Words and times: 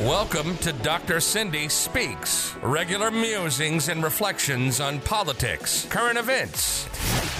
Welcome 0.00 0.56
to 0.58 0.72
Dr. 0.72 1.20
Cindy 1.20 1.68
Speaks, 1.68 2.56
regular 2.62 3.10
musings 3.10 3.90
and 3.90 4.02
reflections 4.02 4.80
on 4.80 4.98
politics, 5.00 5.86
current 5.90 6.18
events. 6.18 6.88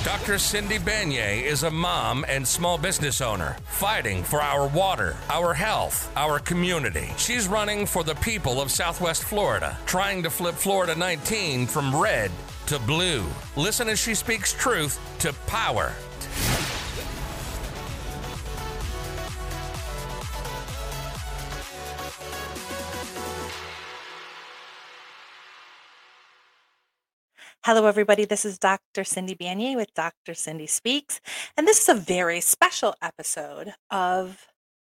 Dr. 0.05 0.39
Cindy 0.39 0.79
Banyai 0.79 1.43
is 1.43 1.63
a 1.63 1.71
mom 1.71 2.23
and 2.29 2.47
small 2.47 2.77
business 2.77 3.23
owner 3.23 3.57
fighting 3.65 4.23
for 4.23 4.43
our 4.43 4.69
water, 4.69 5.17
our 5.31 5.55
health, 5.55 6.13
our 6.17 6.39
community. 6.39 7.09
She's 7.17 7.49
running 7.49 7.87
for 7.87 8.05
the 8.05 8.17
people 8.17 8.61
of 8.61 8.71
Southwest 8.71 9.25
Florida, 9.25 9.79
trying 9.87 10.23
to 10.23 10.29
flip 10.29 10.55
Florida 10.55 10.95
19 10.95 11.67
from 11.67 11.99
red 11.99 12.31
to 12.67 12.79
blue. 12.81 13.25
Listen 13.57 13.89
as 13.89 13.99
she 13.99 14.15
speaks 14.15 14.53
truth 14.53 15.01
to 15.21 15.33
power. 15.47 15.95
Hello, 27.63 27.85
everybody. 27.85 28.25
This 28.25 28.47
is 28.47 28.59
Dr. 28.59 29.05
Cindy 29.05 29.35
Banyai 29.35 29.77
with 29.77 29.93
Dr. 29.93 30.33
Cindy 30.33 30.67
Speaks. 30.67 31.21
And 31.59 31.69
this 31.69 31.83
is 31.83 31.91
a 31.91 31.95
very 31.95 32.41
special 32.41 32.95
episode 33.03 33.75
of 33.91 34.47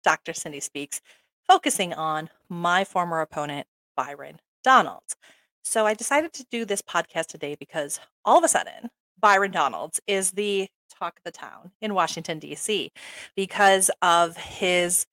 Dr. 0.04 0.34
Cindy 0.34 0.60
Speaks, 0.60 1.00
focusing 1.48 1.94
on 1.94 2.30
my 2.50 2.84
former 2.84 3.22
opponent, 3.22 3.68
Byron 3.96 4.42
Donalds. 4.66 5.16
So 5.64 5.86
I 5.86 5.94
decided 5.94 6.34
to 6.34 6.46
do 6.52 6.66
this 6.66 6.82
podcast 6.82 7.28
today 7.28 7.56
because 7.58 8.02
all 8.26 8.38
of 8.38 8.44
a 8.44 8.50
sudden, 8.50 8.90
Byron 9.18 9.52
Donalds 9.52 10.02
is 10.06 10.32
the 10.32 10.68
talk 10.94 11.20
of 11.20 11.24
the 11.24 11.32
town 11.32 11.72
in 11.80 11.94
Washington, 11.94 12.38
D.C., 12.38 12.92
because 13.38 13.90
of 14.02 14.36
his 14.36 15.06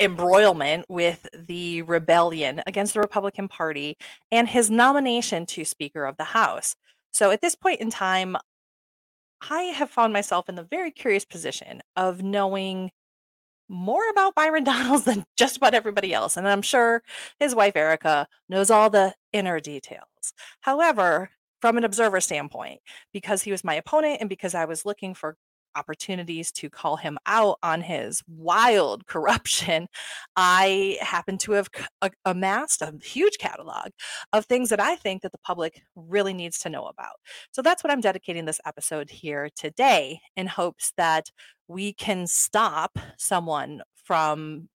embroilment 0.00 0.84
with 0.88 1.28
the 1.32 1.82
rebellion 1.82 2.62
against 2.66 2.94
the 2.94 3.00
Republican 3.00 3.46
Party 3.46 3.96
and 4.32 4.48
his 4.48 4.72
nomination 4.72 5.46
to 5.46 5.64
Speaker 5.64 6.04
of 6.04 6.16
the 6.16 6.24
House. 6.24 6.74
So 7.12 7.30
at 7.30 7.40
this 7.40 7.54
point 7.54 7.80
in 7.80 7.90
time, 7.90 8.36
I 9.50 9.62
have 9.62 9.90
found 9.90 10.12
myself 10.12 10.48
in 10.48 10.54
the 10.54 10.62
very 10.62 10.90
curious 10.90 11.24
position 11.24 11.82
of 11.96 12.22
knowing 12.22 12.90
more 13.68 14.08
about 14.10 14.34
Byron 14.34 14.64
Donalds 14.64 15.04
than 15.04 15.24
just 15.36 15.56
about 15.56 15.74
everybody 15.74 16.12
else. 16.12 16.36
And 16.36 16.48
I'm 16.48 16.62
sure 16.62 17.02
his 17.38 17.54
wife, 17.54 17.76
Erica, 17.76 18.28
knows 18.48 18.70
all 18.70 18.90
the 18.90 19.14
inner 19.32 19.60
details. 19.60 20.02
However, 20.60 21.30
from 21.60 21.78
an 21.78 21.84
observer 21.84 22.20
standpoint, 22.20 22.80
because 23.12 23.42
he 23.42 23.50
was 23.50 23.64
my 23.64 23.74
opponent 23.74 24.18
and 24.20 24.28
because 24.28 24.54
I 24.54 24.66
was 24.66 24.84
looking 24.84 25.14
for 25.14 25.36
opportunities 25.76 26.50
to 26.52 26.70
call 26.70 26.96
him 26.96 27.18
out 27.26 27.58
on 27.62 27.80
his 27.80 28.22
wild 28.28 29.06
corruption, 29.06 29.88
I 30.36 30.98
happen 31.00 31.38
to 31.38 31.52
have 31.52 31.68
amassed 32.24 32.82
a 32.82 32.94
huge 33.02 33.38
catalog 33.38 33.90
of 34.32 34.46
things 34.46 34.70
that 34.70 34.80
I 34.80 34.96
think 34.96 35.22
that 35.22 35.32
the 35.32 35.38
public 35.38 35.82
really 35.94 36.32
needs 36.32 36.58
to 36.60 36.68
know 36.68 36.86
about. 36.86 37.16
So 37.52 37.62
that's 37.62 37.84
what 37.84 37.92
I'm 37.92 38.00
dedicating 38.00 38.44
this 38.44 38.60
episode 38.66 39.10
here 39.10 39.50
today 39.54 40.20
in 40.36 40.46
hopes 40.46 40.92
that 40.96 41.30
we 41.68 41.92
can 41.92 42.26
stop 42.26 42.98
someone 43.18 43.82
from 44.04 44.68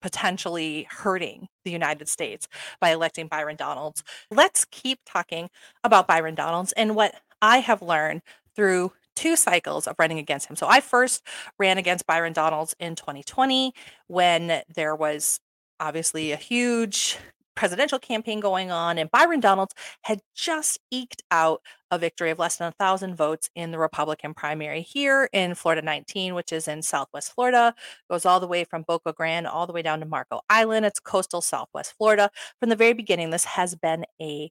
potentially 0.00 0.86
hurting 0.90 1.46
the 1.64 1.70
United 1.70 2.08
States 2.08 2.48
by 2.80 2.90
electing 2.90 3.28
Byron 3.28 3.56
Donalds. 3.56 4.02
Let's 4.30 4.64
keep 4.64 4.98
talking 5.06 5.48
about 5.84 6.08
Byron 6.08 6.34
Donalds 6.34 6.72
and 6.72 6.96
what 6.96 7.14
I 7.40 7.58
have 7.58 7.82
learned 7.82 8.22
through 8.54 8.92
two 9.16 9.36
cycles 9.36 9.86
of 9.86 9.96
running 9.98 10.18
against 10.18 10.48
him. 10.48 10.56
So 10.56 10.66
I 10.68 10.80
first 10.80 11.22
ran 11.58 11.78
against 11.78 12.06
Byron 12.06 12.32
Donalds 12.32 12.74
in 12.80 12.94
2020 12.94 13.72
when 14.08 14.62
there 14.74 14.96
was 14.96 15.40
obviously 15.80 16.32
a 16.32 16.36
huge 16.36 17.18
presidential 17.54 17.98
campaign 17.98 18.40
going 18.40 18.70
on, 18.70 18.98
and 18.98 19.10
Byron 19.10 19.40
Donalds 19.40 19.74
had 20.02 20.20
just 20.34 20.78
eked 20.90 21.22
out 21.30 21.60
a 21.90 21.98
victory 21.98 22.30
of 22.30 22.38
less 22.38 22.56
than 22.56 22.68
a 22.68 22.72
thousand 22.72 23.14
votes 23.14 23.50
in 23.54 23.70
the 23.70 23.78
Republican 23.78 24.32
primary 24.32 24.80
here 24.80 25.28
in 25.32 25.54
Florida 25.54 25.82
19, 25.82 26.34
which 26.34 26.52
is 26.52 26.66
in 26.66 26.80
Southwest 26.82 27.32
Florida, 27.34 27.74
goes 28.10 28.24
all 28.24 28.40
the 28.40 28.46
way 28.46 28.64
from 28.64 28.82
Boca 28.82 29.12
Grande 29.12 29.46
all 29.46 29.66
the 29.66 29.72
way 29.72 29.82
down 29.82 30.00
to 30.00 30.06
Marco 30.06 30.40
Island. 30.48 30.86
It's 30.86 31.00
coastal 31.00 31.42
Southwest 31.42 31.94
Florida. 31.98 32.30
From 32.58 32.70
the 32.70 32.76
very 32.76 32.94
beginning, 32.94 33.30
this 33.30 33.44
has 33.44 33.74
been 33.74 34.04
a 34.20 34.50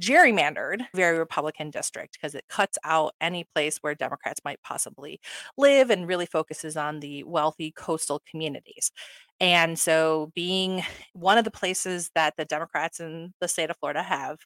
gerrymandered 0.00 0.82
very 0.94 1.18
Republican 1.18 1.70
district 1.70 2.14
because 2.14 2.34
it 2.34 2.44
cuts 2.48 2.78
out 2.84 3.14
any 3.20 3.44
place 3.54 3.78
where 3.78 3.94
Democrats 3.94 4.40
might 4.44 4.62
possibly 4.62 5.20
live 5.56 5.90
and 5.90 6.06
really 6.06 6.26
focuses 6.26 6.76
on 6.76 7.00
the 7.00 7.24
wealthy 7.24 7.72
coastal 7.72 8.22
communities. 8.30 8.92
And 9.40 9.78
so, 9.78 10.32
being 10.34 10.82
one 11.12 11.38
of 11.38 11.44
the 11.44 11.50
places 11.50 12.10
that 12.14 12.34
the 12.36 12.44
Democrats 12.44 13.00
in 13.00 13.34
the 13.40 13.48
state 13.48 13.70
of 13.70 13.76
Florida 13.78 14.02
have 14.02 14.38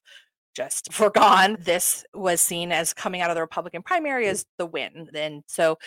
just 0.55 0.93
forgone, 0.93 1.56
this 1.61 2.05
was 2.15 2.41
seen 2.41 2.72
as 2.72 2.93
coming 2.93 3.21
out 3.21 3.31
of 3.31 3.37
the 3.37 3.41
Republican 3.41 3.82
primary 3.82 4.27
mm. 4.27 4.31
as 4.31 4.47
the 4.59 4.67
win. 4.67 5.09
And 5.15 5.44
so, 5.47 5.78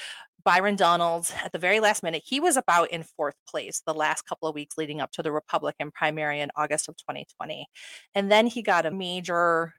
Byron 0.46 0.76
Donalds 0.76 1.34
at 1.44 1.52
the 1.52 1.58
very 1.58 1.80
last 1.80 2.04
minute. 2.04 2.24
He 2.26 2.40
was 2.40 2.58
about 2.58 2.92
in 2.92 3.04
fourth 3.04 3.36
place 3.48 3.82
the 3.86 3.94
last 3.94 4.24
couple 4.24 4.48
of 4.48 4.56
weeks 4.56 4.78
leading 4.78 5.00
up 5.00 5.12
to 5.14 5.24
the 5.24 5.32
Republican 5.32 5.92
primary 5.92 6.42
in 6.42 6.52
August 6.56 6.90
of 6.90 6.98
2020. 6.98 7.68
And 8.14 8.32
then 8.32 8.48
he 8.48 8.62
got 8.62 8.86
a 8.86 8.92
major 8.92 9.74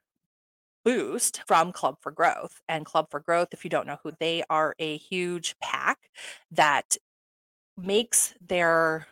boost 0.85 1.43
from 1.47 1.73
Club 1.73 1.97
for 2.01 2.13
Growth. 2.13 2.61
And 2.69 2.85
Club 2.85 3.09
for 3.11 3.21
Growth, 3.21 3.49
if 3.53 3.65
you 3.65 3.71
don't 3.71 3.87
know 3.87 3.99
who 4.03 4.13
they 4.21 4.43
are, 4.49 4.75
a 4.79 4.97
huge 4.97 5.57
PAC 5.61 5.99
that 6.53 6.97
makes 7.77 8.35
their 8.47 9.07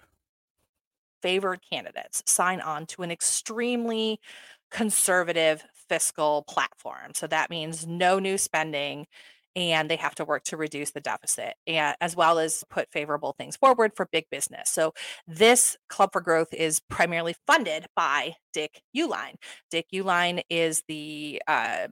favored 1.23 1.61
candidates 1.69 2.23
sign 2.27 2.61
on 2.61 2.87
to 2.87 3.03
an 3.03 3.11
extremely 3.11 4.21
conservative 4.71 5.65
fiscal 5.89 6.45
platform. 6.49 7.13
So 7.15 7.27
that 7.27 7.51
means 7.51 7.87
no 7.87 8.19
new 8.19 8.39
spending, 8.39 9.07
and 9.55 9.91
they 9.91 9.97
have 9.97 10.15
to 10.17 10.25
work 10.25 10.45
to 10.45 10.57
reduce 10.57 10.91
the 10.91 11.01
deficit 11.01 11.55
and 11.67 11.95
as 12.01 12.17
well 12.17 12.39
as 12.39 12.65
put 12.71 12.91
favorable 12.91 13.35
things 13.39 13.57
forward 13.57 13.93
for 13.95 14.09
big 14.11 14.27
business. 14.31 14.71
So 14.71 14.95
this 15.27 15.77
Club 15.89 16.11
for 16.13 16.21
Growth 16.21 16.55
is 16.55 16.81
primarily 16.89 17.35
funded 17.47 17.87
by 17.95 18.35
Dick 18.53 18.83
Uihlein. 18.97 19.35
Dick 19.71 19.87
Uihlein 19.93 20.43
is 20.49 20.83
the 20.89 21.43
uh, 21.47 21.89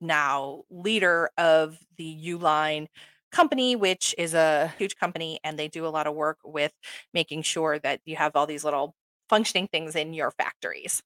now 0.00 0.62
leader 0.70 1.30
of 1.38 1.78
the 1.96 2.16
Uline 2.24 2.86
company, 3.30 3.76
which 3.76 4.14
is 4.18 4.34
a 4.34 4.72
huge 4.78 4.96
company, 4.96 5.38
and 5.44 5.58
they 5.58 5.68
do 5.68 5.86
a 5.86 5.88
lot 5.88 6.06
of 6.06 6.14
work 6.14 6.38
with 6.44 6.72
making 7.14 7.42
sure 7.42 7.78
that 7.78 8.00
you 8.04 8.16
have 8.16 8.34
all 8.34 8.46
these 8.46 8.64
little 8.64 8.94
functioning 9.28 9.68
things 9.68 9.94
in 9.94 10.12
your 10.12 10.32
factories. 10.32 11.02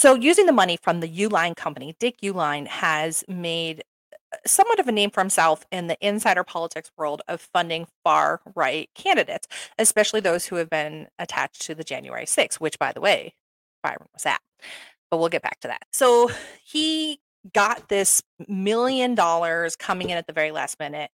So, 0.00 0.14
using 0.14 0.46
the 0.46 0.52
money 0.52 0.78
from 0.80 1.00
the 1.00 1.08
Uline 1.08 1.54
company, 1.54 1.94
Dick 2.00 2.22
Uihlein 2.22 2.66
has 2.68 3.22
made 3.28 3.84
uh, 4.32 4.36
somewhat 4.46 4.80
of 4.80 4.88
a 4.88 4.92
name 4.92 5.10
for 5.10 5.20
himself 5.20 5.66
in 5.70 5.88
the 5.88 5.98
insider 6.00 6.42
politics 6.42 6.90
world 6.96 7.20
of 7.28 7.42
funding 7.52 7.86
far 8.02 8.40
right 8.54 8.88
candidates, 8.94 9.46
especially 9.78 10.20
those 10.20 10.46
who 10.46 10.56
have 10.56 10.70
been 10.70 11.08
attached 11.18 11.60
to 11.66 11.74
the 11.74 11.84
January 11.84 12.24
6th, 12.24 12.54
which, 12.54 12.78
by 12.78 12.92
the 12.92 13.00
way, 13.02 13.34
Byron 13.82 14.06
was 14.14 14.24
at. 14.24 14.40
But 15.10 15.18
we'll 15.18 15.28
get 15.28 15.42
back 15.42 15.60
to 15.60 15.68
that. 15.68 15.82
So, 15.92 16.30
he 16.64 17.20
got 17.52 17.90
this 17.90 18.22
million 18.48 19.14
dollars 19.14 19.76
coming 19.76 20.08
in 20.08 20.16
at 20.16 20.26
the 20.26 20.32
very 20.32 20.50
last 20.50 20.80
minute 20.80 21.10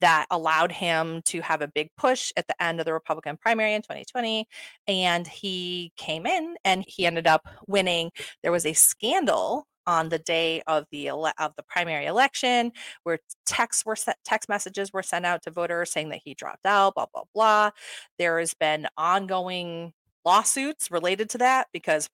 that 0.00 0.26
allowed 0.30 0.72
him 0.72 1.22
to 1.26 1.40
have 1.40 1.62
a 1.62 1.68
big 1.68 1.90
push 1.96 2.32
at 2.36 2.46
the 2.46 2.62
end 2.62 2.80
of 2.80 2.86
the 2.86 2.92
Republican 2.92 3.36
primary 3.36 3.74
in 3.74 3.82
2020. 3.82 4.46
And 4.86 5.26
he 5.26 5.92
came 5.96 6.26
in 6.26 6.56
and 6.64 6.84
he 6.86 7.06
ended 7.06 7.26
up 7.26 7.46
winning. 7.66 8.10
There 8.42 8.52
was 8.52 8.66
a 8.66 8.72
scandal 8.72 9.66
on 9.88 10.10
the 10.10 10.18
day 10.18 10.62
of 10.66 10.84
the 10.92 11.08
ele- 11.08 11.32
of 11.38 11.52
the 11.56 11.62
primary 11.62 12.04
election 12.04 12.70
where 13.04 13.18
texts 13.46 13.86
were 13.86 13.96
set, 13.96 14.18
text 14.22 14.48
messages 14.48 14.92
were 14.92 15.02
sent 15.02 15.24
out 15.24 15.42
to 15.42 15.50
voters 15.50 15.90
saying 15.90 16.10
that 16.10 16.20
he 16.22 16.34
dropped 16.34 16.66
out 16.66 16.94
blah 16.94 17.06
blah 17.12 17.22
blah 17.34 17.70
there 18.18 18.38
has 18.38 18.52
been 18.52 18.86
ongoing 18.98 19.92
lawsuits 20.26 20.90
related 20.90 21.30
to 21.30 21.38
that 21.38 21.68
because 21.72 22.06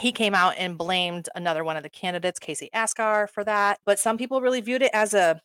he 0.00 0.10
came 0.10 0.34
out 0.34 0.54
and 0.58 0.76
blamed 0.76 1.28
another 1.36 1.62
one 1.62 1.76
of 1.76 1.84
the 1.84 1.88
candidates 1.88 2.40
Casey 2.40 2.68
Askar 2.74 3.28
for 3.28 3.44
that 3.44 3.78
but 3.86 4.00
some 4.00 4.18
people 4.18 4.40
really 4.40 4.60
viewed 4.60 4.82
it 4.82 4.90
as 4.92 5.14
a 5.14 5.40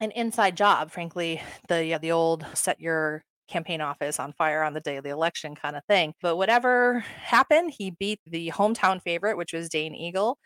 an 0.00 0.10
inside 0.12 0.56
job, 0.56 0.90
frankly, 0.90 1.42
the 1.68 1.98
the 2.00 2.12
old 2.12 2.46
set 2.54 2.80
your 2.80 3.24
campaign 3.48 3.80
office 3.80 4.20
on 4.20 4.32
fire 4.34 4.62
on 4.62 4.74
the 4.74 4.80
day 4.80 4.96
of 4.96 5.04
the 5.04 5.10
election 5.10 5.54
kind 5.54 5.74
of 5.74 5.84
thing. 5.86 6.14
But 6.20 6.36
whatever 6.36 7.00
happened, 7.00 7.72
he 7.76 7.90
beat 7.90 8.20
the 8.26 8.52
hometown 8.54 9.02
favorite, 9.02 9.36
which 9.36 9.52
was 9.52 9.68
Dane 9.68 9.94
Eagle. 9.94 10.38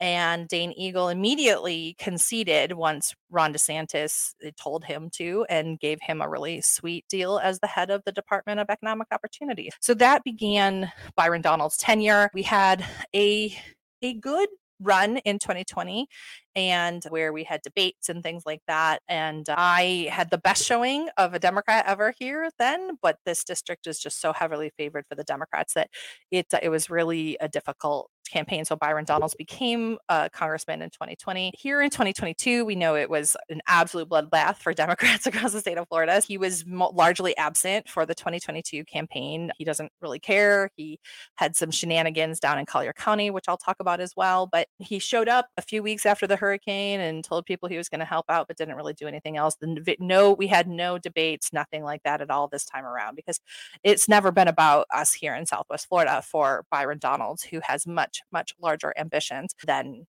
And 0.00 0.48
Dane 0.48 0.72
Eagle 0.72 1.08
immediately 1.08 1.94
conceded 1.98 2.72
once 2.72 3.14
Ron 3.30 3.52
DeSantis 3.52 4.34
eh, 4.44 4.50
told 4.60 4.84
him 4.84 5.08
to 5.14 5.46
and 5.48 5.78
gave 5.78 5.98
him 6.02 6.20
a 6.20 6.28
really 6.28 6.60
sweet 6.60 7.04
deal 7.08 7.38
as 7.38 7.60
the 7.60 7.68
head 7.68 7.90
of 7.90 8.02
the 8.04 8.12
Department 8.12 8.60
of 8.60 8.68
Economic 8.70 9.06
Opportunity. 9.12 9.70
So 9.80 9.94
that 9.94 10.24
began 10.24 10.92
Byron 11.16 11.42
Donald's 11.42 11.76
tenure. 11.76 12.30
We 12.34 12.42
had 12.42 12.84
a 13.14 13.56
a 14.02 14.14
good 14.14 14.48
run 14.80 15.18
in 15.18 15.38
2020 15.38 16.08
and 16.56 17.02
where 17.08 17.32
we 17.32 17.44
had 17.44 17.62
debates 17.62 18.08
and 18.08 18.22
things 18.22 18.44
like 18.46 18.62
that. 18.68 19.02
And 19.08 19.46
I 19.48 20.08
had 20.10 20.30
the 20.30 20.38
best 20.38 20.64
showing 20.64 21.08
of 21.16 21.34
a 21.34 21.38
Democrat 21.38 21.84
ever 21.86 22.14
here 22.18 22.50
then, 22.58 22.98
but 23.02 23.18
this 23.24 23.44
district 23.44 23.86
is 23.86 23.98
just 23.98 24.20
so 24.20 24.32
heavily 24.32 24.70
favored 24.76 25.04
for 25.08 25.14
the 25.14 25.24
Democrats 25.24 25.74
that 25.74 25.88
it 26.30 26.46
it 26.62 26.68
was 26.68 26.90
really 26.90 27.36
a 27.40 27.48
difficult 27.48 28.10
campaign. 28.30 28.64
So 28.64 28.76
Byron 28.76 29.04
Donalds 29.04 29.34
became 29.34 29.98
a 30.08 30.28
congressman 30.32 30.82
in 30.82 30.90
2020. 30.90 31.52
Here 31.56 31.80
in 31.80 31.90
2022, 31.90 32.64
we 32.64 32.74
know 32.74 32.96
it 32.96 33.10
was 33.10 33.36
an 33.48 33.60
absolute 33.66 34.08
bloodbath 34.08 34.56
for 34.56 34.72
Democrats 34.84 35.26
across 35.26 35.52
the 35.52 35.60
state 35.60 35.78
of 35.78 35.88
Florida. 35.88 36.20
He 36.20 36.38
was 36.38 36.66
mo- 36.66 36.90
largely 36.94 37.36
absent 37.36 37.88
for 37.88 38.06
the 38.06 38.14
2022 38.14 38.84
campaign. 38.84 39.50
He 39.58 39.64
doesn't 39.64 39.92
really 40.00 40.18
care. 40.18 40.70
He 40.76 40.98
had 41.36 41.56
some 41.56 41.70
shenanigans 41.70 42.40
down 42.40 42.58
in 42.58 42.66
Collier 42.66 42.92
County, 42.92 43.30
which 43.30 43.44
I'll 43.48 43.56
talk 43.56 43.76
about 43.80 44.00
as 44.00 44.12
well. 44.16 44.48
But 44.50 44.68
he 44.78 44.98
showed 44.98 45.28
up 45.28 45.48
a 45.56 45.62
few 45.62 45.82
weeks 45.82 46.06
after 46.06 46.26
the 46.26 46.36
hurricane 46.44 47.00
and 47.00 47.24
told 47.24 47.46
people 47.46 47.68
he 47.68 47.76
was 47.76 47.88
going 47.88 48.00
to 48.00 48.06
help 48.06 48.26
out, 48.28 48.48
but 48.48 48.56
didn't 48.56 48.76
really 48.76 48.94
do 48.94 49.06
anything 49.06 49.36
else. 49.36 49.56
No, 49.98 50.32
we 50.32 50.46
had 50.46 50.68
no 50.68 50.98
debates, 50.98 51.52
nothing 51.52 51.82
like 51.82 52.02
that 52.04 52.20
at 52.20 52.30
all 52.30 52.48
this 52.48 52.64
time 52.64 52.84
around 52.84 53.16
because 53.16 53.40
it's 53.82 54.08
never 54.08 54.30
been 54.30 54.48
about 54.48 54.86
us 54.94 55.12
here 55.12 55.34
in 55.34 55.46
Southwest 55.46 55.88
Florida 55.88 56.22
for 56.22 56.64
Byron 56.70 56.98
Donalds, 56.98 57.42
who 57.42 57.60
has 57.64 57.86
much 57.86 58.04
much, 58.04 58.22
much 58.32 58.54
larger 58.60 58.92
ambitions 58.98 59.54
than 59.66 60.06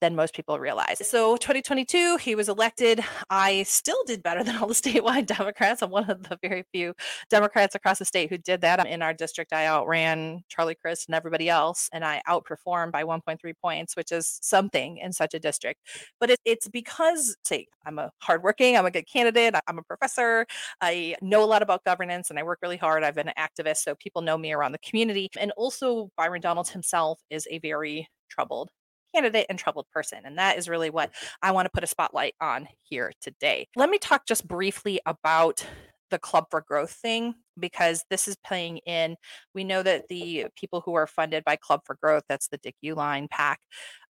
than 0.00 0.14
most 0.14 0.34
people 0.34 0.58
realize. 0.58 1.06
So 1.08 1.36
2022, 1.36 2.18
he 2.18 2.34
was 2.34 2.48
elected. 2.48 3.00
I 3.30 3.62
still 3.62 4.02
did 4.06 4.22
better 4.22 4.44
than 4.44 4.56
all 4.56 4.66
the 4.66 4.74
statewide 4.74 5.26
Democrats. 5.26 5.82
I'm 5.82 5.90
one 5.90 6.10
of 6.10 6.22
the 6.22 6.38
very 6.42 6.64
few 6.72 6.94
Democrats 7.30 7.74
across 7.74 7.98
the 7.98 8.04
state 8.04 8.30
who 8.30 8.38
did 8.38 8.60
that. 8.60 8.86
In 8.86 9.02
our 9.02 9.14
district, 9.14 9.52
I 9.52 9.66
outran 9.66 10.42
Charlie 10.48 10.74
Crist 10.74 11.08
and 11.08 11.14
everybody 11.14 11.48
else, 11.48 11.88
and 11.92 12.04
I 12.04 12.22
outperformed 12.28 12.92
by 12.92 13.04
1.3 13.04 13.38
points, 13.60 13.96
which 13.96 14.12
is 14.12 14.38
something 14.42 14.98
in 14.98 15.12
such 15.12 15.34
a 15.34 15.38
district. 15.38 15.80
But 16.20 16.30
it, 16.30 16.40
it's 16.44 16.68
because, 16.68 17.36
say, 17.44 17.66
I'm 17.86 17.98
a 17.98 18.10
hardworking, 18.18 18.76
I'm 18.76 18.86
a 18.86 18.90
good 18.90 19.06
candidate, 19.06 19.54
I'm 19.66 19.78
a 19.78 19.82
professor, 19.82 20.46
I 20.80 21.16
know 21.22 21.42
a 21.42 21.46
lot 21.46 21.62
about 21.62 21.84
governance, 21.84 22.30
and 22.30 22.38
I 22.38 22.42
work 22.42 22.58
really 22.62 22.76
hard. 22.76 23.02
I've 23.02 23.14
been 23.14 23.28
an 23.28 23.34
activist, 23.38 23.78
so 23.78 23.94
people 23.94 24.22
know 24.22 24.36
me 24.36 24.52
around 24.52 24.72
the 24.72 24.78
community. 24.78 25.28
And 25.38 25.52
also, 25.56 26.10
Byron 26.16 26.40
Donalds 26.40 26.70
himself 26.70 27.20
is 27.30 27.46
a 27.50 27.58
very 27.58 28.08
troubled 28.28 28.70
candidate 29.16 29.46
and 29.48 29.58
troubled 29.58 29.86
person. 29.92 30.20
And 30.24 30.38
that 30.38 30.58
is 30.58 30.68
really 30.68 30.90
what 30.90 31.10
I 31.42 31.52
want 31.52 31.66
to 31.66 31.70
put 31.70 31.84
a 31.84 31.86
spotlight 31.86 32.34
on 32.40 32.68
here 32.82 33.12
today. 33.20 33.66
Let 33.74 33.88
me 33.88 33.98
talk 33.98 34.26
just 34.26 34.46
briefly 34.46 35.00
about 35.06 35.64
the 36.10 36.18
Club 36.18 36.46
for 36.50 36.60
Growth 36.60 36.92
thing 36.92 37.34
because 37.58 38.04
this 38.10 38.28
is 38.28 38.36
playing 38.46 38.78
in. 38.78 39.16
We 39.54 39.64
know 39.64 39.82
that 39.82 40.08
the 40.08 40.46
people 40.54 40.82
who 40.84 40.94
are 40.94 41.06
funded 41.06 41.44
by 41.44 41.56
Club 41.56 41.80
for 41.84 41.96
Growth, 42.00 42.24
that's 42.28 42.48
the 42.48 42.58
Dick 42.58 42.76
Uihlein 42.84 43.28
PAC 43.30 43.58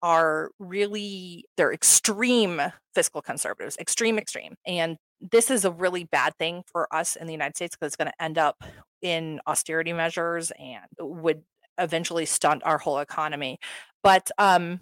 are 0.01 0.49
really 0.59 1.45
they're 1.55 1.73
extreme 1.73 2.61
fiscal 2.95 3.21
conservatives, 3.21 3.77
extreme, 3.79 4.17
extreme. 4.17 4.55
And 4.65 4.97
this 5.19 5.49
is 5.49 5.65
a 5.65 5.71
really 5.71 6.03
bad 6.05 6.33
thing 6.37 6.63
for 6.71 6.93
us 6.93 7.15
in 7.15 7.27
the 7.27 7.33
United 7.33 7.55
States 7.55 7.75
because 7.75 7.87
it's 7.87 7.95
going 7.95 8.11
to 8.11 8.23
end 8.23 8.37
up 8.37 8.63
in 9.01 9.39
austerity 9.47 9.93
measures 9.93 10.51
and 10.59 10.85
would 10.99 11.43
eventually 11.77 12.25
stunt 12.25 12.63
our 12.65 12.77
whole 12.77 12.99
economy. 12.99 13.59
But 14.03 14.29
um, 14.37 14.81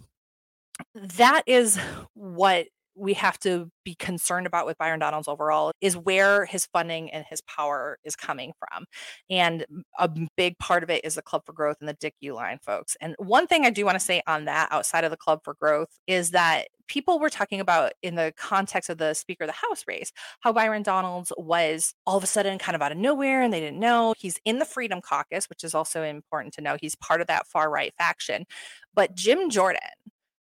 that 0.95 1.43
is 1.45 1.77
what 2.13 2.67
we 2.95 3.13
have 3.13 3.39
to 3.39 3.69
be 3.85 3.95
concerned 3.95 4.45
about 4.45 4.65
with 4.65 4.77
Byron 4.77 4.99
Donalds 4.99 5.27
overall 5.27 5.71
is 5.81 5.95
where 5.95 6.45
his 6.45 6.65
funding 6.67 7.09
and 7.11 7.25
his 7.29 7.41
power 7.41 7.97
is 8.03 8.15
coming 8.15 8.51
from. 8.59 8.85
And 9.29 9.65
a 9.97 10.09
big 10.35 10.57
part 10.59 10.83
of 10.83 10.89
it 10.89 11.03
is 11.05 11.15
the 11.15 11.21
Club 11.21 11.43
for 11.45 11.53
Growth 11.53 11.77
and 11.79 11.87
the 11.87 11.93
Dick 11.93 12.15
Uihlein 12.23 12.61
folks. 12.61 12.97
And 13.01 13.15
one 13.17 13.47
thing 13.47 13.65
I 13.65 13.69
do 13.69 13.85
want 13.85 13.95
to 13.95 13.99
say 13.99 14.21
on 14.27 14.45
that 14.45 14.67
outside 14.71 15.03
of 15.03 15.11
the 15.11 15.17
Club 15.17 15.39
for 15.43 15.55
Growth 15.55 15.87
is 16.05 16.31
that 16.31 16.67
people 16.87 17.19
were 17.19 17.29
talking 17.29 17.61
about 17.61 17.93
in 18.03 18.15
the 18.15 18.33
context 18.37 18.89
of 18.89 18.97
the 18.97 19.13
Speaker 19.13 19.45
of 19.45 19.49
the 19.49 19.53
House 19.53 19.85
race, 19.87 20.11
how 20.41 20.51
Byron 20.51 20.83
Donalds 20.83 21.31
was 21.37 21.93
all 22.05 22.17
of 22.17 22.23
a 22.23 22.27
sudden 22.27 22.59
kind 22.59 22.75
of 22.75 22.81
out 22.81 22.91
of 22.91 22.97
nowhere 22.97 23.41
and 23.41 23.53
they 23.53 23.61
didn't 23.61 23.79
know. 23.79 24.13
He's 24.17 24.37
in 24.43 24.59
the 24.59 24.65
Freedom 24.65 24.99
Caucus, 25.01 25.49
which 25.49 25.63
is 25.63 25.73
also 25.73 26.03
important 26.03 26.53
to 26.55 26.61
know. 26.61 26.75
He's 26.79 26.95
part 26.95 27.21
of 27.21 27.27
that 27.27 27.47
far 27.47 27.71
right 27.71 27.93
faction. 27.97 28.45
But 28.93 29.15
Jim 29.15 29.49
Jordan, 29.49 29.79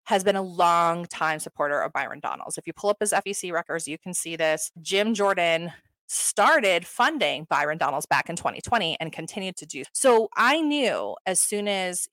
has 0.05 0.23
been 0.23 0.35
a 0.35 0.41
long 0.41 1.05
time 1.05 1.39
supporter 1.39 1.81
of 1.81 1.93
Byron 1.93 2.19
Donalds. 2.21 2.57
If 2.57 2.67
you 2.67 2.73
pull 2.73 2.89
up 2.89 2.97
his 2.99 3.11
FEC 3.13 3.51
records, 3.51 3.87
you 3.87 3.97
can 3.97 4.13
see 4.13 4.35
this. 4.35 4.71
Jim 4.81 5.13
Jordan 5.13 5.71
started 6.07 6.85
funding 6.85 7.47
Byron 7.49 7.77
Donalds 7.77 8.05
back 8.05 8.29
in 8.29 8.35
2020 8.35 8.97
and 8.99 9.13
continued 9.13 9.55
to 9.57 9.65
do. 9.65 9.83
So 9.93 10.29
I 10.35 10.59
knew 10.61 11.15
as 11.25 11.39
soon 11.39 11.67
as 11.67 12.07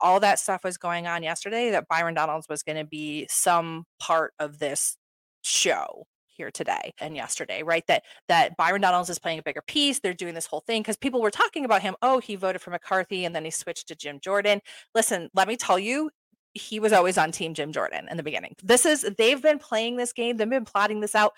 all 0.00 0.20
that 0.20 0.38
stuff 0.38 0.62
was 0.62 0.78
going 0.78 1.08
on 1.08 1.24
yesterday 1.24 1.70
that 1.70 1.88
Byron 1.88 2.14
Donalds 2.14 2.48
was 2.48 2.62
going 2.62 2.78
to 2.78 2.84
be 2.84 3.26
some 3.28 3.84
part 3.98 4.32
of 4.38 4.60
this 4.60 4.96
show 5.42 6.06
here 6.28 6.50
today 6.50 6.94
and 6.98 7.14
yesterday 7.14 7.62
right 7.62 7.86
that 7.86 8.02
that 8.26 8.56
byron 8.56 8.80
donalds 8.80 9.10
is 9.10 9.18
playing 9.18 9.38
a 9.38 9.42
bigger 9.42 9.62
piece 9.66 10.00
they're 10.00 10.14
doing 10.14 10.34
this 10.34 10.46
whole 10.46 10.62
thing 10.66 10.80
because 10.80 10.96
people 10.96 11.20
were 11.20 11.30
talking 11.30 11.64
about 11.64 11.82
him 11.82 11.94
oh 12.00 12.18
he 12.18 12.36
voted 12.36 12.60
for 12.60 12.70
mccarthy 12.70 13.24
and 13.24 13.34
then 13.34 13.44
he 13.44 13.50
switched 13.50 13.86
to 13.86 13.94
jim 13.94 14.18
jordan 14.18 14.60
listen 14.94 15.28
let 15.34 15.46
me 15.46 15.56
tell 15.56 15.78
you 15.78 16.10
he 16.54 16.80
was 16.80 16.92
always 16.92 17.18
on 17.18 17.32
team 17.32 17.54
Jim 17.54 17.72
Jordan 17.72 18.08
in 18.10 18.16
the 18.16 18.22
beginning. 18.22 18.54
This 18.62 18.84
is 18.86 19.02
they've 19.18 19.40
been 19.40 19.58
playing 19.58 19.96
this 19.96 20.12
game, 20.12 20.36
they've 20.36 20.48
been 20.48 20.64
plotting 20.64 21.00
this 21.00 21.14
out. 21.14 21.32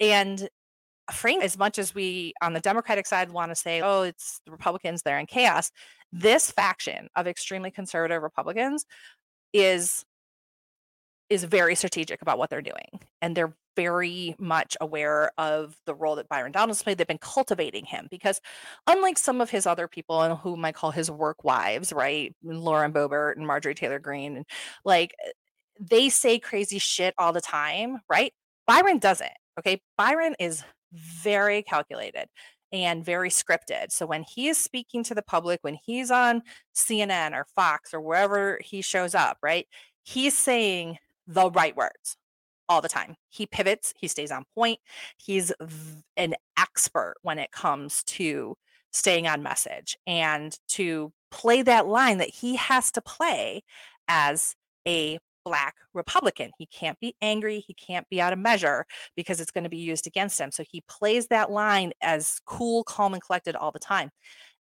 And 0.00 0.48
Frank, 1.12 1.42
as 1.42 1.58
much 1.58 1.78
as 1.78 1.94
we 1.94 2.32
on 2.40 2.52
the 2.54 2.60
Democratic 2.60 3.06
side 3.06 3.30
want 3.30 3.50
to 3.50 3.56
say, 3.56 3.82
oh, 3.82 4.02
it's 4.02 4.40
the 4.46 4.52
Republicans, 4.52 5.02
they're 5.02 5.18
in 5.18 5.26
chaos, 5.26 5.70
this 6.12 6.50
faction 6.50 7.08
of 7.16 7.26
extremely 7.26 7.70
conservative 7.70 8.22
Republicans 8.22 8.86
is 9.52 10.04
is 11.30 11.44
very 11.44 11.74
strategic 11.74 12.22
about 12.22 12.38
what 12.38 12.50
they're 12.50 12.62
doing. 12.62 13.00
And 13.22 13.36
they're 13.36 13.54
very 13.76 14.34
much 14.38 14.76
aware 14.80 15.30
of 15.38 15.76
the 15.86 15.94
role 15.94 16.16
that 16.16 16.28
Byron 16.28 16.52
Donalds 16.52 16.82
played. 16.82 16.98
They've 16.98 17.06
been 17.06 17.18
cultivating 17.18 17.84
him 17.84 18.08
because, 18.10 18.40
unlike 18.86 19.18
some 19.18 19.40
of 19.40 19.50
his 19.50 19.66
other 19.66 19.88
people, 19.88 20.22
and 20.22 20.38
who 20.38 20.56
might 20.56 20.74
call 20.74 20.90
his 20.90 21.10
work 21.10 21.44
wives, 21.44 21.92
right, 21.92 22.34
Lauren 22.42 22.92
Boebert 22.92 23.36
and 23.36 23.46
Marjorie 23.46 23.74
Taylor 23.74 23.98
Greene, 23.98 24.36
and 24.36 24.46
like 24.84 25.14
eh, 25.24 25.30
they 25.80 26.08
say 26.08 26.38
crazy 26.38 26.78
shit 26.78 27.14
all 27.18 27.32
the 27.32 27.40
time, 27.40 28.00
right? 28.08 28.32
Byron 28.66 28.98
doesn't. 28.98 29.30
Okay, 29.58 29.80
Byron 29.98 30.34
is 30.38 30.64
very 30.92 31.62
calculated 31.62 32.28
and 32.72 33.04
very 33.04 33.30
scripted. 33.30 33.90
So 33.90 34.06
when 34.06 34.24
he 34.24 34.48
is 34.48 34.58
speaking 34.58 35.04
to 35.04 35.14
the 35.14 35.22
public, 35.22 35.60
when 35.62 35.78
he's 35.84 36.10
on 36.10 36.42
CNN 36.74 37.32
or 37.32 37.46
Fox 37.54 37.94
or 37.94 38.00
wherever 38.00 38.58
he 38.64 38.82
shows 38.82 39.14
up, 39.14 39.38
right, 39.42 39.66
he's 40.02 40.36
saying 40.36 40.98
the 41.26 41.50
right 41.50 41.76
words 41.76 42.16
all 42.68 42.80
the 42.80 42.88
time. 42.88 43.14
He 43.28 43.46
pivots, 43.46 43.92
he 43.96 44.08
stays 44.08 44.30
on 44.30 44.44
point. 44.54 44.78
He's 45.16 45.52
an 46.16 46.34
expert 46.58 47.14
when 47.22 47.38
it 47.38 47.50
comes 47.52 48.02
to 48.04 48.56
staying 48.92 49.26
on 49.26 49.42
message 49.42 49.96
and 50.06 50.56
to 50.68 51.12
play 51.30 51.62
that 51.62 51.86
line 51.86 52.18
that 52.18 52.30
he 52.30 52.56
has 52.56 52.90
to 52.92 53.00
play 53.00 53.62
as 54.08 54.54
a 54.86 55.18
black 55.44 55.74
Republican. 55.92 56.50
He 56.58 56.66
can't 56.66 56.98
be 57.00 57.14
angry, 57.20 57.60
he 57.66 57.74
can't 57.74 58.08
be 58.08 58.20
out 58.20 58.32
of 58.32 58.38
measure 58.38 58.86
because 59.16 59.40
it's 59.40 59.50
going 59.50 59.64
to 59.64 59.70
be 59.70 59.76
used 59.78 60.06
against 60.06 60.40
him. 60.40 60.50
So 60.50 60.64
he 60.70 60.82
plays 60.88 61.26
that 61.28 61.50
line 61.50 61.92
as 62.00 62.40
cool, 62.46 62.84
calm, 62.84 63.14
and 63.14 63.22
collected 63.22 63.56
all 63.56 63.72
the 63.72 63.78
time 63.78 64.10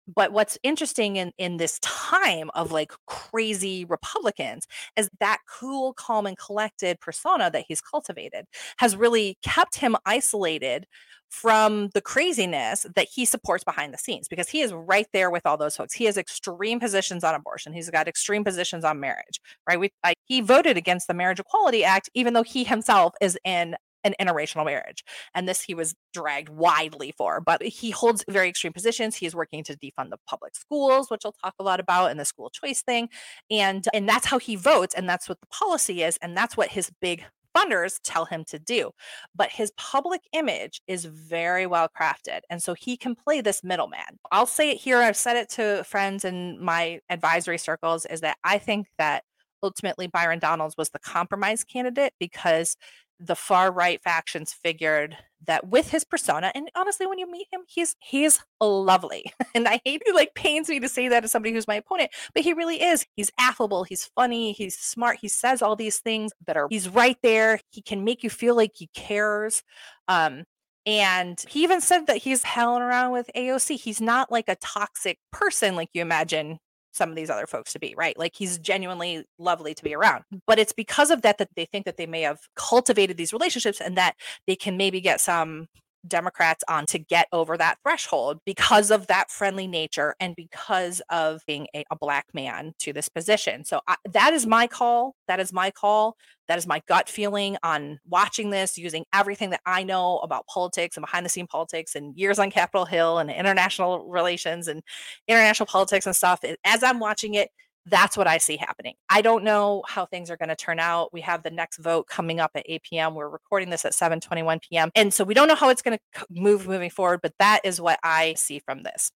but 0.08 0.32
what's 0.32 0.58
interesting 0.64 1.16
in 1.16 1.32
in 1.38 1.58
this 1.58 1.80
time 1.80 2.50
of 2.56 2.72
like 2.72 2.92
crazy 3.08 3.86
republicans 3.86 4.68
is 4.98 5.10
that 5.20 5.40
cool 5.50 5.94
calm 5.94 6.26
and 6.26 6.38
collected 6.38 7.00
persona 7.00 7.50
that 7.50 7.66
he's 7.68 7.82
cultivated 7.82 8.46
has 8.78 8.96
really 8.96 9.38
kept 9.44 9.76
him 9.76 9.96
isolated 10.06 10.86
from 11.34 11.90
the 11.96 12.02
craziness 12.02 12.86
that 12.96 13.08
he 13.12 13.26
supports 13.26 13.64
behind 13.64 13.92
the 13.92 13.98
scenes 13.98 14.28
because 14.28 14.48
he 14.48 14.62
is 14.62 14.72
right 14.72 15.08
there 15.14 15.32
with 15.32 15.48
all 15.48 15.58
those 15.58 15.76
folks. 15.76 15.92
He 15.92 16.06
has 16.06 16.16
extreme 16.16 16.80
positions 16.80 17.24
on 17.24 17.34
abortion. 17.34 17.74
He's 17.74 17.90
got 17.90 18.08
extreme 18.08 18.44
positions 18.44 18.86
on 18.86 19.00
marriage, 19.00 19.42
right? 19.68 19.80
We, 19.80 19.90
I, 20.04 20.14
he 20.26 20.42
voted 20.42 20.78
against 20.78 21.08
the 21.08 21.16
Marriage 21.16 21.40
Equality 21.40 21.84
Act, 21.84 22.08
even 22.14 22.34
though 22.34 22.44
he 22.44 22.64
himself 22.64 23.16
is 23.20 23.36
in 23.44 23.76
an 24.04 24.16
interracial 24.20 24.66
marriage. 24.66 25.04
And 25.34 25.48
this 25.48 25.62
he 25.62 25.74
was 25.74 25.96
dragged 26.14 26.50
widely 26.50 27.14
for, 27.18 27.42
but 27.42 27.62
he 27.64 27.92
holds 27.92 28.24
very 28.30 28.50
extreme 28.50 28.74
positions. 28.74 29.16
He 29.16 29.26
is 29.26 29.36
working 29.36 29.64
to 29.66 29.78
defund 29.78 30.10
the 30.10 30.18
public 30.28 30.56
schools, 30.56 31.10
which 31.10 31.22
I'll 31.26 31.36
talk 31.44 31.56
a 31.60 31.64
lot 31.64 31.80
about 31.80 32.12
in 32.12 32.18
the 32.18 32.26
school 32.26 32.50
choice 32.50 32.82
thing. 32.82 33.10
And 33.50 33.86
and 33.94 34.08
that's 34.08 34.26
how 34.26 34.40
he 34.40 34.56
votes 34.56 34.94
and 34.96 35.08
that's 35.08 35.30
what 35.30 35.40
the 35.42 35.48
policy 35.48 36.04
is 36.04 36.18
and 36.22 36.36
that's 36.36 36.58
what 36.58 36.70
his 36.70 36.92
big 37.02 37.24
funders 37.56 38.00
tell 38.04 38.26
him 38.26 38.44
to 38.46 38.60
do. 38.60 38.92
But 39.36 39.52
his 39.52 39.72
public 39.78 40.22
image 40.34 40.82
is 40.88 41.06
very 41.06 41.66
well 41.68 41.88
crafted. 41.88 42.42
And 42.50 42.62
so 42.62 42.74
he 42.74 42.98
can 42.98 43.16
play 43.16 43.42
this 43.42 43.64
middleman. 43.64 44.20
I'll 44.32 44.46
say 44.46 44.72
it 44.72 44.78
here, 44.78 44.98
I've 44.98 45.18
said 45.18 45.38
it 45.38 45.50
to 45.52 45.84
friends 45.84 46.26
in 46.26 46.64
my 46.64 47.00
advisory 47.10 47.58
circles, 47.58 48.06
is 48.06 48.22
that 48.22 48.38
I 48.44 48.58
think 48.58 48.88
that 48.98 49.24
ultimately 49.62 50.08
Byron 50.08 50.40
Donalds 50.40 50.76
was 50.78 50.90
the 50.90 51.00
compromise 51.00 51.64
candidate 51.64 52.14
because 52.20 52.76
the 53.26 53.36
far 53.36 53.72
right 53.72 54.02
factions 54.04 54.54
figured 54.54 55.18
that 55.46 55.68
with 55.68 55.90
his 55.90 56.04
persona 56.04 56.52
and 56.56 56.70
honestly 56.76 57.06
when 57.06 57.20
you 57.20 57.30
meet 57.30 57.48
him 57.52 57.62
he's 57.68 57.96
he's 58.00 58.40
lovely. 58.62 59.32
And 59.56 59.68
i 59.68 59.80
hate 59.86 60.02
it 60.06 60.16
like 60.16 60.34
pains 60.36 60.68
me 60.70 60.80
to 60.80 60.90
say 60.90 61.08
that 61.08 61.24
as 61.24 61.32
somebody 61.32 61.54
who's 61.54 61.68
my 61.68 61.76
opponent 61.76 62.12
but 62.34 62.44
he 62.44 62.54
really 62.54 62.82
is. 62.82 63.06
He's 63.16 63.32
affable 63.40 63.84
he's 63.84 64.10
funny 64.16 64.52
he's 64.54 64.78
smart 64.78 65.18
he 65.22 65.28
says 65.28 65.62
all 65.62 65.76
these 65.76 66.00
things 66.00 66.32
that 66.48 66.58
are 66.58 66.68
he's 66.70 66.90
right 66.90 67.18
there 67.24 67.60
he 67.72 67.82
can 67.82 68.04
make 68.04 68.24
you 68.24 68.30
feel 68.30 68.56
like 68.56 68.72
he 68.76 68.90
cares. 68.94 69.64
Um 70.08 70.44
and 70.86 71.44
he 71.48 71.64
even 71.64 71.80
said 71.80 72.08
that 72.08 72.18
he's 72.18 72.44
hanging 72.44 72.82
around 72.82 73.12
with 73.14 73.30
AOC. 73.38 73.80
He's 73.80 74.02
not 74.02 74.32
like 74.32 74.50
a 74.50 74.58
toxic 74.58 75.18
person 75.32 75.76
like 75.76 75.90
you 75.94 76.02
imagine 76.02 76.60
some 76.94 77.10
of 77.10 77.16
these 77.16 77.30
other 77.30 77.48
folks 77.48 77.74
to 77.74 77.80
be, 77.80 77.94
right? 77.98 78.18
Like 78.18 78.36
he's 78.36 78.58
genuinely 78.58 79.26
lovely 79.38 79.74
to 79.74 79.84
be 79.84 79.94
around. 79.94 80.24
But 80.48 80.60
it's 80.60 80.74
because 80.74 81.12
of 81.12 81.24
that 81.24 81.38
that 81.40 81.50
they 81.56 81.66
think 81.66 81.86
that 81.86 81.98
they 81.98 82.06
may 82.06 82.22
have 82.22 82.40
cultivated 82.56 83.18
these 83.18 83.34
relationships 83.34 83.82
and 83.82 83.98
that 83.98 84.16
they 84.48 84.56
can 84.56 84.78
maybe 84.78 85.02
get 85.02 85.20
some 85.20 85.68
Democrats 86.08 86.64
on 86.68 86.86
to 86.88 87.00
get 87.00 87.28
over 87.32 87.58
that 87.58 87.78
threshold 87.84 88.40
because 88.46 88.92
of 88.92 89.08
that 89.08 89.32
friendly 89.32 89.68
nature 89.68 90.16
and 90.20 90.36
because 90.36 91.02
of 91.10 91.42
being 91.48 91.68
a, 91.76 91.84
a 91.92 91.96
black 91.96 92.28
man 92.34 92.74
to 92.80 92.94
this 92.94 93.10
position. 93.10 93.64
So 93.64 93.82
I, 93.88 93.96
that 94.12 94.34
is 94.34 94.46
my 94.46 94.68
call. 94.68 95.16
That 95.28 95.40
is 95.40 95.54
my 95.54 95.72
call. 95.72 96.18
That 96.48 96.58
is 96.58 96.68
my 96.68 96.82
gut 96.88 97.08
feeling 97.08 97.58
on 97.64 98.00
watching 98.08 98.50
this, 98.50 98.78
using 98.78 99.06
everything 99.14 99.52
that 99.52 99.62
I 99.66 99.84
know 99.84 100.20
about 100.20 100.46
politics 100.48 100.98
and 100.98 101.04
behind 101.04 101.26
the 101.26 101.30
scene 101.30 101.48
politics 101.48 101.96
and 101.96 102.16
years 102.18 102.38
on 102.38 102.52
Capitol 102.52 102.86
Hill 102.86 103.20
and 103.20 103.32
international 103.32 104.10
relations 104.10 104.68
and 104.68 104.82
international 105.28 105.68
politics 105.68 106.06
and 106.06 106.16
stuff. 106.16 106.42
As 106.66 106.84
I'm 106.84 107.00
watching 107.00 107.36
it, 107.36 107.50
that's 107.86 108.16
what 108.16 108.28
I 108.28 108.38
see 108.38 108.58
happening. 108.58 108.96
I 109.10 109.22
don't 109.22 109.44
know 109.44 109.84
how 109.88 110.06
things 110.06 110.30
are 110.32 110.38
going 110.38 110.50
to 110.50 110.56
turn 110.56 110.80
out. 110.80 111.12
We 111.14 111.22
have 111.22 111.44
the 111.44 111.52
next 111.52 111.78
vote 111.78 112.08
coming 112.08 112.40
up 112.40 112.52
at 112.56 112.66
8 112.66 112.84
p.m. 112.84 113.16
We're 113.16 113.30
recording 113.30 113.70
this 113.70 113.86
at 113.86 113.94
7:21 113.94 114.62
p.m. 114.62 114.90
And 114.96 115.14
so 115.14 115.24
we 115.24 115.34
don't 115.34 115.48
know 115.48 115.56
how 115.56 115.70
it's 115.70 115.82
going 115.82 115.98
to 115.98 116.26
move 116.30 116.68
moving 116.68 116.90
forward, 116.90 117.20
but 117.22 117.34
that 117.40 117.62
is 117.64 117.82
what 117.82 118.00
I 118.04 118.36
see 118.36 118.60
from 118.60 118.84
this. 118.84 119.12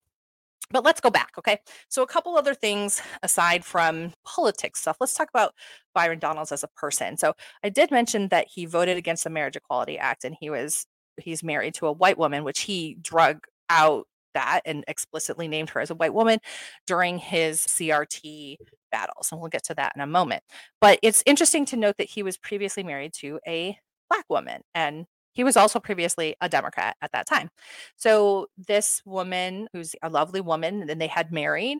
But 0.70 0.84
let's 0.84 1.00
go 1.00 1.08
back, 1.08 1.32
okay? 1.38 1.58
So 1.88 2.02
a 2.02 2.06
couple 2.06 2.36
other 2.36 2.52
things 2.52 3.00
aside 3.22 3.64
from 3.64 4.12
politics 4.24 4.80
stuff. 4.80 4.98
Let's 5.00 5.14
talk 5.14 5.30
about 5.30 5.54
Byron 5.94 6.18
Donalds 6.18 6.52
as 6.52 6.62
a 6.62 6.68
person. 6.68 7.16
So 7.16 7.32
I 7.64 7.70
did 7.70 7.90
mention 7.90 8.28
that 8.28 8.48
he 8.50 8.66
voted 8.66 8.98
against 8.98 9.24
the 9.24 9.30
Marriage 9.30 9.56
Equality 9.56 9.98
Act 9.98 10.24
and 10.24 10.36
he 10.38 10.50
was 10.50 10.86
he's 11.16 11.42
married 11.42 11.74
to 11.74 11.86
a 11.86 11.92
white 11.92 12.18
woman 12.18 12.44
which 12.44 12.60
he 12.60 12.96
drug 13.00 13.46
out 13.70 14.06
that 14.34 14.60
and 14.64 14.84
explicitly 14.88 15.48
named 15.48 15.70
her 15.70 15.80
as 15.80 15.90
a 15.90 15.94
white 15.94 16.14
woman 16.14 16.38
during 16.86 17.18
his 17.18 17.60
CRT 17.60 18.56
battles. 18.90 19.30
And 19.30 19.40
we'll 19.40 19.50
get 19.50 19.64
to 19.64 19.74
that 19.74 19.92
in 19.94 20.02
a 20.02 20.06
moment. 20.06 20.42
But 20.80 20.98
it's 21.02 21.22
interesting 21.26 21.64
to 21.66 21.76
note 21.76 21.96
that 21.98 22.08
he 22.10 22.22
was 22.22 22.36
previously 22.36 22.82
married 22.82 23.12
to 23.14 23.38
a 23.46 23.78
black 24.08 24.24
woman 24.28 24.62
and 24.74 25.06
he 25.32 25.44
was 25.44 25.56
also 25.56 25.78
previously 25.78 26.34
a 26.40 26.48
Democrat 26.48 26.96
at 27.00 27.12
that 27.12 27.28
time. 27.28 27.48
So 27.96 28.48
this 28.56 29.00
woman, 29.04 29.68
who's 29.72 29.94
a 30.02 30.08
lovely 30.08 30.40
woman, 30.40 30.90
and 30.90 31.00
they 31.00 31.06
had 31.06 31.30
married 31.30 31.78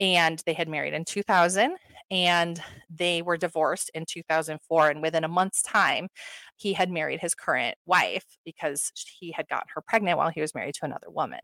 and 0.00 0.42
they 0.46 0.52
had 0.52 0.68
married 0.68 0.94
in 0.94 1.04
2000 1.04 1.76
and 2.10 2.62
they 2.88 3.20
were 3.20 3.36
divorced 3.36 3.90
in 3.94 4.04
2004 4.08 4.90
and 4.90 5.02
within 5.02 5.24
a 5.24 5.28
month's 5.28 5.62
time 5.62 6.08
he 6.56 6.72
had 6.72 6.90
married 6.90 7.20
his 7.20 7.34
current 7.34 7.76
wife 7.86 8.24
because 8.44 8.92
he 9.18 9.32
had 9.32 9.48
gotten 9.48 9.68
her 9.74 9.82
pregnant 9.86 10.18
while 10.18 10.30
he 10.30 10.40
was 10.40 10.54
married 10.54 10.74
to 10.74 10.84
another 10.84 11.10
woman 11.10 11.40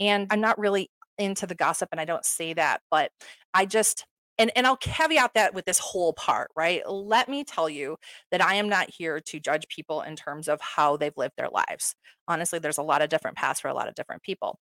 and 0.00 0.26
i'm 0.30 0.40
not 0.40 0.58
really 0.58 0.90
into 1.18 1.46
the 1.46 1.54
gossip 1.54 1.88
and 1.92 2.00
i 2.00 2.04
don't 2.04 2.24
say 2.24 2.52
that 2.54 2.80
but 2.90 3.10
i 3.54 3.66
just 3.66 4.06
and 4.38 4.50
and 4.54 4.66
I'll 4.66 4.76
caveat 4.76 5.32
that 5.34 5.54
with 5.54 5.64
this 5.64 5.78
whole 5.78 6.12
part, 6.12 6.50
right? 6.56 6.82
Let 6.86 7.28
me 7.28 7.44
tell 7.44 7.68
you 7.68 7.96
that 8.30 8.44
I 8.44 8.54
am 8.56 8.68
not 8.68 8.90
here 8.90 9.20
to 9.20 9.40
judge 9.40 9.66
people 9.68 10.02
in 10.02 10.16
terms 10.16 10.48
of 10.48 10.60
how 10.60 10.96
they've 10.96 11.16
lived 11.16 11.34
their 11.36 11.48
lives. 11.48 11.94
Honestly, 12.28 12.58
there's 12.58 12.78
a 12.78 12.82
lot 12.82 13.02
of 13.02 13.08
different 13.08 13.36
paths 13.36 13.60
for 13.60 13.68
a 13.68 13.74
lot 13.74 13.88
of 13.88 13.94
different 13.94 14.22
people. 14.22 14.58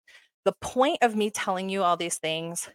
The 0.45 0.53
point 0.61 0.99
of 1.01 1.15
me 1.15 1.29
telling 1.29 1.69
you 1.69 1.83
all 1.83 1.97
these 1.97 2.17
things 2.17 2.69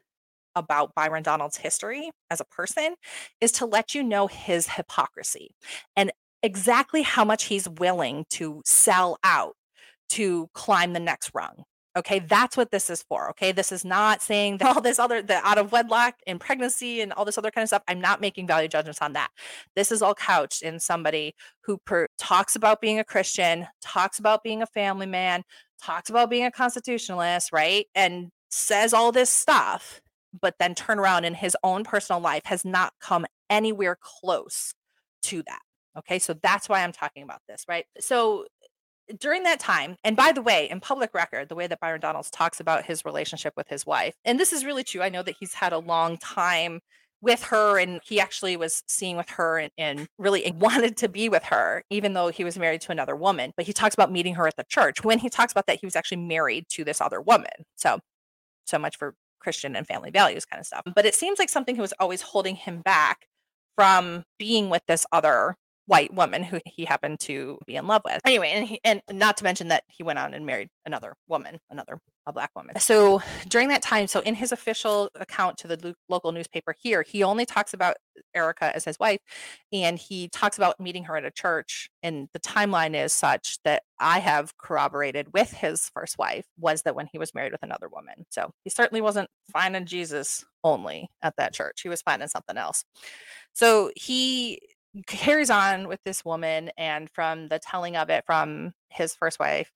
about 0.57 0.95
Byron 0.95 1.23
Donald's 1.23 1.57
history 1.57 2.11
as 2.31 2.41
a 2.41 2.45
person 2.45 2.95
is 3.41 3.53
to 3.53 3.67
let 3.67 3.95
you 3.95 4.03
know 4.03 4.27
his 4.27 4.69
hypocrisy 4.69 5.55
and 5.97 6.13
exactly 6.43 7.03
how 7.03 7.25
much 7.25 7.45
he's 7.45 7.69
willing 7.69 8.27
to 8.31 8.63
sell 8.65 9.19
out 9.25 9.55
to 10.11 10.49
climb 10.53 10.93
the 10.93 11.01
next 11.01 11.31
rung. 11.35 11.65
Okay, 11.97 12.19
that's 12.19 12.57
what 12.57 12.73
this 12.73 12.91
is 12.91 13.05
for. 13.05 13.31
Okay, 13.31 13.53
this 13.53 13.71
is 13.71 13.85
not 13.85 14.21
saying 14.21 14.57
that 14.59 14.77
all 14.77 14.83
this 14.83 14.99
other, 14.99 15.23
the 15.23 15.37
out 15.47 15.59
of 15.59 15.73
wedlock 15.73 16.15
and 16.27 16.41
pregnancy 16.41 17.01
and 17.01 17.13
all 17.13 17.25
this 17.25 17.39
other 17.39 17.51
kind 17.51 17.63
of 17.63 17.69
stuff. 17.69 17.83
I'm 17.89 18.01
not 18.01 18.21
making 18.21 18.47
value 18.47 18.69
judgments 18.69 19.01
on 19.01 19.13
that. 19.15 19.31
This 19.77 19.93
is 19.93 20.03
all 20.03 20.15
couched 20.15 20.63
in 20.63 20.81
somebody 20.81 21.35
who 21.63 21.79
per, 21.79 22.09
talks 22.19 22.57
about 22.57 22.81
being 22.81 22.99
a 22.99 23.05
Christian, 23.05 23.67
talks 23.81 24.19
about 24.19 24.43
being 24.43 24.61
a 24.61 24.67
family 24.67 25.07
man, 25.07 25.45
talks 25.83 26.11
about 26.11 26.31
being 26.31 26.45
a 26.45 26.51
constitutionalist, 26.51 27.53
right? 27.53 27.87
And 27.95 28.31
says 28.51 28.93
all 28.93 29.13
this 29.13 29.31
stuff 29.31 30.01
but 30.41 30.55
then 30.59 30.75
turn 30.75 30.99
around 30.99 31.25
in 31.25 31.35
his 31.35 31.57
own 31.63 31.85
personal 31.85 32.21
life 32.21 32.43
has 32.47 32.65
not 32.65 32.93
come 33.01 33.27
anywhere 33.51 33.97
close 34.01 34.75
to 35.23 35.43
that. 35.47 35.61
Okay, 35.97 36.19
so 36.19 36.35
that's 36.43 36.69
why 36.69 36.83
I'm 36.83 36.93
talking 36.93 37.23
about 37.23 37.41
this, 37.49 37.65
right? 37.69 37.87
So 38.01 38.47
during 39.19 39.45
that 39.45 39.61
time, 39.61 39.97
and 40.03 40.17
by 40.17 40.33
the 40.33 40.43
way, 40.43 40.69
in 40.71 40.81
public 40.81 41.15
record, 41.15 41.49
the 41.49 41.55
way 41.55 41.67
that 41.67 41.81
Byron 41.81 42.01
Donalds 42.01 42.31
talks 42.31 42.59
about 42.59 42.87
his 42.87 43.05
relationship 43.05 43.53
with 43.57 43.69
his 43.69 43.87
wife, 43.87 44.15
and 44.25 44.41
this 44.41 44.53
is 44.53 44.65
really 44.65 44.83
true. 44.83 45.03
I 45.03 45.09
know 45.09 45.23
that 45.23 45.37
he's 45.39 45.55
had 45.55 45.73
a 45.73 45.79
long 45.79 46.17
time 46.19 46.81
with 47.25 47.43
her 47.45 47.79
and 47.79 48.01
he 48.05 48.21
actually 48.21 48.57
was 48.57 48.83
seeing 48.87 49.17
with 49.17 49.31
her 49.31 49.59
and, 49.59 49.73
and, 49.79 50.07
really 50.19 50.53
wanted 50.59 50.97
to 50.99 51.09
be 51.09 51.29
with 51.29 51.43
her 51.43 51.83
even 51.91 52.13
though 52.13 52.29
he 52.29 52.45
was 52.45 52.59
married 52.59 52.83
to 52.83 52.93
another 52.93 53.17
woman 53.17 53.51
but 53.57 53.65
he 53.65 53.73
talks 53.73 53.95
about 53.95 54.13
meeting 54.13 54.35
her 54.35 54.47
at 54.47 54.57
the 54.57 54.65
church 54.69 55.03
when 55.03 55.19
he 55.19 55.31
talks 55.31 55.51
about 55.51 55.67
that 55.67 55.79
he 55.81 55.87
was 55.87 55.97
actually 55.97 56.19
married 56.19 56.67
to 56.69 56.85
this 56.85 57.01
other 57.01 57.21
woman 57.21 57.51
so 57.77 57.99
so 58.67 58.79
much 58.79 58.99
for 58.99 59.15
Christian 59.45 59.77
and 59.77 59.87
family 59.87 60.11
values 60.11 60.45
kind 60.45 60.59
of 60.59 60.67
stuff. 60.67 60.83
But 60.95 61.07
it 61.07 61.15
seems 61.15 61.39
like 61.39 61.51
something 61.51 61.77
who 61.77 61.83
was 61.83 61.95
always 62.01 62.23
holding 62.23 62.57
him 62.57 62.81
back 62.81 63.29
from 63.77 64.25
being 64.39 64.71
with 64.71 64.83
this 64.89 65.07
other 65.13 65.57
white 65.87 66.13
woman 66.15 66.43
who 66.43 66.61
he 66.65 66.85
happened 66.85 67.21
to 67.21 67.59
be 67.67 67.77
in 67.77 67.87
love 67.87 68.03
with. 68.05 68.21
Anyway, 68.25 68.51
and 68.55 68.67
he, 68.67 68.81
and 68.85 69.03
not 69.11 69.37
to 69.37 69.45
mention 69.45 69.69
that 69.69 69.85
he 69.89 70.03
went 70.03 70.19
on 70.19 70.35
and 70.35 70.47
married 70.47 70.69
another 70.87 71.15
woman, 71.29 71.59
another 71.71 71.99
a 72.27 72.33
black 72.33 72.51
woman. 72.57 72.79
So 72.81 73.21
during 73.49 73.69
that 73.69 73.83
time, 73.83 74.07
so 74.07 74.21
in 74.21 74.35
his 74.35 74.51
official 74.51 75.11
account 75.17 75.59
to 75.59 75.69
the 75.69 75.79
lo- 75.83 75.95
local 76.09 76.33
newspaper 76.33 76.75
here, 76.79 77.03
he 77.03 77.23
only 77.23 77.45
talks 77.45 77.75
about 77.75 77.97
Erica 78.35 78.75
as 78.75 78.85
his 78.85 78.99
wife, 78.99 79.21
and 79.73 79.99
he 79.99 80.29
talks 80.29 80.57
about 80.57 80.81
meeting 80.81 81.05
her 81.05 81.17
at 81.17 81.25
a 81.25 81.31
church. 81.31 81.91
And 82.03 82.29
the 82.33 82.41
timeline 82.41 82.95
is 82.95 83.13
such 83.13 83.59
that 83.65 83.83
I 83.99 84.21
have 84.21 84.57
corroborated 84.57 85.33
with 85.35 85.53
his 85.53 85.91
first 85.93 86.19
wife 86.19 86.47
was 86.59 86.83
that 86.83 86.95
when 86.95 87.09
he 87.13 87.19
was 87.19 87.35
married 87.35 87.53
with 87.53 87.63
another 87.63 87.89
woman. 87.89 88.25
So 88.31 88.51
he 88.65 88.71
certainly 88.71 89.03
wasn't 89.03 89.29
finding 89.53 89.85
Jesus 89.85 90.45
only 90.63 91.09
at 91.23 91.35
that 91.37 91.53
church. 91.53 91.83
He 91.83 91.91
was 91.91 92.03
finding 92.03 92.29
something 92.29 92.57
else. 92.57 92.85
So 93.53 93.91
he 93.97 94.61
carries 95.07 95.51
on 95.51 95.89
with 95.89 96.01
this 96.05 96.25
woman 96.25 96.71
and 96.77 97.11
from 97.11 97.49
the 97.49 97.59
telling 97.59 97.97
of 97.97 98.11
it 98.11 98.25
from 98.27 98.73
his 98.89 99.15
first 99.15 99.39
wife 99.41 99.71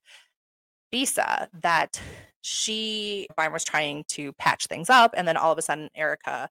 Bisa 0.92 1.48
that 1.60 2.00
she 2.40 3.26
Byron 3.36 3.52
was 3.52 3.64
trying 3.64 4.04
to 4.08 4.32
patch 4.34 4.66
things 4.66 4.88
up 4.88 5.12
and 5.16 5.26
then 5.26 5.36
all 5.36 5.52
of 5.52 5.58
a 5.58 5.62
sudden 5.62 5.88
Erica 5.94 6.48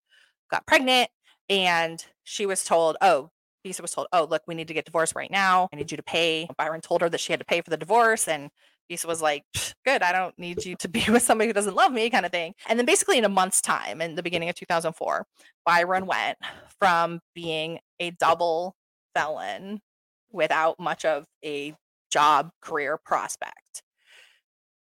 got 0.51 0.67
pregnant 0.67 1.09
and 1.49 2.05
she 2.23 2.45
was 2.45 2.63
told 2.63 2.97
oh 3.01 3.29
Bisa 3.65 3.81
was 3.81 3.91
told 3.91 4.07
oh 4.11 4.27
look 4.29 4.43
we 4.47 4.55
need 4.55 4.67
to 4.67 4.73
get 4.73 4.85
divorced 4.85 5.15
right 5.15 5.31
now. 5.31 5.69
I 5.73 5.77
need 5.77 5.91
you 5.91 5.97
to 5.97 6.03
pay. 6.03 6.47
Byron 6.57 6.81
told 6.81 7.01
her 7.01 7.09
that 7.09 7.19
she 7.19 7.33
had 7.33 7.39
to 7.39 7.45
pay 7.45 7.61
for 7.61 7.69
the 7.69 7.77
divorce 7.77 8.27
and 8.27 8.49
Bisa 8.89 9.05
was 9.05 9.21
like, 9.21 9.43
good, 9.85 10.01
I 10.01 10.11
don't 10.11 10.37
need 10.37 10.65
you 10.65 10.75
to 10.77 10.87
be 10.87 11.03
with 11.09 11.23
somebody 11.23 11.47
who 11.49 11.53
doesn't 11.53 11.75
love 11.75 11.91
me, 11.91 12.09
kind 12.09 12.25
of 12.25 12.31
thing. 12.31 12.53
And 12.67 12.77
then 12.77 12.85
basically 12.85 13.17
in 13.17 13.25
a 13.25 13.29
month's 13.29 13.61
time, 13.61 14.01
in 14.01 14.15
the 14.15 14.23
beginning 14.23 14.49
of 14.49 14.55
2004, 14.55 15.25
Byron 15.65 16.05
went 16.05 16.37
from 16.79 17.19
being 17.33 17.79
a 17.99 18.11
double 18.11 18.75
felon 19.13 19.79
without 20.31 20.79
much 20.79 21.05
of 21.05 21.25
a 21.43 21.73
job 22.11 22.51
career 22.61 22.97
prospect 23.03 23.83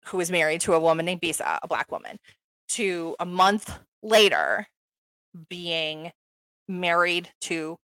who 0.07 0.17
was 0.17 0.31
married 0.31 0.61
to 0.63 0.75
a 0.75 0.81
woman 0.81 1.07
named 1.07 1.21
Bisa, 1.21 1.59
a 1.63 1.69
black 1.69 1.91
woman, 1.93 2.19
to 2.69 3.15
a 3.21 3.27
month 3.27 3.79
later 4.03 4.67
being 5.49 6.11
married 6.67 7.31
to 7.43 7.77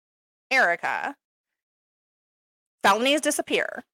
Erica. 0.50 1.14
Felonies 2.82 3.20
disappear 3.20 3.84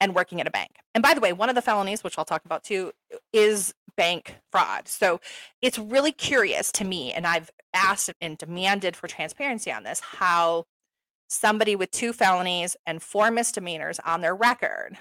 and 0.00 0.14
working 0.14 0.40
at 0.40 0.46
a 0.46 0.50
bank. 0.50 0.76
And 0.94 1.02
by 1.02 1.14
the 1.14 1.20
way, 1.20 1.32
one 1.32 1.48
of 1.48 1.54
the 1.54 1.62
felonies, 1.62 2.02
which 2.02 2.18
I'll 2.18 2.24
talk 2.24 2.44
about 2.44 2.64
too, 2.64 2.92
is 3.32 3.74
bank 3.96 4.36
fraud. 4.50 4.88
So 4.88 5.20
it's 5.60 5.78
really 5.78 6.12
curious 6.12 6.72
to 6.72 6.84
me, 6.84 7.12
and 7.12 7.26
I've 7.26 7.50
asked 7.74 8.10
and 8.20 8.38
demanded 8.38 8.96
for 8.96 9.06
transparency 9.08 9.70
on 9.70 9.84
this, 9.84 10.00
how 10.00 10.64
somebody 11.28 11.76
with 11.76 11.90
two 11.90 12.12
felonies 12.12 12.76
and 12.86 13.02
four 13.02 13.30
misdemeanors 13.30 14.00
on 14.00 14.20
their 14.20 14.34
record 14.34 14.98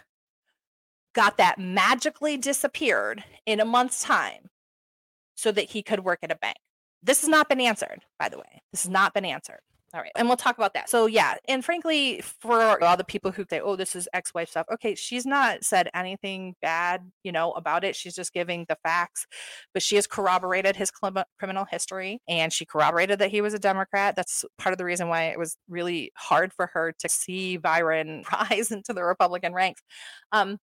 got 1.16 1.38
that 1.38 1.58
magically 1.58 2.38
disappeared 2.38 3.24
in 3.46 3.60
a 3.60 3.66
month's 3.66 4.04
time 4.04 4.50
so 5.36 5.52
that 5.52 5.72
he 5.72 5.82
could 5.82 6.02
work 6.02 6.20
at 6.22 6.32
a 6.32 6.36
bank. 6.36 6.58
This 7.02 7.22
has 7.22 7.30
not 7.30 7.50
been 7.50 7.62
answered, 7.62 8.02
by 8.20 8.30
the 8.30 8.38
way. 8.38 8.62
This 8.72 8.84
has 8.84 8.92
not 8.92 9.14
been 9.14 9.26
answered. 9.26 9.62
All 9.94 10.02
right. 10.02 10.12
And 10.16 10.28
we'll 10.28 10.38
talk 10.38 10.58
about 10.58 10.74
that. 10.76 10.90
So, 10.90 11.08
yeah. 11.08 11.36
And 11.48 11.66
frankly, 11.66 12.22
for 12.22 12.84
all 12.84 12.96
the 12.96 13.04
people 13.04 13.32
who 13.32 13.44
say, 13.50 13.60
oh, 13.60 13.76
this 13.76 13.96
is 13.96 14.08
ex 14.14 14.34
wife 14.34 14.50
stuff, 14.50 14.68
okay, 14.72 14.94
she's 14.94 15.26
not 15.26 15.64
said 15.64 15.90
anything 15.96 16.56
bad, 16.62 17.10
you 17.24 17.32
know, 17.32 17.52
about 17.54 17.84
it. 17.84 17.96
She's 17.96 18.14
just 18.14 18.32
giving 18.32 18.66
the 18.70 18.78
facts, 18.84 19.26
but 19.74 19.82
she 19.82 19.96
has 19.96 20.06
corroborated 20.06 20.76
his 20.76 20.92
criminal 20.92 21.66
history 21.66 22.22
and 22.28 22.54
she 22.54 22.66
corroborated 22.66 23.18
that 23.20 23.32
he 23.32 23.42
was 23.42 23.56
a 23.56 23.60
Democrat. 23.60 24.16
That's 24.16 24.46
part 24.60 24.74
of 24.74 24.78
the 24.78 24.86
reason 24.86 25.08
why 25.08 25.24
it 25.24 25.40
was 25.40 25.58
really 25.68 26.12
hard 26.16 26.54
for 26.54 26.68
her 26.74 26.94
to 27.00 27.10
see 27.10 27.58
Byron 27.58 28.24
rise 28.34 28.72
into 28.72 28.94
the 28.94 29.04
Republican 29.04 29.54
ranks. 29.54 29.82
Um, 30.32 30.60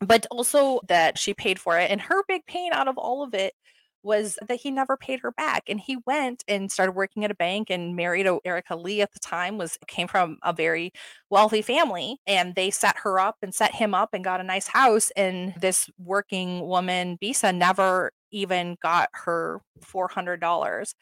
but 0.00 0.26
also 0.30 0.80
that 0.88 1.18
she 1.18 1.34
paid 1.34 1.58
for 1.58 1.78
it. 1.78 1.90
And 1.90 2.00
her 2.00 2.22
big 2.28 2.46
pain 2.46 2.72
out 2.72 2.88
of 2.88 2.96
all 2.96 3.22
of 3.22 3.34
it 3.34 3.54
was 4.02 4.38
that 4.46 4.60
he 4.60 4.70
never 4.70 4.96
paid 4.96 5.20
her 5.20 5.32
back 5.32 5.64
and 5.68 5.80
he 5.80 5.98
went 6.06 6.44
and 6.48 6.70
started 6.70 6.92
working 6.92 7.24
at 7.24 7.30
a 7.30 7.34
bank 7.34 7.70
and 7.70 7.96
married 7.96 8.26
Erica 8.44 8.76
Lee 8.76 9.00
at 9.00 9.12
the 9.12 9.18
time 9.18 9.58
was 9.58 9.78
came 9.86 10.08
from 10.08 10.38
a 10.42 10.52
very 10.52 10.92
wealthy 11.30 11.62
family 11.62 12.18
and 12.26 12.54
they 12.54 12.70
set 12.70 12.96
her 13.02 13.18
up 13.18 13.36
and 13.42 13.54
set 13.54 13.74
him 13.74 13.94
up 13.94 14.10
and 14.12 14.24
got 14.24 14.40
a 14.40 14.44
nice 14.44 14.68
house 14.68 15.10
and 15.16 15.54
this 15.60 15.88
working 15.98 16.66
woman 16.66 17.18
Bisa 17.22 17.54
never 17.54 18.12
even 18.30 18.76
got 18.82 19.08
her 19.12 19.60
$400 19.80 20.94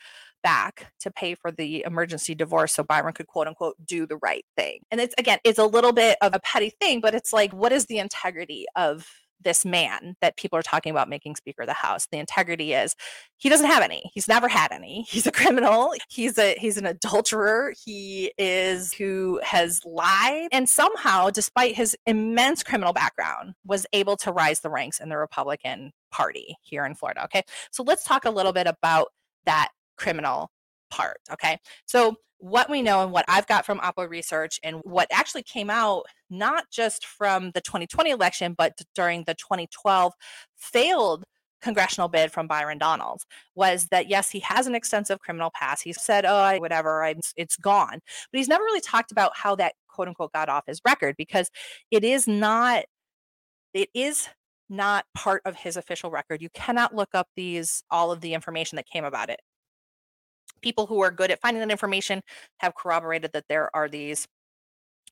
back 0.43 0.93
to 1.01 1.11
pay 1.11 1.35
for 1.35 1.51
the 1.51 1.85
emergency 1.87 2.35
divorce 2.35 2.75
so 2.75 2.83
Byron 2.83 3.13
could 3.13 3.27
quote 3.27 3.47
unquote 3.47 3.77
do 3.85 4.07
the 4.07 4.17
right 4.19 4.45
thing. 4.57 4.81
And 4.91 5.01
it's 5.01 5.15
again, 5.19 5.39
it's 5.45 5.59
a 5.59 5.67
little 5.67 5.93
bit 5.93 6.17
of 6.23 6.35
a 6.35 6.41
petty 6.41 6.73
thing, 6.81 7.01
but 7.01 7.15
it's 7.15 7.33
like, 7.33 7.53
what 7.53 7.73
is 7.73 7.87
the 7.87 7.99
integrity 7.99 8.67
of 8.77 9.07
this 9.43 9.65
man 9.65 10.17
that 10.21 10.37
people 10.37 10.59
are 10.59 10.63
talking 10.63 10.91
about 10.91 11.09
making 11.09 11.37
Speaker 11.37 11.63
of 11.63 11.69
the 11.69 11.75
House. 11.75 12.07
The 12.11 12.19
integrity 12.19 12.75
is 12.75 12.95
he 13.37 13.49
doesn't 13.49 13.67
have 13.67 13.83
any. 13.83 14.11
He's 14.13 14.29
never 14.29 14.49
had 14.49 14.73
any. 14.73 15.03
He's 15.09 15.27
a 15.27 15.33
criminal. 15.33 15.95
He's 16.09 16.39
a 16.39 16.55
he's 16.59 16.77
an 16.77 16.87
adulterer. 16.87 17.73
He 17.85 18.33
is 18.39 18.93
who 18.93 19.41
has 19.43 19.81
lied 19.85 20.49
and 20.53 20.69
somehow, 20.69 21.31
despite 21.31 21.75
his 21.75 21.97
immense 22.07 22.63
criminal 22.63 22.93
background, 22.93 23.55
was 23.65 23.87
able 23.93 24.17
to 24.19 24.33
rise 24.33 24.61
the 24.61 24.71
ranks 24.71 25.01
in 25.01 25.09
the 25.09 25.17
Republican 25.17 25.93
Party 26.11 26.57
here 26.63 26.85
in 26.85 26.95
Florida. 26.95 27.25
Okay. 27.25 27.43
So 27.71 27.83
let's 27.83 28.05
talk 28.05 28.25
a 28.25 28.31
little 28.31 28.53
bit 28.53 28.67
about 28.67 29.09
that 29.47 29.71
criminal 29.97 30.51
part. 30.91 31.19
Okay. 31.33 31.59
So 31.87 32.17
what 32.41 32.71
we 32.71 32.83
know 32.83 33.03
and 33.03 33.13
what 33.13 33.25
I've 33.29 33.47
got 33.47 33.67
from 33.67 33.79
Oppo 33.81 34.09
research 34.09 34.59
and 34.63 34.77
what 34.83 35.07
actually 35.13 35.43
came 35.43 35.71
out 35.71 36.05
not 36.31 36.65
just 36.71 37.07
from 37.07 37.51
the 37.53 37.61
2020 37.61 38.11
election, 38.11 38.55
but 38.57 38.81
during 38.95 39.25
the 39.25 39.35
2012 39.35 40.13
failed 40.57 41.25
congressional 41.63 42.09
bid 42.09 42.33
from 42.33 42.47
Byron 42.47 42.79
Donalds 42.79 43.27
was 43.55 43.89
that 43.91 44.09
yes, 44.09 44.31
he 44.31 44.41
has 44.41 44.67
an 44.67 44.75
extensive 44.75 45.21
criminal 45.21 45.51
past. 45.55 45.83
He 45.85 45.93
said, 45.93 46.25
"Oh, 46.27 46.59
whatever, 46.59 47.05
I'm, 47.05 47.21
it's 47.37 47.57
gone," 47.57 48.01
but 48.33 48.39
he's 48.39 48.49
never 48.49 48.65
really 48.65 48.81
talked 48.81 49.13
about 49.13 49.33
how 49.37 49.55
that 49.57 49.75
quote 49.89 50.09
unquote 50.09 50.33
got 50.33 50.49
off 50.49 50.65
his 50.67 50.81
record 50.87 51.17
because 51.19 51.51
it 51.91 52.05
is 52.05 52.27
not. 52.27 52.85
It 53.75 53.89
is 53.95 54.29
not 54.69 55.05
part 55.17 55.43
of 55.45 55.57
his 55.57 55.77
official 55.77 56.11
record. 56.11 56.43
You 56.43 56.49
cannot 56.55 56.95
look 56.95 57.11
up 57.15 57.29
these 57.37 57.83
all 57.91 58.13
of 58.13 58.21
the 58.21 58.35
information 58.35 58.77
that 58.77 58.87
came 58.87 59.05
about 59.05 59.31
it 59.31 59.41
people 60.63 60.87
who 60.87 61.01
are 61.01 61.11
good 61.11 61.31
at 61.31 61.41
finding 61.41 61.61
that 61.61 61.71
information 61.71 62.23
have 62.59 62.75
corroborated 62.75 63.33
that 63.33 63.45
there 63.49 63.75
are 63.75 63.89
these 63.89 64.27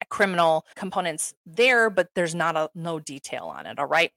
criminal 0.08 0.64
components 0.76 1.34
there, 1.44 1.90
but 1.90 2.08
there's 2.14 2.34
not 2.34 2.56
a 2.56 2.70
no 2.74 3.00
detail 3.00 3.44
on 3.44 3.66
it. 3.66 3.78
All 3.78 3.86
right. 3.86 4.12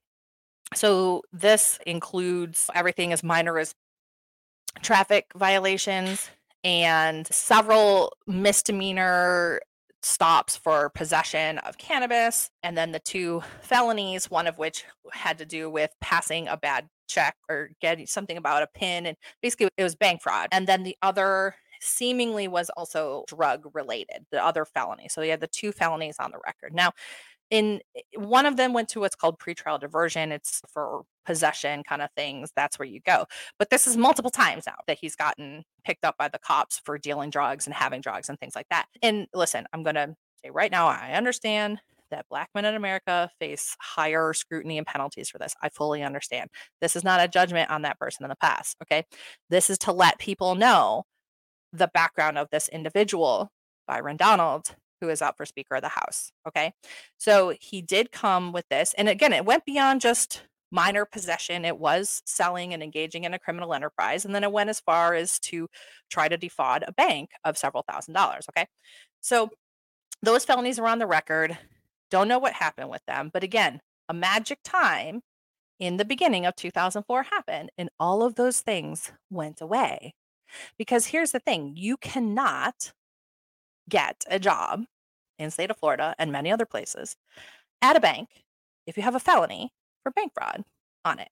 So 0.74 1.24
this 1.34 1.80
includes 1.86 2.70
everything 2.74 3.12
as 3.12 3.24
minor 3.24 3.58
as 3.58 3.74
traffic 4.82 5.26
violations 5.36 6.30
and 6.64 7.28
several 7.28 8.14
misdemeanor 8.28 9.60
stops 10.04 10.56
for 10.58 10.90
possession 10.90 11.60
of 11.60 11.78
cannabis, 11.78 12.50
and 12.64 12.78
then 12.78 12.92
the 12.92 13.00
two 13.00 13.42
felonies, 13.62 14.32
one 14.32 14.48
of 14.48 14.58
which 14.58 14.84
had 15.12 15.38
to 15.38 15.46
do 15.46 15.70
with 15.70 15.92
passing 16.02 16.48
a 16.48 16.58
bad 16.58 16.88
check 17.08 17.36
or 17.50 17.70
getting 17.82 18.08
something 18.08 18.38
about 18.38 18.64
a 18.64 18.68
pin. 18.68 19.06
And 19.06 19.18
basically, 19.42 19.70
it 19.78 19.84
was 19.84 19.96
bank 19.96 20.22
fraud. 20.22 20.48
And 20.52 20.68
then 20.68 20.84
the 20.84 20.98
other 21.02 21.56
seemingly 21.82 22.48
was 22.48 22.70
also 22.78 23.26
drug 23.28 23.68
related, 23.74 24.26
the 24.32 24.44
other 24.44 24.66
felony. 24.66 25.08
So 25.10 25.22
he 25.22 25.30
had 25.30 25.42
the 25.42 25.48
two 25.48 25.72
felonies 25.72 26.18
on 26.20 26.32
the 26.32 26.40
record. 26.46 26.74
Now, 26.74 26.92
in 27.52 27.82
eh, 27.96 28.02
one 28.16 28.48
of 28.48 28.58
them 28.58 28.74
went 28.74 28.90
to 28.90 29.02
what's 29.02 29.16
called 29.16 29.38
pretrial 29.38 29.80
diversion. 29.80 30.32
It's 30.32 30.62
for 30.74 31.04
possession 31.26 31.84
kind 31.84 32.02
of 32.02 32.10
things. 32.16 32.52
That's 32.56 32.80
where 32.80 32.88
you 32.88 33.02
go. 33.02 33.26
But 33.60 33.70
this 33.70 33.86
is 33.86 33.96
multiple 33.96 34.32
times 34.32 34.64
now 34.66 34.78
that 34.88 34.98
he's 35.00 35.16
gotten 35.16 35.64
picked 35.86 36.04
up 36.04 36.18
by 36.18 36.30
the 36.30 36.40
cops 36.40 36.82
for 36.84 36.98
dealing 36.98 37.30
drugs 37.30 37.68
and 37.68 37.76
having 37.76 38.02
drugs 38.02 38.30
and 38.30 38.40
things 38.40 38.56
like 38.56 38.68
that. 38.72 38.88
And 39.04 39.28
listen, 39.34 39.66
I'm 39.74 39.84
going 39.84 39.96
to 39.96 40.16
say 40.44 40.50
right 40.50 40.72
now, 40.72 40.88
I 40.88 41.14
understand 41.14 41.80
that 42.10 42.26
black 42.30 42.50
men 42.54 42.66
in 42.66 42.76
America 42.76 43.30
face 43.40 43.76
higher 43.80 44.34
scrutiny 44.34 44.78
and 44.78 44.88
penalties 44.88 45.30
for 45.30 45.38
this. 45.38 45.56
I 45.62 45.70
fully 45.70 46.04
understand. 46.04 46.50
This 46.82 46.96
is 46.96 47.04
not 47.04 47.22
a 47.22 47.28
judgment 47.28 47.70
on 47.70 47.84
that 47.84 48.00
person 48.00 48.26
in 48.26 48.30
the 48.30 48.36
past. 48.36 48.76
Okay. 48.84 49.06
This 49.50 49.70
is 49.70 49.78
to 49.80 49.92
let 49.92 50.20
people 50.20 50.56
know 50.56 51.04
the 51.74 51.90
background 51.94 52.38
of 52.38 52.50
this 52.52 52.68
individual, 52.68 53.50
Byron 53.88 54.18
Donald, 54.18 54.76
who 55.02 55.10
is 55.10 55.22
up 55.22 55.36
for 55.36 55.46
Speaker 55.46 55.76
of 55.76 55.82
the 55.82 55.90
House. 55.90 56.32
Okay. 56.48 56.74
So 57.18 57.54
he 57.60 57.82
did 57.82 58.12
come 58.12 58.54
with 58.54 58.66
this. 58.70 58.94
And 58.98 59.10
again, 59.10 59.34
it 59.34 59.46
went 59.46 59.66
beyond 59.66 60.00
just 60.00 60.44
minor 60.72 61.04
possession. 61.04 61.66
It 61.66 61.78
was 61.78 62.22
selling 62.26 62.74
and 62.74 62.82
engaging 62.82 63.26
in 63.26 63.34
a 63.34 63.40
criminal 63.40 63.74
enterprise. 63.74 64.24
And 64.24 64.34
then 64.34 64.44
it 64.44 64.52
went 64.52 64.70
as 64.70 64.80
far 64.80 65.14
as 65.14 65.40
to 65.40 65.68
try 66.10 66.30
to 66.30 66.38
defraud 66.38 66.86
a 66.88 66.94
bank 66.94 67.32
of 67.44 67.58
several 67.58 67.84
thousand 67.90 68.14
dollars. 68.14 68.46
Okay. 68.50 68.68
So 69.20 69.50
those 70.24 70.46
felonies 70.46 70.80
are 70.80 70.88
on 70.88 71.00
the 71.00 71.08
record. 71.08 71.58
Don't 72.10 72.28
know 72.28 72.40
what 72.40 72.54
happened 72.54 72.90
with 72.90 73.04
them. 73.08 73.30
But 73.34 73.44
again, 73.44 73.82
a 74.08 74.14
magic 74.14 74.60
time 74.64 75.22
in 75.80 75.98
the 75.98 76.06
beginning 76.06 76.46
of 76.46 76.56
2004 76.56 77.24
happened, 77.24 77.72
and 77.78 77.90
all 78.00 78.24
of 78.24 78.36
those 78.36 78.62
things 78.62 79.12
went 79.32 79.62
away. 79.62 80.14
Because 80.78 81.08
here's 81.08 81.32
the 81.32 81.40
thing 81.40 81.74
you 81.76 81.98
cannot 81.98 82.92
get 83.90 84.24
a 84.30 84.40
job 84.40 84.84
in 85.42 85.48
the 85.48 85.52
state 85.52 85.72
of 85.72 85.78
Florida 85.78 86.16
and 86.20 86.32
many 86.32 86.52
other 86.52 86.66
places 86.66 87.16
at 87.82 87.96
a 87.96 88.00
bank 88.00 88.30
if 88.88 88.98
you 88.98 89.04
have 89.04 89.16
a 89.16 89.20
felony 89.20 89.72
for 90.04 90.12
bank 90.12 90.34
fraud 90.34 90.64
on 91.06 91.20
it. 91.20 91.30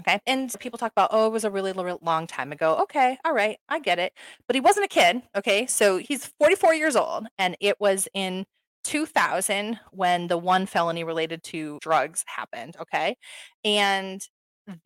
Okay. 0.00 0.18
And 0.26 0.52
people 0.60 0.78
talk 0.78 0.92
about, 0.92 1.10
oh, 1.12 1.26
it 1.26 1.32
was 1.32 1.44
a 1.44 1.50
really 1.50 1.72
long 1.72 2.26
time 2.26 2.52
ago. 2.52 2.78
Okay. 2.82 3.18
All 3.24 3.34
right. 3.34 3.58
I 3.68 3.80
get 3.80 3.98
it. 3.98 4.14
But 4.46 4.56
he 4.56 4.60
wasn't 4.60 4.86
a 4.86 4.88
kid. 4.88 5.22
Okay. 5.36 5.66
So 5.66 5.98
he's 5.98 6.32
44 6.38 6.74
years 6.74 6.96
old 6.96 7.26
and 7.38 7.56
it 7.60 7.78
was 7.80 8.08
in 8.14 8.46
2000 8.84 9.78
when 9.90 10.28
the 10.28 10.38
one 10.38 10.64
felony 10.64 11.04
related 11.04 11.42
to 11.44 11.78
drugs 11.82 12.24
happened. 12.26 12.76
Okay. 12.80 13.16
And 13.62 14.26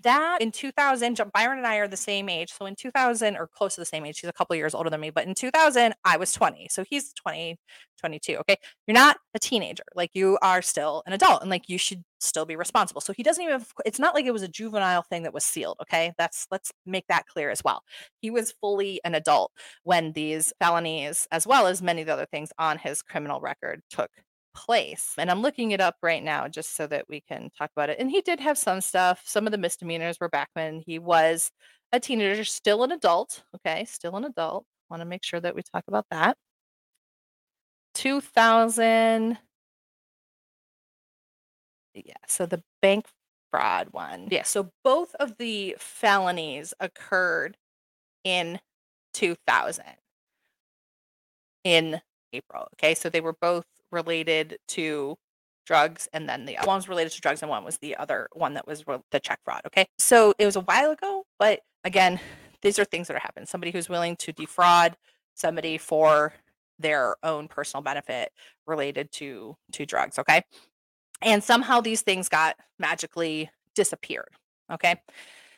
that 0.03 0.41
in 0.41 0.51
2000 0.51 1.21
byron 1.33 1.59
and 1.59 1.67
i 1.67 1.77
are 1.77 1.89
the 1.89 1.97
same 1.97 2.29
age 2.29 2.53
so 2.53 2.67
in 2.67 2.75
2000 2.77 3.37
or 3.37 3.47
close 3.49 3.75
to 3.75 3.81
the 3.81 3.85
same 3.85 4.05
age 4.05 4.21
he's 4.21 4.29
a 4.31 4.33
couple 4.33 4.55
years 4.57 4.75
older 4.75 4.91
than 4.91 5.01
me 5.01 5.11
but 5.11 5.27
in 5.27 5.35
2000 5.35 5.95
i 6.05 6.17
was 6.17 6.33
20 6.33 6.69
so 6.71 6.85
he's 6.89 7.13
20 7.15 7.59
22 7.99 8.37
okay? 8.37 8.57
You're 8.87 8.95
not 8.95 9.17
a 9.35 9.39
teenager 9.39 9.85
like 9.95 10.11
you 10.15 10.39
are 10.43 10.63
still 10.63 11.03
an 11.07 11.13
adult 11.13 11.41
and 11.43 11.51
like 11.51 11.69
you 11.69 11.79
should 11.79 12.03
still 12.21 12.45
be 12.47 12.57
responsible 12.57 13.01
so 13.01 13.13
he 13.13 13.23
doesn't 13.23 13.43
even 13.45 13.65
it's 13.85 13.99
not 13.99 14.15
like 14.15 14.25
it 14.27 14.33
was 14.33 14.43
a 14.43 14.49
juvenile 14.49 15.03
thing 15.03 15.23
that 15.23 15.35
was 15.35 15.45
sealed 15.45 15.77
okay? 15.83 16.13
That's 16.19 16.47
let's 16.51 16.73
make 16.87 17.07
that 17.09 17.27
clear 17.27 17.51
as 17.51 17.63
well. 17.65 17.83
He 18.21 18.31
was 18.31 18.53
fully 18.61 19.01
an 19.05 19.15
adult 19.15 19.53
when 19.85 20.13
these 20.13 20.53
felonies 20.61 21.27
as 21.33 21.47
well 21.47 21.67
as 21.67 21.83
many 21.83 22.03
of 22.03 22.07
the 22.07 22.13
other 22.13 22.27
things 22.27 22.51
on 22.59 22.79
his 22.79 23.03
criminal 23.03 23.41
record 23.41 23.83
took 23.91 24.11
place. 24.55 25.15
And 25.19 25.31
I'm 25.31 25.43
looking 25.43 25.73
it 25.73 25.81
up 25.81 25.97
right 26.03 26.23
now 26.23 26.49
just 26.49 26.77
so 26.77 26.87
that 26.89 27.07
we 27.09 27.21
can 27.21 27.51
talk 27.59 27.71
about 27.77 27.91
it. 27.91 27.99
And 28.01 28.11
he 28.11 28.21
did 28.23 28.41
have 28.41 28.59
some 28.59 28.81
stuff. 28.81 29.23
Some 29.27 29.47
of 29.47 29.53
the 29.53 29.59
misdemeanors 29.59 30.19
were 30.21 30.29
back 30.29 30.49
when 30.55 30.83
he 30.87 30.99
was 30.99 31.51
a 31.93 32.01
teenager, 32.01 32.45
still 32.45 32.83
an 32.85 32.93
adult. 32.93 33.45
Okay, 33.57 33.85
still 33.87 34.17
an 34.17 34.25
adult. 34.25 34.65
Want 34.91 35.01
to 35.01 35.07
make 35.07 35.25
sure 35.25 35.41
that 35.41 35.55
we 35.55 35.63
talk 35.63 35.85
about 35.89 36.07
that. 36.11 36.37
2000. 37.95 39.39
Yeah, 41.95 42.15
so 42.27 42.47
the 42.47 42.63
bank 42.83 43.07
fraud 43.51 43.89
one. 43.93 44.29
Yeah, 44.31 44.43
so 44.43 44.73
both 44.83 45.15
of 45.17 45.37
the 45.39 45.77
felonies 45.79 46.75
occurred 46.81 47.57
in 48.25 48.61
2000 49.15 49.97
in 51.65 52.01
April. 52.33 52.69
Okay, 52.75 52.95
so 52.95 53.09
they 53.09 53.21
were 53.21 53.37
both 53.41 53.67
related 53.95 54.59
to 54.69 55.17
drugs 55.67 56.09
and 56.13 56.29
then 56.29 56.45
the 56.45 56.57
one 56.65 56.77
was 56.77 56.89
related 56.89 57.11
to 57.13 57.21
drugs 57.21 57.41
and 57.43 57.49
one 57.49 57.65
was 57.65 57.79
the 57.79 57.97
other 57.97 58.29
one 58.35 58.55
that 58.55 58.67
was 58.67 58.85
the 59.11 59.21
check 59.21 59.41
fraud 59.45 59.63
okay? 59.67 59.87
So 59.99 60.35
it 60.39 60.45
was 60.45 60.57
a 60.57 60.61
while 60.61 60.91
ago 60.91 61.25
but 61.39 61.61
again 61.85 62.21
these 62.63 62.79
are 62.79 62.85
things 62.85 63.09
that 63.09 63.17
are 63.17 63.21
happening. 63.21 63.47
Somebody 63.47 63.71
who's 63.71 63.89
willing 63.89 64.17
to 64.17 64.33
defraud 64.33 64.97
somebody 65.35 65.79
for 65.79 66.35
their 66.79 67.17
own 67.23 67.47
personal 67.49 67.83
benefit 67.83 68.31
related 68.67 69.11
to 69.13 69.57
to 69.73 69.87
drugs 69.87 70.19
okay? 70.19 70.43
And 71.23 71.43
somehow 71.43 71.81
these 71.81 72.03
things 72.03 72.29
got 72.29 72.57
magically 72.79 73.51
disappeared 73.75 74.29
okay 74.71 75.01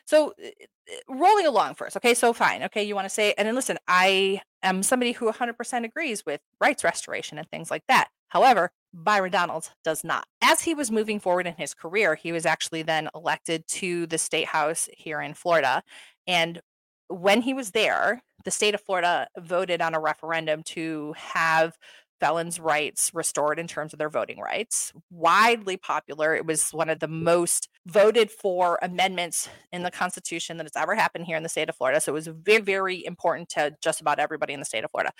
So, 0.07 0.33
uh, 0.43 0.47
uh, 0.47 1.13
rolling 1.13 1.45
along 1.45 1.75
first. 1.75 1.97
Okay, 1.97 2.13
so 2.13 2.31
fine. 2.33 2.63
Okay, 2.63 2.83
you 2.83 2.95
want 2.95 3.05
to 3.05 3.13
say, 3.13 3.33
and 3.37 3.47
then 3.47 3.55
listen, 3.55 3.77
I 3.87 4.41
am 4.63 4.81
somebody 4.81 5.11
who 5.11 5.29
100% 5.29 5.83
agrees 5.83 6.25
with 6.25 6.39
rights 6.61 6.83
restoration 6.83 7.37
and 7.37 7.47
things 7.49 7.69
like 7.69 7.83
that. 7.89 8.07
However, 8.29 8.71
Byron 8.93 9.31
Donalds 9.31 9.69
does 9.83 10.03
not. 10.05 10.25
As 10.41 10.61
he 10.61 10.73
was 10.73 10.91
moving 10.91 11.19
forward 11.19 11.45
in 11.45 11.55
his 11.55 11.73
career, 11.73 12.15
he 12.15 12.31
was 12.31 12.45
actually 12.45 12.83
then 12.83 13.09
elected 13.13 13.67
to 13.67 14.07
the 14.07 14.17
state 14.17 14.47
house 14.47 14.87
here 14.93 15.21
in 15.21 15.33
Florida. 15.33 15.83
And 16.25 16.61
when 17.09 17.41
he 17.41 17.53
was 17.53 17.71
there, 17.71 18.21
the 18.45 18.51
state 18.51 18.73
of 18.73 18.81
Florida 18.81 19.27
voted 19.37 19.81
on 19.81 19.93
a 19.93 19.99
referendum 19.99 20.63
to 20.63 21.13
have 21.17 21.77
felons' 22.19 22.59
rights 22.59 23.11
restored 23.13 23.59
in 23.59 23.67
terms 23.67 23.93
of 23.93 23.99
their 23.99 24.09
voting 24.09 24.39
rights. 24.39 24.93
Widely 25.09 25.77
popular. 25.77 26.35
It 26.35 26.45
was 26.45 26.69
one 26.71 26.89
of 26.89 26.99
the 26.99 27.07
most 27.07 27.69
voted 27.85 28.31
for 28.31 28.79
amendments 28.81 29.49
in 29.71 29.83
the 29.83 29.91
Constitution 29.91 30.57
that 30.57 30.65
has 30.65 30.75
ever 30.75 30.95
happened 30.95 31.25
here 31.25 31.37
in 31.37 31.43
the 31.43 31.49
state 31.49 31.69
of 31.69 31.75
Florida. 31.75 32.01
So 32.01 32.11
it 32.11 32.13
was 32.13 32.27
very, 32.27 32.61
very 32.61 33.05
important 33.05 33.49
to 33.49 33.75
just 33.81 34.01
about 34.01 34.19
everybody 34.19 34.53
in 34.53 34.59
the 34.59 34.65
state 34.65 34.83
of 34.83 34.91
Florida. 34.91 35.11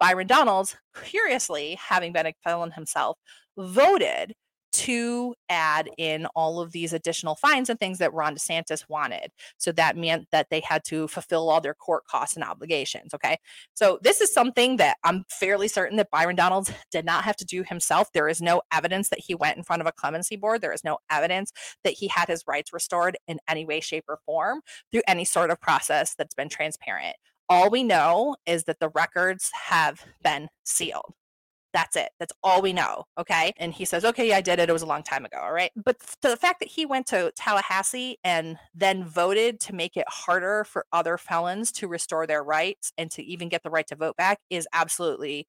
Byron 0.00 0.26
Donalds, 0.26 0.76
curiously, 1.04 1.78
having 1.80 2.12
been 2.12 2.26
a 2.26 2.34
felon 2.44 2.72
himself, 2.72 3.18
voted 3.56 4.34
to 4.72 5.34
add 5.48 5.88
in 5.98 6.26
all 6.34 6.60
of 6.60 6.72
these 6.72 6.92
additional 6.92 7.34
fines 7.34 7.68
and 7.68 7.78
things 7.78 7.98
that 7.98 8.12
Ron 8.12 8.34
DeSantis 8.34 8.84
wanted. 8.88 9.30
So 9.56 9.72
that 9.72 9.96
meant 9.96 10.28
that 10.32 10.48
they 10.50 10.60
had 10.60 10.84
to 10.84 11.08
fulfill 11.08 11.48
all 11.48 11.60
their 11.60 11.74
court 11.74 12.04
costs 12.06 12.36
and 12.36 12.44
obligations. 12.44 13.14
Okay. 13.14 13.38
So 13.74 13.98
this 14.02 14.20
is 14.20 14.32
something 14.32 14.76
that 14.76 14.96
I'm 15.04 15.24
fairly 15.28 15.68
certain 15.68 15.96
that 15.96 16.10
Byron 16.10 16.36
Donalds 16.36 16.72
did 16.90 17.04
not 17.04 17.24
have 17.24 17.36
to 17.36 17.44
do 17.44 17.62
himself. 17.62 18.12
There 18.12 18.28
is 18.28 18.40
no 18.40 18.62
evidence 18.72 19.08
that 19.10 19.20
he 19.20 19.34
went 19.34 19.56
in 19.56 19.64
front 19.64 19.82
of 19.82 19.88
a 19.88 19.92
clemency 19.92 20.36
board. 20.36 20.60
There 20.60 20.72
is 20.72 20.84
no 20.84 20.98
evidence 21.10 21.52
that 21.84 21.94
he 21.94 22.08
had 22.08 22.28
his 22.28 22.44
rights 22.46 22.72
restored 22.72 23.16
in 23.26 23.38
any 23.48 23.64
way, 23.64 23.80
shape, 23.80 24.04
or 24.08 24.18
form 24.26 24.60
through 24.90 25.02
any 25.06 25.24
sort 25.24 25.50
of 25.50 25.60
process 25.60 26.14
that's 26.14 26.34
been 26.34 26.48
transparent. 26.48 27.16
All 27.48 27.70
we 27.70 27.82
know 27.82 28.36
is 28.44 28.64
that 28.64 28.78
the 28.78 28.90
records 28.90 29.50
have 29.68 30.04
been 30.22 30.48
sealed. 30.64 31.14
That's 31.72 31.96
it. 31.96 32.10
That's 32.18 32.32
all 32.42 32.62
we 32.62 32.72
know. 32.72 33.04
Okay. 33.18 33.52
And 33.58 33.72
he 33.72 33.84
says, 33.84 34.04
okay, 34.04 34.28
yeah, 34.28 34.38
I 34.38 34.40
did 34.40 34.58
it. 34.58 34.68
It 34.68 34.72
was 34.72 34.82
a 34.82 34.86
long 34.86 35.02
time 35.02 35.24
ago. 35.24 35.38
All 35.38 35.52
right. 35.52 35.70
But 35.76 35.98
the 36.22 36.36
fact 36.36 36.60
that 36.60 36.68
he 36.68 36.86
went 36.86 37.06
to 37.08 37.32
Tallahassee 37.36 38.16
and 38.24 38.56
then 38.74 39.04
voted 39.04 39.60
to 39.60 39.74
make 39.74 39.96
it 39.96 40.06
harder 40.08 40.64
for 40.64 40.86
other 40.92 41.18
felons 41.18 41.70
to 41.72 41.88
restore 41.88 42.26
their 42.26 42.42
rights 42.42 42.92
and 42.96 43.10
to 43.12 43.22
even 43.22 43.48
get 43.48 43.62
the 43.62 43.70
right 43.70 43.86
to 43.88 43.96
vote 43.96 44.16
back 44.16 44.40
is 44.50 44.66
absolutely 44.72 45.46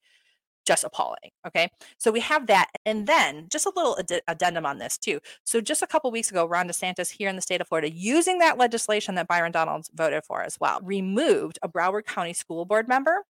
just 0.66 0.84
appalling. 0.84 1.32
Okay. 1.48 1.70
So 1.98 2.12
we 2.12 2.20
have 2.20 2.48
that. 2.48 2.68
And 2.86 3.08
then 3.08 3.48
just 3.50 3.66
a 3.66 3.72
little 3.76 3.98
ad- 3.98 4.22
addendum 4.28 4.66
on 4.66 4.78
this 4.78 4.98
too. 4.98 5.20
So 5.44 5.62
just 5.62 5.82
a 5.82 5.88
couple 5.88 6.12
weeks 6.12 6.30
ago, 6.30 6.46
Ron 6.46 6.68
DeSantis 6.68 7.10
here 7.10 7.30
in 7.30 7.36
the 7.36 7.42
state 7.42 7.62
of 7.62 7.68
Florida, 7.68 7.90
using 7.90 8.40
that 8.40 8.58
legislation 8.58 9.16
that 9.16 9.28
Byron 9.28 9.52
Donalds 9.52 9.90
voted 9.94 10.24
for 10.26 10.44
as 10.44 10.60
well, 10.60 10.80
removed 10.84 11.58
a 11.64 11.70
Broward 11.70 12.06
County 12.06 12.34
school 12.34 12.66
board 12.66 12.88
member 12.88 13.24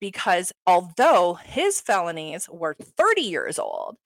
because 0.00 0.52
although 0.66 1.34
his 1.34 1.80
felonies 1.80 2.48
were 2.50 2.76
30 2.80 3.22
years 3.22 3.58
old 3.58 3.96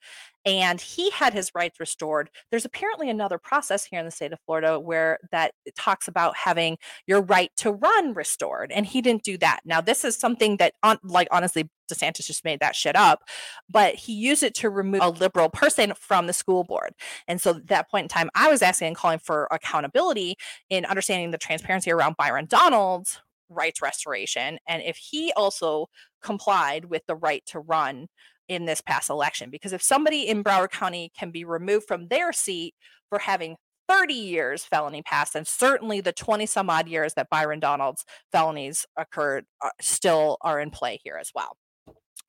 and 0.46 0.81
he 0.81 1.11
had 1.11 1.35
his 1.35 1.50
rights 1.55 1.79
restored 1.79 2.31
there's 2.50 2.64
apparently 2.64 3.11
another 3.11 3.38
process 3.38 3.85
here 3.85 3.98
in 3.98 4.07
the 4.07 4.11
state 4.11 4.33
of 4.33 4.38
florida 4.46 4.81
where 4.81 5.18
that 5.33 5.53
talks 5.76 6.09
about 6.09 6.37
having 6.37 6.79
your 7.07 7.20
right 7.20 7.50
to 7.57 7.70
run 7.70 8.14
restored 8.14 8.72
and 8.72 8.87
he 8.87 9.03
didn't 9.03 9.22
do 9.22 9.37
that. 9.38 9.61
Now 9.64 9.81
this 9.81 10.05
is 10.05 10.16
something 10.16 10.57
that 10.57 10.74
on 10.83 10.98
like 11.03 11.29
honestly 11.31 11.68
desantis 11.90 12.26
just 12.26 12.44
made 12.44 12.61
that 12.61 12.76
shit 12.76 12.96
up 12.96 13.22
but 13.68 13.94
he 13.94 14.12
used 14.12 14.42
it 14.42 14.55
to 14.55 14.70
remove 14.70 15.03
a 15.03 15.11
liberal 15.11 15.48
person 15.48 15.92
from 15.98 16.26
the 16.26 16.33
school 16.33 16.64
board. 16.64 16.94
And 17.26 17.40
so 17.40 17.50
at 17.50 17.66
that 17.66 17.90
point 17.90 18.05
in 18.05 18.09
time 18.09 18.31
i 18.35 18.48
was 18.48 18.62
asking 18.62 18.88
and 18.88 18.96
calling 18.96 19.18
for 19.18 19.48
accountability 19.50 20.37
in 20.70 20.85
understanding 20.87 21.31
the 21.33 21.38
transparency 21.38 21.90
around 21.90 22.16
byron 22.16 22.46
donalds 22.46 23.20
rights 23.51 23.83
restoration 23.83 24.59
and 24.69 24.83
if 24.83 24.97
he 24.97 25.33
also 25.37 25.87
complied 26.23 26.87
with 26.87 27.03
the 27.07 27.17
right 27.17 27.43
to 27.47 27.61
run 27.61 28.07
in 28.49 28.65
this 28.65 28.81
past 28.81 29.09
election. 29.09 29.49
Because 29.49 29.73
if 29.73 29.81
somebody 29.81 30.29
in 30.29 30.43
Broward 30.43 30.73
County 30.73 31.13
can 31.17 31.31
be 31.31 31.45
removed 31.45 31.87
from 31.87 32.09
their 32.09 32.33
seat 32.33 32.75
for 33.09 33.21
having 33.21 33.57
30 33.89 34.15
years 34.15 34.65
felony 34.65 35.03
past, 35.03 35.35
and 35.35 35.47
certainly 35.47 36.01
the 36.01 36.13
20 36.13 36.47
some 36.47 36.69
odd 36.69 36.89
years 36.89 37.15
that 37.15 37.31
Byron 37.31 37.61
Donald's 37.61 38.05
felonies 38.33 38.87
occurred 38.97 39.45
uh, 39.65 39.71
still 39.81 40.37
are 40.43 40.61
in 40.61 40.71
play 40.71 40.99
here 41.03 41.17
as 41.17 41.31
well. 41.35 41.57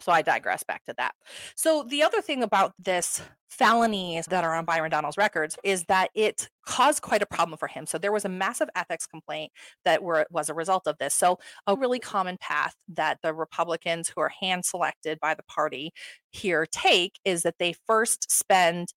So 0.02 0.12
I 0.12 0.22
digress 0.22 0.64
back 0.64 0.84
to 0.86 0.94
that. 0.98 1.14
So 1.56 1.84
the 1.84 2.04
other 2.04 2.22
thing 2.22 2.44
about 2.44 2.74
this 2.80 3.22
felonies 3.50 4.26
that 4.28 4.44
are 4.44 4.56
on 4.56 4.66
Byron 4.66 4.92
Donald's 4.92 5.18
records 5.18 5.58
is 5.64 5.84
that 5.86 6.10
it 6.16 6.50
caused 6.66 7.02
quite 7.02 7.22
a 7.22 7.26
problem 7.26 7.58
for 7.58 7.68
him. 7.68 7.86
So 7.86 7.98
there 7.98 8.12
was 8.12 8.26
a 8.26 8.30
massive 8.30 8.70
ethics 8.76 9.06
complaint 9.06 9.52
that 9.86 10.02
were 10.02 10.26
was 10.32 10.50
a 10.50 10.54
result 10.54 10.88
of 10.88 10.98
this. 11.00 11.14
So 11.14 11.38
a 11.68 11.76
really 11.76 12.00
common 12.00 12.38
path 12.40 12.76
that 12.94 13.20
the 13.22 13.34
Republicans 13.34 14.10
who 14.10 14.22
are 14.22 14.32
hand 14.42 14.66
selected 14.66 15.20
by 15.20 15.34
the 15.36 15.44
party 15.44 15.92
here 16.32 16.66
take 16.66 17.20
is 17.26 17.44
that 17.44 17.56
they 17.60 17.76
first 17.88 18.32
spend 18.32 18.94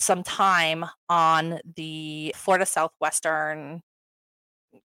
some 0.00 0.22
time 0.22 0.84
on 1.08 1.60
the 1.76 2.32
Florida 2.36 2.64
Southwestern 2.66 3.82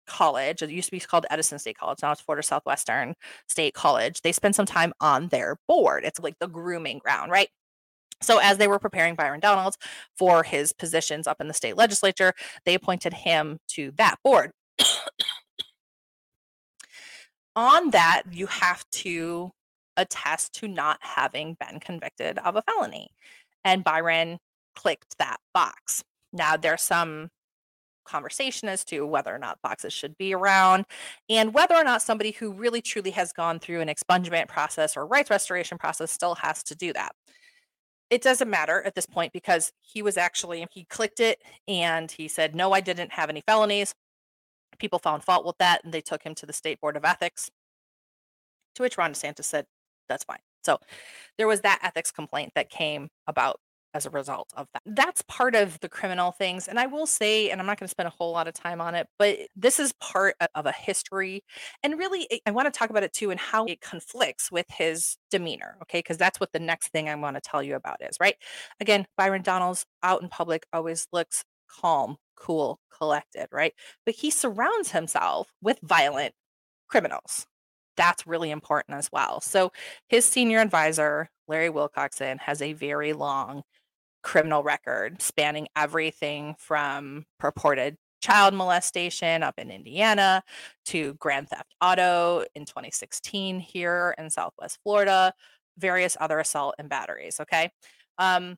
college. 0.08 0.62
It 0.62 0.70
used 0.70 0.88
to 0.88 0.92
be 0.92 1.00
called 1.00 1.26
Edison 1.30 1.60
State 1.60 1.78
College. 1.78 2.00
Now 2.02 2.12
it's 2.12 2.22
Florida 2.22 2.44
Southwestern 2.44 3.16
State 3.48 3.74
College. 3.74 4.22
They 4.22 4.32
spend 4.32 4.56
some 4.56 4.66
time 4.66 4.94
on 5.00 5.28
their 5.28 5.58
board. 5.68 6.04
It's 6.06 6.20
like 6.20 6.40
the 6.40 6.48
grooming 6.48 7.00
ground, 7.00 7.32
right? 7.32 7.50
So, 8.22 8.38
as 8.38 8.58
they 8.58 8.68
were 8.68 8.80
preparing 8.80 9.16
Byron 9.16 9.42
Donalds 9.42 9.78
for 10.18 10.44
his 10.44 10.72
positions 10.72 11.28
up 11.28 11.42
in 11.42 11.48
the 11.48 11.54
state 11.54 11.76
legislature, 11.76 12.34
they 12.66 12.74
appointed 12.74 13.14
him 13.14 13.60
to 13.70 13.92
that 13.98 14.16
board. 14.24 14.52
on 17.56 17.92
that, 17.92 18.24
you 18.32 18.48
have 18.48 18.84
to 18.92 19.52
attest 19.98 20.54
to 20.54 20.68
not 20.68 20.98
having 21.02 21.56
been 21.60 21.80
convicted 21.80 22.40
of 22.40 22.56
a 22.56 22.64
felony. 22.64 23.10
And 23.64 23.84
Byron 23.84 24.40
clicked 24.76 25.18
that 25.20 25.38
box. 25.54 26.04
Now, 26.32 26.58
there's 26.58 26.82
some 26.82 27.30
conversation 28.04 28.68
as 28.70 28.84
to 28.86 29.06
whether 29.06 29.34
or 29.34 29.38
not 29.38 29.62
boxes 29.62 29.94
should 29.94 30.18
be 30.18 30.34
around 30.34 30.86
and 31.30 31.54
whether 31.54 31.76
or 31.76 31.84
not 31.84 32.02
somebody 32.02 32.32
who 32.32 32.54
really 32.54 32.82
truly 32.82 33.12
has 33.12 33.34
gone 33.34 33.60
through 33.60 33.82
an 33.82 33.88
expungement 33.88 34.48
process 34.48 34.96
or 34.98 35.06
rights 35.06 35.30
restoration 35.30 35.78
process 35.78 36.12
still 36.12 36.36
has 36.36 36.63
to 36.63 36.76
do 36.76 36.94
that. 36.94 37.13
It 38.10 38.22
doesn't 38.22 38.50
matter 38.50 38.82
at 38.84 38.96
this 38.96 39.06
point 39.06 39.34
because 39.34 39.72
he 39.82 40.02
was 40.02 40.18
actually, 40.18 40.66
he 40.72 40.86
clicked 40.86 41.20
it 41.20 41.42
and 41.68 42.12
he 42.12 42.28
said, 42.28 42.56
No, 42.56 42.72
I 42.72 42.82
didn't 42.82 43.13
have 43.13 43.30
any 43.30 43.42
felonies. 43.48 43.96
People 44.78 45.00
found 45.00 45.24
fault 45.24 45.46
with 45.46 45.58
that 45.60 45.84
and 45.84 45.94
they 45.94 46.02
took 46.02 46.24
him 46.24 46.36
to 46.36 46.46
the 46.46 46.54
State 46.54 46.80
Board 46.80 46.96
of 46.96 47.06
Ethics. 47.06 47.50
To 48.76 48.84
which 48.84 48.98
Ron 48.98 49.13
DeSantis 49.13 49.46
said, 49.46 49.66
That's 50.10 50.24
fine. 50.24 50.39
So 50.63 50.80
there 51.38 51.48
was 51.48 51.62
that 51.62 51.80
ethics 51.84 52.12
complaint 52.12 52.52
that 52.56 52.70
came 52.70 53.10
about 53.28 53.60
as 53.94 54.06
a 54.06 54.10
result 54.10 54.50
of 54.56 54.68
that. 54.74 54.82
That's 54.86 55.22
part 55.24 55.56
of 55.56 55.80
the 55.80 55.90
criminal 55.90 56.32
things. 56.32 56.68
And 56.68 56.80
I 56.80 56.86
will 56.86 57.06
say, 57.06 57.50
and 57.50 57.60
I'm 57.60 57.68
not 57.68 57.80
going 57.80 57.88
to 57.88 57.92
spend 57.92 58.08
a 58.08 58.12
whole 58.12 58.32
lot 58.32 58.48
of 58.48 58.54
time 58.54 58.82
on 58.82 58.96
it, 58.96 59.08
but 59.20 59.38
this 59.56 59.80
is 59.80 59.94
part 59.94 60.36
of 60.56 60.66
a 60.66 60.72
history. 60.72 61.44
And 61.84 61.98
really, 61.98 62.42
I 62.46 62.52
want 62.52 62.72
to 62.72 62.78
talk 62.78 62.90
about 62.90 63.04
it 63.04 63.14
too 63.14 63.32
and 63.32 63.40
how 63.40 63.66
it 63.66 63.82
conflicts 63.82 64.52
with 64.52 64.66
his 64.70 65.18
demeanor. 65.32 65.78
Okay. 65.84 66.00
Because 66.00 66.18
that's 66.18 66.40
what 66.40 66.52
the 66.54 66.60
next 66.60 66.90
thing 66.90 67.10
I 67.10 67.16
want 67.16 67.36
to 67.36 67.42
tell 67.42 67.62
you 67.62 67.76
about 67.76 67.98
is, 68.02 68.18
right? 68.20 68.36
Again, 68.80 69.06
Byron 69.18 69.42
Donalds 69.42 69.86
out 70.02 70.22
in 70.22 70.30
public 70.30 70.66
always 70.74 71.08
looks 71.12 71.44
calm, 71.70 72.18
cool, 72.36 72.80
collected, 72.96 73.48
right? 73.52 73.74
But 74.06 74.16
he 74.16 74.30
surrounds 74.32 74.92
himself 74.92 75.50
with 75.62 75.80
violent 75.84 76.34
criminals. 76.88 77.48
That's 77.96 78.26
really 78.26 78.52
important 78.52 78.98
as 78.98 79.10
well. 79.12 79.40
So 79.42 79.72
his 80.08 80.26
senior 80.26 80.60
advisor, 80.60 81.30
Larry 81.48 81.70
Wilcoxon, 81.70 82.40
has 82.40 82.62
a 82.62 82.74
very 82.74 83.14
long 83.14 83.64
criminal 84.24 84.64
record 84.64 85.22
spanning 85.22 85.68
everything 85.76 86.56
from 86.58 87.26
purported 87.40 87.98
child 88.22 88.54
molestation 88.54 89.44
up 89.44 89.56
in 89.58 89.70
Indiana 89.70 90.42
to 90.86 91.14
grand 91.16 91.50
theft 91.50 91.76
auto 91.82 92.46
in 92.56 92.66
2016 92.66 93.60
here 93.60 94.16
in 94.18 94.30
Southwest 94.30 94.80
Florida, 94.82 95.34
various 95.78 96.16
other 96.20 96.40
assault 96.40 96.76
and 96.80 96.88
batteries. 96.88 97.40
Okay. 97.42 97.70
Um, 98.18 98.58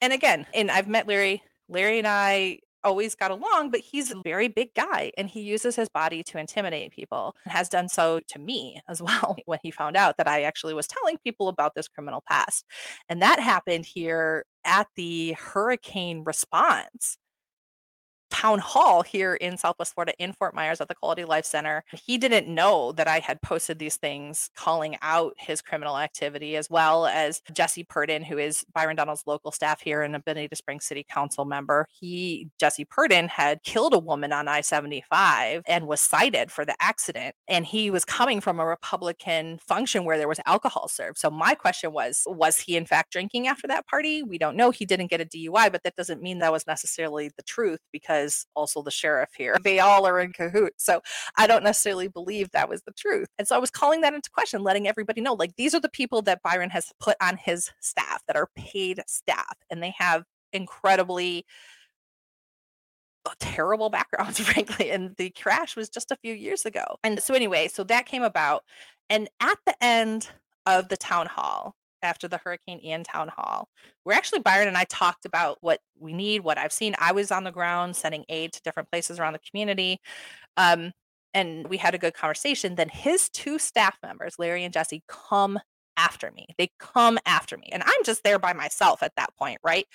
and 0.00 0.12
again, 0.12 0.46
and 0.54 0.70
I've 0.70 0.88
met 0.88 1.08
Larry. 1.08 1.42
Larry 1.68 1.98
and 1.98 2.06
I 2.06 2.60
always 2.84 3.14
got 3.14 3.30
along, 3.30 3.70
but 3.70 3.80
he's 3.80 4.10
a 4.10 4.20
very 4.22 4.48
big 4.48 4.74
guy 4.74 5.12
and 5.16 5.28
he 5.28 5.42
uses 5.42 5.76
his 5.76 5.88
body 5.88 6.22
to 6.24 6.38
intimidate 6.38 6.92
people 6.92 7.34
and 7.44 7.52
has 7.52 7.68
done 7.68 7.88
so 7.88 8.20
to 8.28 8.38
me 8.38 8.80
as 8.88 9.02
well 9.02 9.36
when 9.46 9.58
he 9.62 9.70
found 9.70 9.96
out 9.96 10.16
that 10.18 10.28
I 10.28 10.42
actually 10.42 10.74
was 10.74 10.86
telling 10.86 11.18
people 11.18 11.48
about 11.48 11.74
this 11.74 11.88
criminal 11.88 12.22
past. 12.28 12.64
And 13.08 13.22
that 13.22 13.40
happened 13.40 13.86
here 13.86 14.44
at 14.64 14.86
the 14.96 15.32
hurricane 15.38 16.22
response 16.24 17.18
town 18.32 18.58
hall 18.58 19.02
here 19.02 19.34
in 19.34 19.58
Southwest 19.58 19.92
Florida 19.92 20.14
in 20.18 20.32
Fort 20.32 20.54
Myers 20.54 20.80
at 20.80 20.88
the 20.88 20.94
Quality 20.94 21.24
Life 21.24 21.44
Center. 21.44 21.84
He 21.92 22.16
didn't 22.16 22.48
know 22.52 22.92
that 22.92 23.06
I 23.06 23.18
had 23.18 23.42
posted 23.42 23.78
these 23.78 23.96
things 23.96 24.50
calling 24.56 24.96
out 25.02 25.34
his 25.36 25.60
criminal 25.60 25.98
activity, 25.98 26.56
as 26.56 26.70
well 26.70 27.06
as 27.06 27.42
Jesse 27.52 27.84
Purdon, 27.84 28.24
who 28.24 28.38
is 28.38 28.64
Byron 28.72 28.96
Donald's 28.96 29.24
local 29.26 29.52
staff 29.52 29.82
here 29.82 30.02
and 30.02 30.16
a 30.16 30.18
Bonita 30.18 30.56
Springs 30.56 30.86
City 30.86 31.04
Council 31.08 31.44
member. 31.44 31.86
He, 31.92 32.48
Jesse 32.58 32.86
Purdon, 32.86 33.28
had 33.28 33.62
killed 33.64 33.92
a 33.92 33.98
woman 33.98 34.32
on 34.32 34.48
I 34.48 34.62
75 34.62 35.62
and 35.66 35.86
was 35.86 36.00
cited 36.00 36.50
for 36.50 36.64
the 36.64 36.74
accident. 36.80 37.34
And 37.48 37.66
he 37.66 37.90
was 37.90 38.06
coming 38.06 38.40
from 38.40 38.58
a 38.58 38.66
Republican 38.66 39.58
function 39.58 40.04
where 40.04 40.16
there 40.16 40.28
was 40.28 40.40
alcohol 40.46 40.88
served. 40.88 41.18
So 41.18 41.30
my 41.30 41.54
question 41.54 41.92
was, 41.92 42.22
was 42.26 42.58
he 42.58 42.78
in 42.78 42.86
fact 42.86 43.12
drinking 43.12 43.46
after 43.46 43.66
that 43.68 43.86
party? 43.86 44.22
We 44.22 44.38
don't 44.38 44.56
know. 44.56 44.70
He 44.70 44.86
didn't 44.86 45.10
get 45.10 45.20
a 45.20 45.26
DUI, 45.26 45.70
but 45.70 45.82
that 45.82 45.96
doesn't 45.96 46.22
mean 46.22 46.38
that 46.38 46.50
was 46.50 46.66
necessarily 46.66 47.30
the 47.36 47.42
truth 47.42 47.80
because 47.92 48.21
was 48.22 48.46
also 48.54 48.82
the 48.82 48.90
sheriff 48.90 49.30
here. 49.36 49.56
They 49.62 49.78
all 49.78 50.06
are 50.06 50.20
in 50.20 50.32
cahoots. 50.32 50.84
So 50.84 51.02
I 51.36 51.46
don't 51.46 51.64
necessarily 51.64 52.08
believe 52.08 52.50
that 52.50 52.68
was 52.68 52.82
the 52.82 52.92
truth. 52.92 53.28
And 53.38 53.46
so 53.46 53.56
I 53.56 53.58
was 53.58 53.70
calling 53.70 54.00
that 54.02 54.14
into 54.14 54.30
question, 54.30 54.62
letting 54.62 54.88
everybody 54.88 55.20
know 55.20 55.34
like 55.34 55.56
these 55.56 55.74
are 55.74 55.80
the 55.80 55.88
people 55.90 56.22
that 56.22 56.42
Byron 56.42 56.70
has 56.70 56.92
put 57.00 57.16
on 57.20 57.36
his 57.36 57.70
staff 57.80 58.22
that 58.26 58.36
are 58.36 58.48
paid 58.56 59.02
staff, 59.06 59.56
and 59.70 59.82
they 59.82 59.94
have 59.98 60.24
incredibly 60.52 61.44
terrible 63.38 63.90
backgrounds, 63.90 64.40
frankly. 64.48 64.90
And 64.90 65.14
the 65.16 65.30
crash 65.30 65.76
was 65.76 65.88
just 65.88 66.10
a 66.10 66.16
few 66.16 66.34
years 66.34 66.64
ago. 66.66 66.84
And 67.04 67.22
so, 67.22 67.34
anyway, 67.34 67.68
so 67.68 67.84
that 67.84 68.06
came 68.06 68.22
about. 68.22 68.64
And 69.10 69.28
at 69.40 69.58
the 69.66 69.74
end 69.82 70.28
of 70.66 70.88
the 70.88 70.96
town 70.96 71.26
hall, 71.26 71.74
after 72.02 72.28
the 72.28 72.38
Hurricane 72.38 72.80
Ian 72.82 73.04
town 73.04 73.28
hall, 73.28 73.68
where 74.04 74.16
actually 74.16 74.40
Byron 74.40 74.68
and 74.68 74.76
I 74.76 74.84
talked 74.84 75.24
about 75.24 75.58
what 75.60 75.80
we 75.98 76.12
need, 76.12 76.40
what 76.40 76.58
I've 76.58 76.72
seen. 76.72 76.94
I 76.98 77.12
was 77.12 77.30
on 77.30 77.44
the 77.44 77.52
ground 77.52 77.96
sending 77.96 78.24
aid 78.28 78.52
to 78.52 78.62
different 78.62 78.90
places 78.90 79.18
around 79.18 79.34
the 79.34 79.40
community. 79.50 79.98
Um, 80.56 80.92
and 81.34 81.66
we 81.68 81.78
had 81.78 81.94
a 81.94 81.98
good 81.98 82.14
conversation. 82.14 82.74
Then 82.74 82.88
his 82.88 83.28
two 83.30 83.58
staff 83.58 83.96
members, 84.02 84.34
Larry 84.38 84.64
and 84.64 84.72
Jesse, 84.72 85.02
come 85.08 85.58
after 85.96 86.30
me. 86.30 86.46
They 86.58 86.70
come 86.78 87.18
after 87.26 87.56
me. 87.56 87.68
And 87.72 87.82
I'm 87.82 88.04
just 88.04 88.24
there 88.24 88.38
by 88.38 88.52
myself 88.52 89.02
at 89.02 89.12
that 89.16 89.34
point, 89.36 89.58
right? 89.64 89.86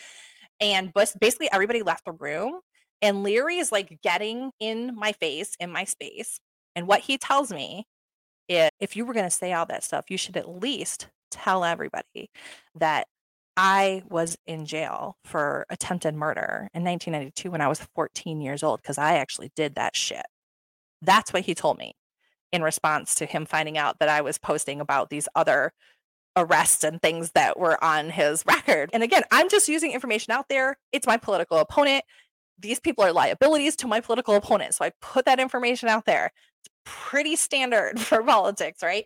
And 0.59 0.91
basically 0.93 1.49
everybody 1.51 1.83
left 1.83 2.05
the 2.05 2.11
room. 2.11 2.59
And 3.01 3.23
Larry 3.23 3.57
is 3.57 3.71
like 3.71 3.99
getting 4.01 4.51
in 4.59 4.95
my 4.95 5.11
face, 5.11 5.55
in 5.59 5.71
my 5.71 5.83
space. 5.83 6.39
And 6.75 6.87
what 6.87 7.01
he 7.01 7.17
tells 7.17 7.51
me 7.51 7.85
is 8.49 8.69
if 8.79 8.95
you 8.95 9.05
were 9.05 9.13
going 9.13 9.25
to 9.25 9.31
say 9.31 9.53
all 9.53 9.65
that 9.67 9.83
stuff, 9.83 10.05
you 10.09 10.17
should 10.17 10.37
at 10.37 10.49
least 10.49 11.07
tell 11.31 11.63
everybody 11.63 12.29
that 12.75 13.07
I 13.55 14.03
was 14.07 14.37
in 14.45 14.65
jail 14.65 15.17
for 15.25 15.65
attempted 15.69 16.13
murder 16.13 16.69
in 16.75 16.83
1992 16.83 17.49
when 17.49 17.61
I 17.61 17.67
was 17.67 17.79
14 17.95 18.39
years 18.39 18.61
old 18.61 18.81
because 18.81 18.99
I 18.99 19.15
actually 19.15 19.51
did 19.55 19.75
that 19.75 19.95
shit. 19.95 20.25
That's 21.01 21.33
what 21.33 21.43
he 21.43 21.55
told 21.55 21.79
me 21.79 21.93
in 22.51 22.61
response 22.61 23.15
to 23.15 23.25
him 23.25 23.45
finding 23.45 23.77
out 23.77 23.97
that 23.99 24.09
I 24.09 24.21
was 24.21 24.37
posting 24.37 24.79
about 24.79 25.09
these 25.09 25.27
other 25.35 25.73
arrests 26.35 26.83
and 26.83 27.01
things 27.01 27.31
that 27.31 27.59
were 27.59 27.83
on 27.83 28.11
his 28.11 28.43
record. 28.47 28.91
And 28.93 29.01
again, 29.03 29.23
I'm 29.31 29.49
just 29.49 29.67
using 29.67 29.91
information 29.91 30.31
out 30.31 30.49
there. 30.49 30.77
It's 30.91 31.07
my 31.07 31.17
political 31.17 31.57
opponent. 31.57 32.05
These 32.59 32.79
people 32.79 33.03
are 33.03 33.11
liabilities 33.11 33.75
to 33.77 33.87
my 33.87 34.01
political 34.01 34.35
opponent. 34.35 34.75
So 34.75 34.85
I 34.85 34.91
put 35.01 35.25
that 35.25 35.39
information 35.39 35.89
out 35.89 36.05
there 36.05 36.31
pretty 36.87 37.35
standard 37.35 37.99
for 38.01 38.23
politics, 38.23 38.81
right? 38.81 39.05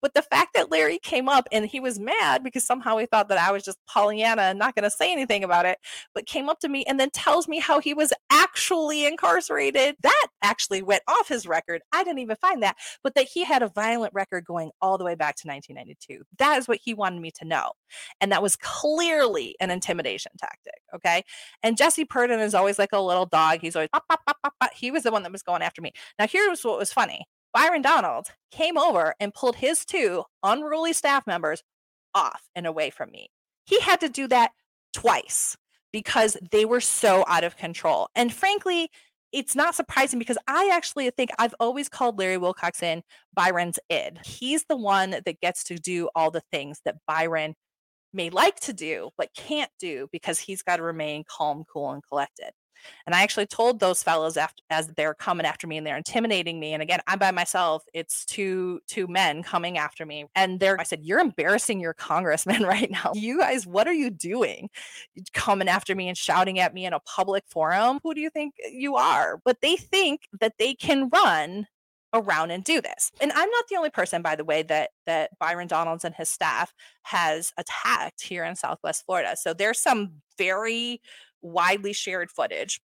But 0.00 0.14
the 0.14 0.22
fact 0.22 0.54
that 0.54 0.70
Larry 0.70 0.98
came 0.98 1.28
up 1.28 1.48
and 1.50 1.66
he 1.66 1.80
was 1.80 1.98
mad 1.98 2.44
because 2.44 2.64
somehow 2.64 2.98
he 2.98 3.06
thought 3.06 3.28
that 3.28 3.38
I 3.38 3.50
was 3.52 3.62
just 3.62 3.78
Pollyanna 3.86 4.42
and 4.42 4.58
not 4.58 4.74
going 4.74 4.84
to 4.84 4.90
say 4.90 5.10
anything 5.12 5.42
about 5.44 5.66
it, 5.66 5.78
but 6.14 6.26
came 6.26 6.48
up 6.48 6.60
to 6.60 6.68
me 6.68 6.84
and 6.86 7.00
then 7.00 7.10
tells 7.10 7.48
me 7.48 7.58
how 7.58 7.80
he 7.80 7.94
was 7.94 8.12
actually 8.30 9.06
incarcerated. 9.06 9.96
That 10.02 10.26
actually 10.42 10.82
went 10.82 11.02
off 11.08 11.28
his 11.28 11.46
record. 11.46 11.82
I 11.92 12.04
didn't 12.04 12.18
even 12.20 12.36
find 12.36 12.62
that, 12.62 12.76
but 13.02 13.14
that 13.14 13.26
he 13.26 13.44
had 13.44 13.62
a 13.62 13.68
violent 13.68 14.12
record 14.14 14.44
going 14.44 14.70
all 14.80 14.98
the 14.98 15.04
way 15.04 15.14
back 15.14 15.36
to 15.36 15.48
1992. 15.48 16.24
That 16.38 16.58
is 16.58 16.68
what 16.68 16.80
he 16.82 16.94
wanted 16.94 17.20
me 17.20 17.30
to 17.38 17.44
know. 17.44 17.72
And 18.20 18.32
that 18.32 18.42
was 18.42 18.56
clearly 18.56 19.56
an 19.60 19.70
intimidation 19.70 20.32
tactic. 20.38 20.80
Okay. 20.94 21.24
And 21.62 21.76
Jesse 21.76 22.04
Purdon 22.04 22.40
is 22.40 22.54
always 22.54 22.78
like 22.78 22.92
a 22.92 23.00
little 23.00 23.26
dog. 23.26 23.60
He's 23.60 23.76
always, 23.76 23.90
he 24.74 24.90
was 24.90 25.02
the 25.04 25.12
one 25.12 25.22
that 25.22 25.32
was 25.32 25.42
going 25.42 25.62
after 25.62 25.80
me. 25.80 25.92
Now, 26.18 26.26
here's 26.26 26.64
what 26.64 26.78
was 26.78 26.92
funny 26.92 27.21
Byron 27.52 27.82
Donald 27.82 28.28
came 28.50 28.78
over 28.78 29.14
and 29.20 29.34
pulled 29.34 29.56
his 29.56 29.84
two 29.84 30.24
unruly 30.42 30.92
staff 30.92 31.26
members 31.26 31.62
off 32.14 32.42
and 32.54 32.66
away 32.66 32.90
from 32.90 33.10
me. 33.10 33.28
He 33.64 33.80
had 33.80 34.00
to 34.00 34.08
do 34.08 34.26
that 34.28 34.52
twice 34.92 35.56
because 35.92 36.36
they 36.50 36.64
were 36.64 36.80
so 36.80 37.24
out 37.28 37.44
of 37.44 37.56
control. 37.56 38.08
And 38.14 38.32
frankly, 38.32 38.90
it's 39.32 39.56
not 39.56 39.74
surprising 39.74 40.18
because 40.18 40.38
I 40.46 40.70
actually 40.72 41.08
think 41.10 41.30
I've 41.38 41.54
always 41.58 41.88
called 41.88 42.18
Larry 42.18 42.36
Wilcoxon 42.36 43.02
Byron's 43.34 43.78
id. 43.88 44.18
He's 44.24 44.64
the 44.68 44.76
one 44.76 45.10
that 45.10 45.40
gets 45.40 45.64
to 45.64 45.76
do 45.76 46.08
all 46.14 46.30
the 46.30 46.42
things 46.52 46.80
that 46.84 46.96
Byron 47.06 47.54
may 48.12 48.28
like 48.28 48.60
to 48.60 48.72
do, 48.74 49.10
but 49.16 49.30
can't 49.34 49.70
do 49.78 50.08
because 50.12 50.38
he's 50.38 50.62
got 50.62 50.76
to 50.76 50.82
remain 50.82 51.24
calm, 51.26 51.64
cool, 51.70 51.92
and 51.92 52.02
collected. 52.06 52.50
And 53.06 53.14
I 53.14 53.22
actually 53.22 53.46
told 53.46 53.80
those 53.80 54.02
fellows 54.02 54.36
after, 54.36 54.62
as 54.70 54.88
they're 54.88 55.14
coming 55.14 55.46
after 55.46 55.66
me 55.66 55.76
and 55.76 55.86
they're 55.86 55.96
intimidating 55.96 56.60
me. 56.60 56.72
And 56.72 56.82
again, 56.82 57.00
I'm 57.06 57.18
by 57.18 57.30
myself. 57.30 57.84
It's 57.92 58.24
two 58.24 58.80
two 58.86 59.06
men 59.06 59.42
coming 59.42 59.78
after 59.78 60.06
me. 60.06 60.26
And 60.34 60.60
they're 60.60 60.80
I 60.80 60.84
said, 60.84 61.00
You're 61.02 61.20
embarrassing 61.20 61.80
your 61.80 61.94
congressman 61.94 62.62
right 62.62 62.90
now. 62.90 63.12
You 63.14 63.38
guys, 63.38 63.66
what 63.66 63.86
are 63.88 63.92
you 63.92 64.10
doing? 64.10 64.68
Coming 65.32 65.68
after 65.68 65.94
me 65.94 66.08
and 66.08 66.16
shouting 66.16 66.58
at 66.58 66.74
me 66.74 66.86
in 66.86 66.92
a 66.92 67.00
public 67.00 67.44
forum. 67.48 68.00
Who 68.02 68.14
do 68.14 68.20
you 68.20 68.30
think 68.30 68.54
you 68.70 68.96
are? 68.96 69.40
But 69.44 69.60
they 69.60 69.76
think 69.76 70.22
that 70.40 70.54
they 70.58 70.74
can 70.74 71.08
run 71.08 71.66
around 72.14 72.50
and 72.50 72.62
do 72.62 72.80
this. 72.80 73.10
And 73.20 73.32
I'm 73.32 73.50
not 73.50 73.64
the 73.68 73.76
only 73.76 73.90
person, 73.90 74.22
by 74.22 74.36
the 74.36 74.44
way, 74.44 74.62
that 74.64 74.90
that 75.06 75.30
Byron 75.38 75.68
Donalds 75.68 76.04
and 76.04 76.14
his 76.14 76.28
staff 76.28 76.72
has 77.02 77.52
attacked 77.56 78.22
here 78.22 78.44
in 78.44 78.56
Southwest 78.56 79.04
Florida. 79.06 79.36
So 79.36 79.54
there's 79.54 79.78
some 79.78 80.12
very 80.38 81.00
widely 81.42 81.92
shared 81.92 82.30
footage 82.30 82.80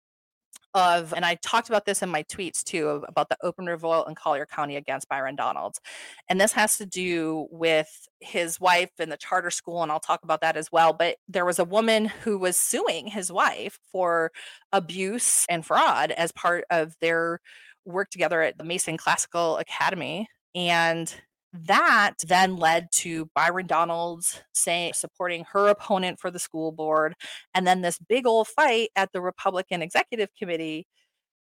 of, 0.74 1.12
and 1.12 1.24
I 1.24 1.34
talked 1.36 1.68
about 1.68 1.84
this 1.84 2.02
in 2.02 2.08
my 2.08 2.22
tweets 2.24 2.62
too, 2.62 3.02
about 3.08 3.28
the 3.28 3.36
open 3.42 3.66
revolt 3.66 4.08
in 4.08 4.14
Collier 4.14 4.46
County 4.46 4.76
against 4.76 5.08
Byron 5.08 5.36
Donalds. 5.36 5.80
And 6.28 6.40
this 6.40 6.52
has 6.52 6.78
to 6.78 6.86
do 6.86 7.46
with 7.50 7.88
his 8.20 8.58
wife 8.58 8.90
and 8.98 9.12
the 9.12 9.16
charter 9.16 9.50
school, 9.50 9.82
and 9.82 9.92
I'll 9.92 10.00
talk 10.00 10.22
about 10.22 10.40
that 10.40 10.56
as 10.56 10.70
well. 10.72 10.92
But 10.92 11.16
there 11.28 11.44
was 11.44 11.58
a 11.58 11.64
woman 11.64 12.06
who 12.06 12.38
was 12.38 12.56
suing 12.56 13.06
his 13.06 13.30
wife 13.30 13.78
for 13.90 14.30
abuse 14.72 15.44
and 15.48 15.64
fraud 15.64 16.10
as 16.12 16.32
part 16.32 16.64
of 16.70 16.94
their 17.00 17.40
work 17.84 18.10
together 18.10 18.40
at 18.42 18.56
the 18.56 18.64
Mason 18.64 18.96
Classical 18.96 19.58
Academy. 19.58 20.28
And 20.54 21.14
that 21.52 22.14
then 22.26 22.56
led 22.56 22.88
to 22.92 23.28
Byron 23.34 23.66
Donalds 23.66 24.40
saying 24.54 24.94
supporting 24.94 25.44
her 25.52 25.68
opponent 25.68 26.18
for 26.18 26.30
the 26.30 26.38
school 26.38 26.72
board 26.72 27.14
and 27.54 27.66
then 27.66 27.82
this 27.82 27.98
big 27.98 28.26
old 28.26 28.48
fight 28.48 28.90
at 28.96 29.12
the 29.12 29.20
Republican 29.20 29.82
Executive 29.82 30.30
Committee 30.38 30.86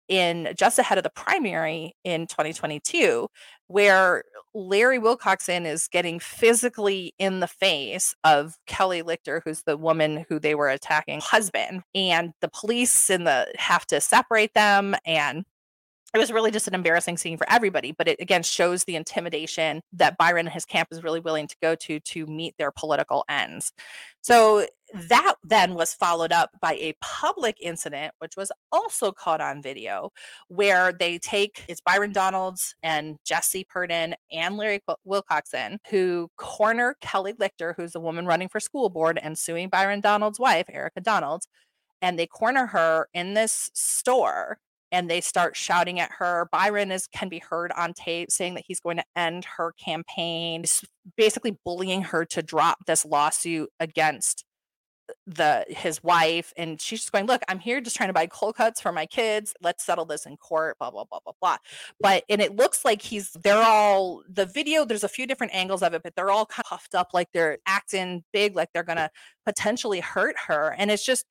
in 0.09 0.53
just 0.57 0.79
ahead 0.79 0.99
of 0.99 1.05
the 1.05 1.11
primary 1.11 1.95
in 2.05 2.27
2022 2.27 3.27
where 3.69 4.23
Larry 4.53 4.99
Wilcoxon 4.99 5.65
is 5.65 5.89
getting 5.89 6.21
physically 6.21 7.15
in 7.19 7.41
the 7.41 7.47
face 7.47 8.15
of 8.23 8.57
Kelly 8.67 9.03
Lichter 9.03 9.41
who's 9.45 9.63
the 9.63 9.79
woman 9.79 10.27
who 10.29 10.39
they 10.39 10.55
were 10.55 10.69
attacking 10.69 11.21
husband 11.23 11.83
and 11.95 12.33
the 12.43 12.51
police 12.51 13.09
and 13.09 13.27
the 13.27 13.51
have 13.57 13.87
to 13.87 14.01
separate 14.01 14.53
them 14.53 14.95
and 15.07 15.45
it 16.15 16.19
was 16.19 16.33
really 16.33 16.53
just 16.53 16.69
an 16.69 16.75
embarrassing 16.75 17.17
scene 17.17 17.37
for 17.37 17.51
everybody 17.51 17.93
but 17.93 18.09
it 18.09 18.21
again 18.21 18.43
shows 18.43 18.85
the 18.85 18.97
intimidation 18.97 19.81
that 19.93 20.17
byron 20.17 20.47
and 20.47 20.53
his 20.53 20.65
camp 20.65 20.89
is 20.91 21.03
really 21.03 21.21
willing 21.21 21.47
to 21.47 21.57
go 21.61 21.75
to 21.75 22.01
to 22.01 22.27
meet 22.27 22.55
their 22.59 22.71
political 22.71 23.25
ends. 23.29 23.73
So 24.21 24.67
that 24.95 25.35
then 25.43 25.75
was 25.75 25.95
followed 25.95 26.33
up 26.33 26.51
by 26.61 26.75
a 26.75 26.95
public 27.01 27.57
incident 27.61 28.15
which 28.19 28.37
was 28.37 28.53
also 28.71 29.11
caught 29.11 29.41
on 29.41 29.63
video 29.63 30.11
where 30.49 30.93
they 30.93 31.19
take 31.19 31.65
it's 31.69 31.81
byron 31.81 32.13
donalds 32.13 32.77
and 32.83 33.17
jesse 33.25 33.65
purdon 33.65 34.15
and 34.31 34.57
larry 34.57 34.81
wilcoxon 35.07 35.79
who 35.91 36.31
corner 36.37 36.97
kelly 37.01 37.33
lichter 37.35 37.75
who's 37.77 37.93
the 37.93 38.01
woman 38.01 38.27
running 38.27 38.49
for 38.49 38.61
school 38.61 38.89
board 38.89 39.19
and 39.21 39.37
suing 39.37 39.69
byron 39.69 40.01
donalds 40.01 40.39
wife 40.39 40.67
erica 40.71 41.01
donalds 41.01 41.49
and 42.01 42.19
they 42.19 42.27
corner 42.27 42.67
her 42.67 43.09
in 43.15 43.35
this 43.35 43.71
store 43.75 44.59
and 44.95 45.11
they 45.11 45.21
start 45.21 45.57
shouting 45.57 45.99
at 45.99 46.11
her. 46.19 46.49
Byron 46.53 46.93
is 46.93 47.09
can 47.09 47.29
be 47.29 47.41
heard 47.41 47.73
on 47.73 47.93
tape 47.93 48.31
saying 48.31 48.55
that 48.55 48.65
he's 48.67 48.79
going 48.79 48.97
to 48.97 49.05
end 49.17 49.45
her 49.57 49.73
campaign, 49.73 50.65
basically 51.17 51.59
bullying 51.65 52.03
her 52.03 52.25
to 52.27 52.43
drop 52.43 52.79
this 52.87 53.05
lawsuit 53.05 53.71
against 53.81 54.45
the 55.27 55.67
his 55.69 56.03
wife 56.03 56.55
and 56.57 56.81
she's 56.81 57.01
just 57.01 57.13
going 57.13 57.27
look 57.27 57.43
i'm 57.49 57.59
here 57.59 57.79
just 57.79 57.95
trying 57.95 58.09
to 58.09 58.15
buy 58.15 58.27
cold 58.27 58.57
cuts 58.57 58.81
for 58.81 58.91
my 58.91 59.05
kids. 59.05 59.53
Let's 59.61 59.85
settle 59.85 60.07
this 60.07 60.25
in 60.25 60.39
court 60.39 60.79
blah 60.79 60.91
blah 60.91 61.05
blah 61.05 61.19
blah 61.25 61.35
blah. 61.43 61.59
But 62.01 62.25
and 62.31 62.41
it 62.41 62.57
looks 62.57 62.87
like 62.87 63.03
he's 63.03 63.31
they're 63.43 63.63
all 63.63 64.23
the 64.31 64.47
video 64.47 64.87
there's 64.87 65.05
a 65.05 65.09
few 65.09 65.27
different 65.27 65.55
angles 65.55 65.83
of 65.83 65.93
it 65.93 66.03
but 66.03 66.15
they're 66.17 66.31
all 66.31 66.47
kind 66.47 66.65
of 66.65 66.71
puffed 66.71 66.95
up 66.95 67.09
like 67.13 67.29
they're 67.35 67.59
acting 67.67 68.25
big 68.33 68.57
like 68.57 68.71
they're 68.73 68.83
gonna 68.83 69.11
potentially 69.45 70.01
hurt 70.01 70.37
her. 70.47 70.75
And 70.79 70.91
it's 70.91 71.05
just 71.05 71.27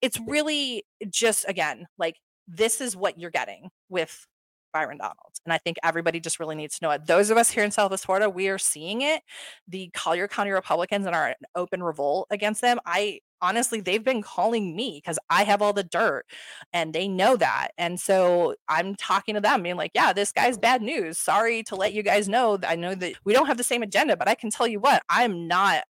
it's 0.00 0.18
really 0.26 0.84
just 1.10 1.44
again 1.48 1.86
like 1.98 2.16
this 2.48 2.80
is 2.80 2.96
what 2.96 3.18
you're 3.18 3.30
getting 3.30 3.68
with 3.88 4.26
Byron 4.72 4.98
Donalds. 4.98 5.40
And 5.44 5.52
I 5.52 5.58
think 5.58 5.76
everybody 5.82 6.20
just 6.20 6.40
really 6.40 6.56
needs 6.56 6.78
to 6.78 6.84
know 6.84 6.90
it. 6.90 7.06
Those 7.06 7.30
of 7.30 7.36
us 7.36 7.50
here 7.50 7.64
in 7.64 7.70
Southwest 7.70 8.06
Florida, 8.06 8.28
we 8.28 8.48
are 8.48 8.58
seeing 8.58 9.02
it. 9.02 9.22
The 9.66 9.90
Collier 9.94 10.28
County 10.28 10.50
Republicans 10.50 11.06
and 11.06 11.14
in 11.14 11.34
open 11.54 11.82
revolt 11.82 12.26
against 12.30 12.60
them. 12.60 12.78
I 12.84 13.20
honestly, 13.40 13.80
they've 13.80 14.04
been 14.04 14.22
calling 14.22 14.74
me 14.74 15.00
because 15.02 15.18
I 15.30 15.44
have 15.44 15.62
all 15.62 15.72
the 15.72 15.84
dirt 15.84 16.26
and 16.72 16.92
they 16.92 17.08
know 17.08 17.36
that. 17.36 17.68
And 17.78 17.98
so 17.98 18.54
I'm 18.68 18.94
talking 18.96 19.34
to 19.34 19.40
them, 19.40 19.62
being 19.62 19.76
like, 19.76 19.92
yeah, 19.94 20.12
this 20.12 20.32
guy's 20.32 20.58
bad 20.58 20.82
news. 20.82 21.18
Sorry 21.18 21.62
to 21.64 21.76
let 21.76 21.92
you 21.92 22.02
guys 22.02 22.28
know. 22.28 22.58
I 22.66 22.76
know 22.76 22.94
that 22.94 23.14
we 23.24 23.32
don't 23.32 23.46
have 23.46 23.58
the 23.58 23.64
same 23.64 23.82
agenda, 23.82 24.16
but 24.16 24.28
I 24.28 24.34
can 24.34 24.50
tell 24.50 24.66
you 24.66 24.80
what, 24.80 25.02
I'm 25.08 25.46
not 25.46 25.84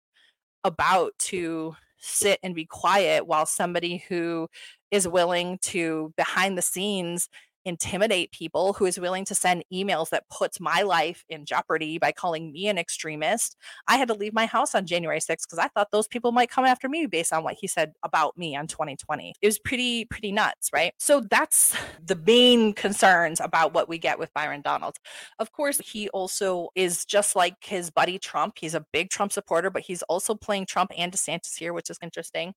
about 0.64 1.12
to 1.19 1.77
sit 1.99 2.38
and 2.42 2.55
be 2.55 2.66
quiet 2.66 3.27
while 3.27 3.47
somebody 3.47 4.05
who 4.09 4.49
is 4.90 5.09
willing 5.09 5.59
to 5.62 6.12
behind 6.16 6.57
the 6.57 6.62
scenes 6.62 7.29
intimidate 7.67 8.31
people, 8.31 8.73
who 8.73 8.87
is 8.87 8.99
willing 8.99 9.25
to 9.27 9.35
send 9.35 9.65
emails 9.73 10.09
that 10.11 10.29
puts 10.31 10.61
my 10.61 10.83
life 10.83 11.25
in 11.29 11.45
jeopardy 11.45 11.99
by 11.99 12.13
calling 12.13 12.53
me 12.53 12.69
an 12.69 12.79
extremist. 12.79 13.57
I 13.89 13.97
had 13.97 14.09
to 14.09 14.15
leave 14.15 14.33
my 14.33 14.47
house 14.47 14.75
on 14.75 14.87
January 14.87 15.19
6th 15.19 15.43
because 15.43 15.59
I 15.59 15.69
thought 15.69 15.91
those 15.91 16.07
people 16.07 16.33
might 16.33 16.49
come 16.49 16.65
after 16.65 16.89
me 16.89 17.07
based 17.07 17.33
on 17.33 17.43
what 17.45 17.57
he 17.61 17.67
said 17.67 17.93
about 18.05 18.39
me 18.39 18.57
on 18.57 18.69
2020. 18.69 19.35
It 19.43 19.47
was 19.47 19.59
pretty, 19.59 20.05
pretty 20.07 20.33
nuts, 20.33 20.71
right? 20.73 20.93
So 20.99 21.21
that's 21.29 21.77
the 22.05 22.17
main 22.17 22.73
concerns 22.73 23.41
about 23.41 23.75
what 23.75 23.89
we 23.89 23.99
get 23.99 24.19
with 24.19 24.33
Byron 24.33 24.63
Donalds. 24.63 24.99
Of 25.41 25.53
course, 25.53 25.79
he 25.79 26.09
also 26.11 26.69
is 26.77 27.05
just 27.05 27.35
like 27.35 27.57
his 27.61 27.91
buddy 27.91 28.19
Trump. 28.19 28.55
He's 28.61 28.75
a 28.75 28.87
big 28.93 29.11
Trump 29.11 29.33
supporter, 29.33 29.71
but 29.71 29.83
he's 29.83 30.03
also 30.03 30.35
playing 30.35 30.67
Trump 30.67 30.93
and 30.97 31.13
DeSantis 31.13 31.59
here, 31.59 31.73
which 31.73 31.91
is 31.91 31.99
interesting. 32.01 32.55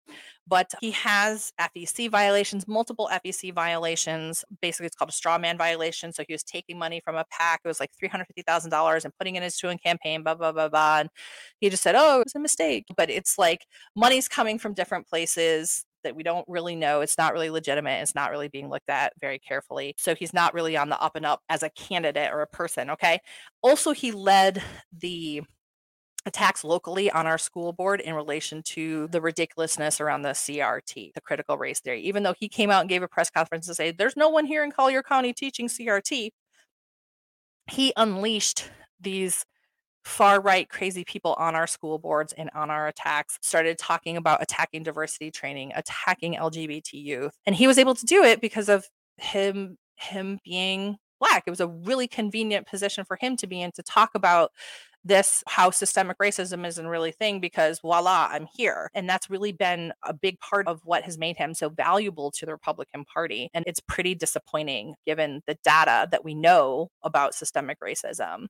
But 0.47 0.71
he 0.81 0.91
has 0.91 1.51
FEC 1.59 2.09
violations, 2.11 2.67
multiple 2.67 3.09
FEC 3.11 3.53
violations. 3.53 4.45
Basically, 4.61 4.85
it's 4.87 4.95
called 4.99 5.09
a 5.09 5.13
straw 5.13 5.37
man 5.37 5.57
violation. 5.57 6.13
So 6.13 6.23
he 6.27 6.33
was 6.33 6.43
taking 6.43 6.77
money 6.77 7.01
from 7.03 7.15
a 7.15 7.25
PAC. 7.31 7.61
It 7.63 7.67
was 7.67 7.79
like 7.79 7.91
$350,000 8.03 9.05
and 9.05 9.13
putting 9.17 9.35
it 9.35 9.39
in 9.39 9.43
his 9.43 9.59
own 9.63 9.77
campaign, 9.77 10.23
blah, 10.23 10.35
blah, 10.35 10.51
blah, 10.51 10.69
blah. 10.69 10.99
And 10.99 11.09
he 11.59 11.69
just 11.69 11.83
said, 11.83 11.95
oh, 11.97 12.19
it 12.19 12.25
was 12.25 12.35
a 12.35 12.39
mistake. 12.39 12.85
But 12.95 13.09
it's 13.09 13.37
like 13.37 13.65
money's 13.95 14.27
coming 14.27 14.59
from 14.59 14.73
different 14.73 15.07
places 15.07 15.85
that 16.03 16.15
we 16.15 16.23
don't 16.23 16.45
really 16.47 16.75
know. 16.75 17.01
It's 17.01 17.17
not 17.17 17.33
really 17.33 17.49
legitimate. 17.49 18.01
It's 18.01 18.15
not 18.15 18.31
really 18.31 18.47
being 18.47 18.69
looked 18.69 18.89
at 18.89 19.13
very 19.19 19.39
carefully. 19.39 19.95
So 19.97 20.15
he's 20.15 20.33
not 20.33 20.53
really 20.53 20.77
on 20.77 20.89
the 20.89 21.01
up 21.01 21.15
and 21.15 21.25
up 21.25 21.41
as 21.49 21.63
a 21.63 21.69
candidate 21.71 22.31
or 22.31 22.41
a 22.41 22.47
person. 22.47 22.89
Okay. 22.91 23.19
Also, 23.61 23.91
he 23.91 24.11
led 24.11 24.61
the 24.97 25.41
attacks 26.25 26.63
locally 26.63 27.09
on 27.11 27.25
our 27.25 27.37
school 27.37 27.73
board 27.73 28.01
in 28.01 28.13
relation 28.13 28.61
to 28.63 29.07
the 29.07 29.21
ridiculousness 29.21 30.01
around 30.01 30.21
the 30.21 30.29
CRT, 30.29 31.13
the 31.13 31.21
critical 31.21 31.57
race 31.57 31.79
theory. 31.79 32.01
Even 32.01 32.23
though 32.23 32.35
he 32.37 32.49
came 32.49 32.69
out 32.69 32.81
and 32.81 32.89
gave 32.89 33.03
a 33.03 33.07
press 33.07 33.29
conference 33.29 33.67
to 33.67 33.75
say 33.75 33.91
there's 33.91 34.17
no 34.17 34.29
one 34.29 34.45
here 34.45 34.63
in 34.63 34.71
Collier 34.71 35.03
County 35.03 35.33
teaching 35.33 35.67
CRT, 35.67 36.31
he 37.71 37.93
unleashed 37.95 38.69
these 38.99 39.45
far 40.03 40.41
right 40.41 40.69
crazy 40.69 41.03
people 41.03 41.35
on 41.37 41.55
our 41.55 41.67
school 41.67 41.99
boards 41.99 42.33
and 42.33 42.49
on 42.55 42.69
our 42.69 42.87
attacks 42.87 43.37
started 43.41 43.77
talking 43.77 44.17
about 44.17 44.41
attacking 44.41 44.81
diversity 44.81 45.29
training 45.29 45.71
attacking 45.75 46.35
lgbt 46.35 46.93
youth 46.93 47.37
and 47.45 47.55
he 47.55 47.67
was 47.67 47.77
able 47.77 47.93
to 47.93 48.05
do 48.05 48.23
it 48.23 48.39
because 48.39 48.69
of 48.69 48.87
him 49.17 49.77
him 49.97 50.39
being 50.43 50.97
black 51.19 51.43
it 51.45 51.49
was 51.49 51.59
a 51.59 51.67
really 51.67 52.07
convenient 52.07 52.65
position 52.65 53.03
for 53.03 53.17
him 53.19 53.35
to 53.35 53.45
be 53.45 53.61
in 53.61 53.71
to 53.71 53.83
talk 53.83 54.11
about 54.15 54.51
this 55.05 55.43
how 55.47 55.71
systemic 55.71 56.17
racism 56.19 56.65
isn't 56.67 56.87
really 56.87 57.11
thing 57.11 57.39
because 57.39 57.79
voila 57.79 58.27
i'm 58.31 58.47
here. 58.53 58.89
And 58.93 59.09
that's 59.09 59.29
really 59.29 59.51
been 59.51 59.93
a 60.03 60.13
big 60.13 60.39
part 60.39 60.67
of 60.67 60.81
what 60.83 61.03
has 61.03 61.17
made 61.17 61.37
him 61.37 61.53
so 61.53 61.69
valuable 61.69 62.31
to 62.31 62.45
the 62.45 62.51
republican 62.51 63.05
party. 63.05 63.49
And 63.53 63.63
it's 63.67 63.79
pretty 63.79 64.15
disappointing 64.15 64.95
given 65.05 65.41
the 65.47 65.57
data 65.63 66.07
that 66.11 66.23
we 66.25 66.35
know 66.35 66.89
about 67.03 67.33
systemic 67.33 67.79
racism 67.79 68.47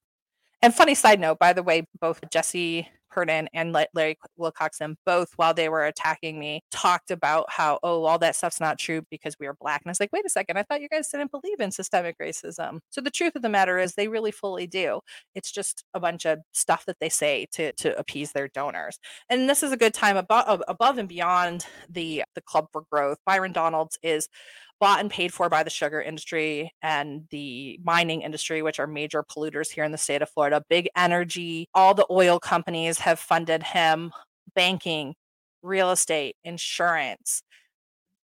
and 0.62 0.74
funny 0.74 0.96
side 0.96 1.20
note 1.20 1.40
by 1.40 1.54
the 1.54 1.64
way 1.64 1.86
both 2.00 2.22
jesse 2.32 2.88
Purdin 3.10 3.50
and 3.54 3.74
Larry 3.74 4.18
Wilcoxon, 4.40 4.96
both 5.06 5.34
while 5.36 5.54
they 5.54 5.70
were 5.70 5.86
attacking 5.86 6.40
me, 6.40 6.62
talked 6.72 7.12
about 7.12 7.46
how, 7.50 7.80
oh, 7.84 8.04
all 8.04 8.20
that 8.20 8.36
stuff's 8.36 8.60
not 8.60 8.78
true 8.78 9.02
because 9.10 9.36
we 9.40 9.48
are 9.48 9.56
black. 9.60 9.82
And 9.82 9.90
I 9.90 9.92
was 9.92 10.00
like, 10.00 10.12
wait 10.14 10.26
a 10.26 10.30
second, 10.30 10.58
I 10.58 10.64
thought 10.64 10.82
you 10.82 10.90
guys 10.90 11.10
didn't 11.10 11.32
believe 11.32 11.60
in 11.60 11.72
systemic 11.72 12.18
racism. 12.20 12.80
So 12.90 13.02
the 13.02 13.12
truth 13.12 13.36
of 13.36 13.42
the 13.42 13.50
matter 13.50 13.78
is 13.78 13.94
they 13.94 14.08
really 14.08 14.32
fully 14.32 14.68
do. 14.68 15.02
It's 15.36 15.52
just 15.52 15.84
a 15.94 16.00
bunch 16.00 16.26
of 16.26 16.40
stuff 16.54 16.86
that 16.86 16.98
they 17.00 17.10
say 17.10 17.48
to 17.54 17.72
to 17.74 17.98
appease 17.98 18.32
their 18.32 18.48
donors. 18.50 19.00
And 19.30 19.50
this 19.50 19.64
is 19.64 19.72
a 19.72 19.78
good 19.78 19.94
time 19.94 20.18
above 20.18 20.62
above 20.68 20.98
and 20.98 21.10
beyond 21.10 21.66
the 21.90 22.24
the 22.36 22.42
Club 22.42 22.68
for 22.72 22.84
Growth. 22.92 23.18
Byron 23.26 23.52
Donalds 23.54 23.98
is 24.04 24.30
bought 24.80 25.00
and 25.00 25.12
paid 25.12 25.34
for 25.34 25.50
by 25.50 25.64
the 25.64 25.70
sugar 25.70 26.02
industry 26.02 26.74
and 26.82 27.28
the 27.32 27.80
mining 27.84 28.22
industry, 28.22 28.62
which 28.62 28.80
are 28.80 28.88
major 28.88 29.24
polluters 29.24 29.70
here 29.70 29.84
in 29.84 29.92
the 29.92 29.98
state 29.98 30.22
of 30.22 30.30
Florida. 30.30 30.64
Big 30.70 30.90
energy, 30.96 31.68
all 31.74 31.94
the 31.94 32.08
oil 32.10 32.40
companies 32.40 33.00
have 33.00 33.20
funded 33.20 33.64
him, 33.64 34.12
banking, 34.56 35.16
real 35.62 35.92
estate, 35.92 36.36
insurance. 36.44 37.42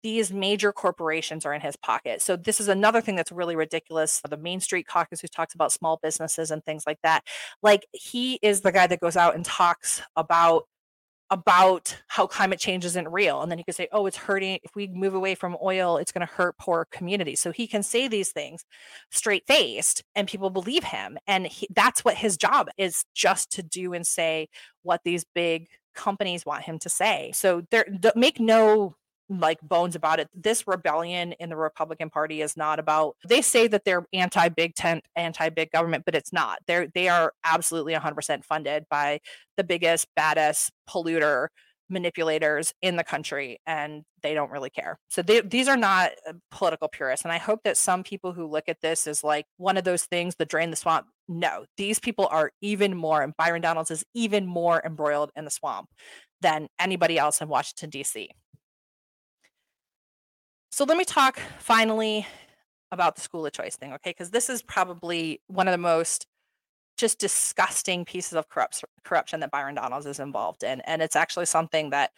These 0.04 0.34
major 0.34 0.74
corporations 0.74 1.46
are 1.46 1.54
in 1.54 1.62
his 1.62 1.78
pocket. 1.78 2.22
So, 2.22 2.36
this 2.36 2.60
is 2.60 2.68
another 2.68 3.00
thing 3.00 3.16
that's 3.16 3.32
really 3.32 3.56
ridiculous. 3.56 4.20
For 4.20 4.28
the 4.28 4.38
Main 4.38 4.60
Street 4.60 4.86
Caucus, 4.86 5.22
who 5.22 5.30
talks 5.30 5.56
about 5.56 5.72
small 5.72 5.98
businesses 6.04 6.52
and 6.52 6.64
things 6.66 6.84
like 6.86 7.00
that. 7.04 7.24
Like, 7.62 7.88
he 7.94 8.38
is 8.42 8.62
the 8.62 8.74
guy 8.74 8.86
that 8.88 9.00
goes 9.00 9.16
out 9.16 9.36
and 9.36 9.46
talks 9.46 10.02
about 10.18 10.66
about 11.30 11.98
how 12.08 12.28
climate 12.28 12.60
change 12.60 12.86
isn't 12.86 13.08
real. 13.08 13.42
And 13.42 13.50
then 13.50 13.58
he 13.58 13.64
could 13.64 13.76
say, 13.76 13.88
oh, 13.92 14.06
it's 14.06 14.18
hurting. 14.18 14.60
If 14.64 14.76
we 14.76 14.88
move 14.88 15.16
away 15.16 15.36
from 15.36 15.58
oil, 15.64 15.98
it's 15.98 16.12
going 16.12 16.26
to 16.26 16.34
hurt 16.34 16.58
poor 16.58 16.88
communities. 16.92 17.40
So 17.40 17.52
he 17.52 17.66
can 17.66 17.82
say 17.82 18.08
these 18.08 18.32
things 18.32 18.66
straight 19.12 19.48
faced 19.48 20.04
and 20.16 20.28
people 20.28 20.50
believe 20.50 20.84
him. 20.84 21.18
And 21.26 21.48
he, 21.48 21.68
that's 21.74 22.06
what 22.06 22.16
his 22.16 22.38
job 22.38 22.68
is 22.78 23.06
just 23.16 23.52
to 23.54 23.64
do 23.64 23.94
and 23.94 24.06
say 24.06 24.50
what 24.84 25.02
these 25.04 25.26
big 25.34 25.68
companies 25.96 26.46
want 26.46 26.64
him 26.64 26.78
to 26.80 26.90
say. 26.90 27.32
So 27.34 27.64
there, 27.72 27.86
make 28.16 28.40
no 28.40 28.96
like 29.40 29.60
bones 29.62 29.96
about 29.96 30.20
it. 30.20 30.30
This 30.34 30.68
rebellion 30.68 31.34
in 31.34 31.50
the 31.50 31.56
Republican 31.56 32.10
Party 32.10 32.42
is 32.42 32.58
not 32.58 32.80
about 32.80 33.16
they 33.28 33.42
say 33.42 33.68
that 33.68 33.86
they're 33.86 34.06
anti 34.14 34.50
big 34.50 34.76
tent, 34.76 35.04
anti 35.16 35.50
big 35.50 35.72
government, 35.72 36.04
but 36.06 36.16
it's 36.16 36.34
not. 36.34 36.60
They're 36.68 36.88
they 36.88 37.10
are 37.10 37.34
absolutely 37.44 37.94
100% 37.94 38.44
funded 38.44 38.86
by 38.90 39.20
the 39.58 39.64
biggest 39.64 40.08
baddest 40.16 40.72
polluter 40.90 41.48
manipulators 41.90 42.74
in 42.82 42.96
the 42.96 43.04
country 43.04 43.60
and 43.66 44.04
they 44.22 44.34
don't 44.34 44.52
really 44.52 44.70
care. 44.70 44.98
So 45.10 45.22
they, 45.22 45.42
these 45.42 45.68
are 45.68 45.78
not 45.78 46.12
uh, 46.28 46.34
political 46.50 46.88
purists 46.88 47.26
and 47.26 47.32
I 47.32 47.38
hope 47.38 47.62
that 47.64 47.78
some 47.78 48.04
people 48.04 48.34
who 48.34 48.48
look 48.48 48.66
at 48.68 48.82
this 48.82 49.06
as 49.06 49.24
like 49.24 49.46
one 49.58 49.78
of 49.78 49.84
those 49.84 50.04
things 50.06 50.36
the 50.36 50.46
drain 50.46 50.72
the 50.72 50.76
swamp 50.76 51.08
no, 51.28 51.66
these 51.78 52.00
people 52.00 52.28
are 52.32 52.52
even 52.62 52.96
more 52.96 53.22
and 53.22 53.34
Byron 53.38 53.62
Donalds 53.62 53.92
is 53.92 54.04
even 54.14 54.46
more 54.46 54.82
embroiled 54.86 55.32
in 55.36 55.46
the 55.46 55.52
swamp 55.52 55.90
than 56.42 56.68
anybody 56.80 57.18
else 57.18 57.42
in 57.42 57.48
Washington 57.48 57.90
DC. 57.90 58.28
So 60.74 60.86
let 60.86 60.98
me 60.98 61.06
talk 61.06 61.40
finally 61.60 62.26
about 62.92 63.14
the 63.14 63.22
school 63.22 63.46
of 63.46 63.54
choice 63.54 63.76
thing, 63.76 63.94
okay? 63.94 64.10
Because 64.10 64.32
this 64.32 64.50
is 64.50 64.64
probably 64.64 65.40
one 65.46 65.68
of 65.68 65.72
the 65.72 65.78
most 65.78 66.26
just 66.98 67.20
disgusting 67.20 68.06
pieces 68.06 68.34
of 68.34 68.50
corrupt, 68.50 68.84
corruption 69.04 69.40
that 69.42 69.52
Byron 69.52 69.76
Donalds 69.76 70.08
is 70.08 70.20
involved 70.20 70.64
in. 70.64 70.82
And 70.88 71.04
it's 71.04 71.16
actually 71.16 71.46
something 71.46 71.92
that 71.92 72.10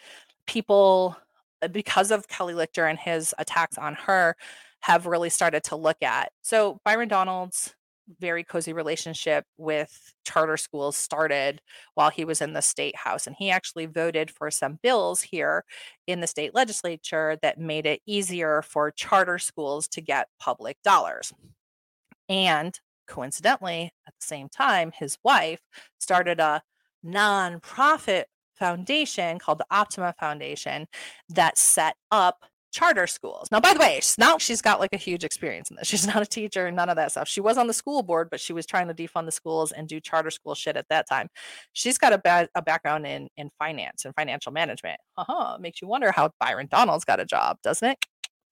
people, 0.47 1.17
uh, 1.61 1.67
because 1.67 2.11
of 2.11 2.29
Kelly 2.29 2.53
Lichter 2.53 2.89
and 2.89 2.97
his 2.97 3.35
attacks 3.37 3.77
on 3.77 3.93
her, 3.95 4.37
have 4.83 5.05
really 5.05 5.29
started 5.29 5.65
to 5.65 5.75
look 5.75 6.01
at. 6.01 6.31
So 6.41 6.79
Byron 6.85 7.09
Donalds 7.09 7.75
very 8.19 8.43
cozy 8.43 8.73
relationship 8.73 9.45
with 9.57 10.13
charter 10.25 10.57
schools 10.57 10.95
started 10.95 11.61
while 11.95 12.09
he 12.09 12.25
was 12.25 12.41
in 12.41 12.53
the 12.53 12.61
state 12.61 12.95
house. 12.95 13.27
And 13.27 13.35
he 13.37 13.49
actually 13.49 13.85
voted 13.85 14.29
for 14.31 14.51
some 14.51 14.79
bills 14.81 15.21
here 15.21 15.63
in 16.07 16.19
the 16.19 16.27
state 16.27 16.53
legislature 16.53 17.37
that 17.41 17.59
made 17.59 17.85
it 17.85 18.01
easier 18.05 18.61
for 18.61 18.91
charter 18.91 19.39
schools 19.39 19.87
to 19.89 20.01
get 20.01 20.27
public 20.39 20.77
dollars. 20.83 21.33
And 22.29 22.77
coincidentally, 23.07 23.91
at 24.07 24.13
the 24.19 24.25
same 24.25 24.49
time, 24.49 24.91
his 24.97 25.17
wife 25.23 25.61
started 25.99 26.39
a 26.39 26.61
nonprofit 27.05 28.25
foundation 28.55 29.37
called 29.37 29.59
the 29.59 29.67
Optima 29.69 30.13
Foundation 30.19 30.87
that 31.29 31.57
set 31.57 31.95
up 32.11 32.45
charter 32.75 33.07
schools. 33.07 33.47
Now, 33.51 33.61
by 33.61 33.73
the 33.73 33.79
way, 33.79 34.01
now 34.17 34.37
she's 34.37 34.61
got 34.61 34.81
like 34.81 34.91
a 34.91 34.97
huge 34.97 35.23
experience 35.23 35.69
in 35.69 35.77
this. 35.77 35.87
She's 35.87 36.05
not 36.05 36.21
a 36.21 36.25
teacher, 36.25 36.69
none 36.71 36.89
of 36.89 36.97
that 36.97 37.11
stuff. 37.11 37.27
She 37.27 37.39
was 37.39 37.57
on 37.57 37.67
the 37.67 37.73
school 37.73 38.03
board, 38.03 38.27
but 38.29 38.41
she 38.41 38.51
was 38.51 38.65
trying 38.65 38.89
to 38.89 38.93
defund 38.93 39.25
the 39.25 39.31
schools 39.31 39.71
and 39.71 39.87
do 39.87 40.01
charter 40.01 40.29
school 40.29 40.55
shit 40.55 40.75
at 40.75 40.85
that 40.89 41.07
time. 41.07 41.29
She's 41.71 41.97
got 41.97 42.11
a, 42.11 42.17
ba- 42.17 42.49
a 42.53 42.61
background 42.61 43.07
in 43.07 43.29
in 43.37 43.49
finance 43.57 44.03
and 44.03 44.13
financial 44.13 44.51
management. 44.51 44.99
Uh-huh. 45.17 45.57
Makes 45.57 45.81
you 45.81 45.87
wonder 45.87 46.11
how 46.11 46.31
Byron 46.39 46.67
Donalds 46.69 47.05
got 47.05 47.21
a 47.21 47.25
job, 47.25 47.57
doesn't 47.63 47.87
it? 47.87 47.97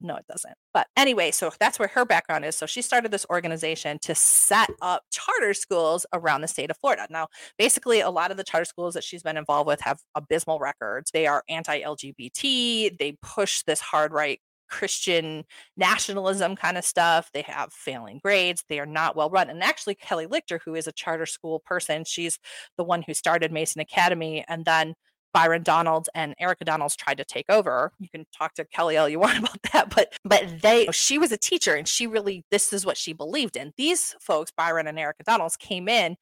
No, 0.02 0.16
it 0.18 0.26
doesn't. 0.28 0.56
But 0.74 0.88
anyway, 0.98 1.32
so 1.32 1.52
that's 1.60 1.80
where 1.80 1.88
her 1.90 2.04
background 2.06 2.44
is. 2.44 2.56
So 2.56 2.66
she 2.66 2.82
started 2.82 3.12
this 3.12 3.26
organization 3.30 4.00
to 4.02 4.14
set 4.14 4.70
up 4.82 5.04
charter 5.12 5.54
schools 5.54 6.06
around 6.14 6.42
the 6.42 6.48
state 6.48 6.70
of 6.70 6.78
Florida. 6.78 7.08
Now, 7.10 7.28
basically, 7.58 8.02
a 8.02 8.10
lot 8.10 8.30
of 8.30 8.38
the 8.38 8.44
charter 8.44 8.66
schools 8.66 8.96
that 8.96 9.04
she's 9.04 9.24
been 9.24 9.38
involved 9.38 9.68
with 9.68 9.80
have 9.82 10.00
abysmal 10.16 10.60
records. 10.60 11.12
They 11.12 11.26
are 11.26 11.44
anti 11.48 11.82
LGBT, 11.82 12.98
they 12.98 13.18
push 13.22 13.64
this 13.64 13.80
hard 13.80 14.12
right 14.12 14.40
Christian 14.70 15.44
nationalism 15.78 16.56
kind 16.56 16.78
of 16.78 16.84
stuff. 16.84 17.30
They 17.34 17.44
have 17.44 17.72
failing 17.72 18.20
grades. 18.24 18.64
They 18.68 18.80
are 18.80 18.86
not 18.88 19.16
well 19.16 19.30
run. 19.30 19.50
And 19.50 19.64
actually, 19.64 19.96
Kelly 19.96 20.26
Lichter, 20.28 20.60
who 20.66 20.76
is 20.76 20.88
a 20.88 20.92
charter 20.92 21.28
school 21.28 21.60
person, 21.66 22.04
she's 22.06 22.40
the 22.78 22.84
one 22.84 23.04
who 23.04 23.14
started 23.14 23.52
Mason 23.52 23.82
Academy 23.82 24.44
and 24.48 24.66
then 24.66 24.96
Byron 25.34 25.64
Donalds 25.64 26.10
and 26.14 26.36
Erica 26.40 26.66
Donalds 26.66 26.96
tried 26.96 27.18
to 27.18 27.26
take 27.26 27.50
over. 27.50 27.92
You 28.00 28.10
can 28.10 28.26
talk 28.38 28.54
to 28.56 28.66
Kelly 28.66 28.98
all 28.98 29.10
you 29.10 29.20
want 29.22 29.40
about 29.40 29.62
that, 29.74 29.94
but 29.94 30.14
but 30.24 30.62
they 30.62 30.88
oh, 30.88 30.92
she 30.92 31.18
was 31.18 31.32
a 31.32 31.38
teacher 31.38 31.76
and 31.76 31.88
she 31.88 32.08
really 32.08 32.46
this 32.52 32.72
is 32.74 32.86
what 32.86 32.98
she 32.98 33.14
believed 33.14 33.58
in. 33.58 33.74
These 33.78 34.16
folks, 34.20 34.52
Byron 34.56 34.88
and 34.88 35.00
Erica 35.00 35.24
Donalds, 35.24 35.58
came 35.58 35.90
in 35.90 36.16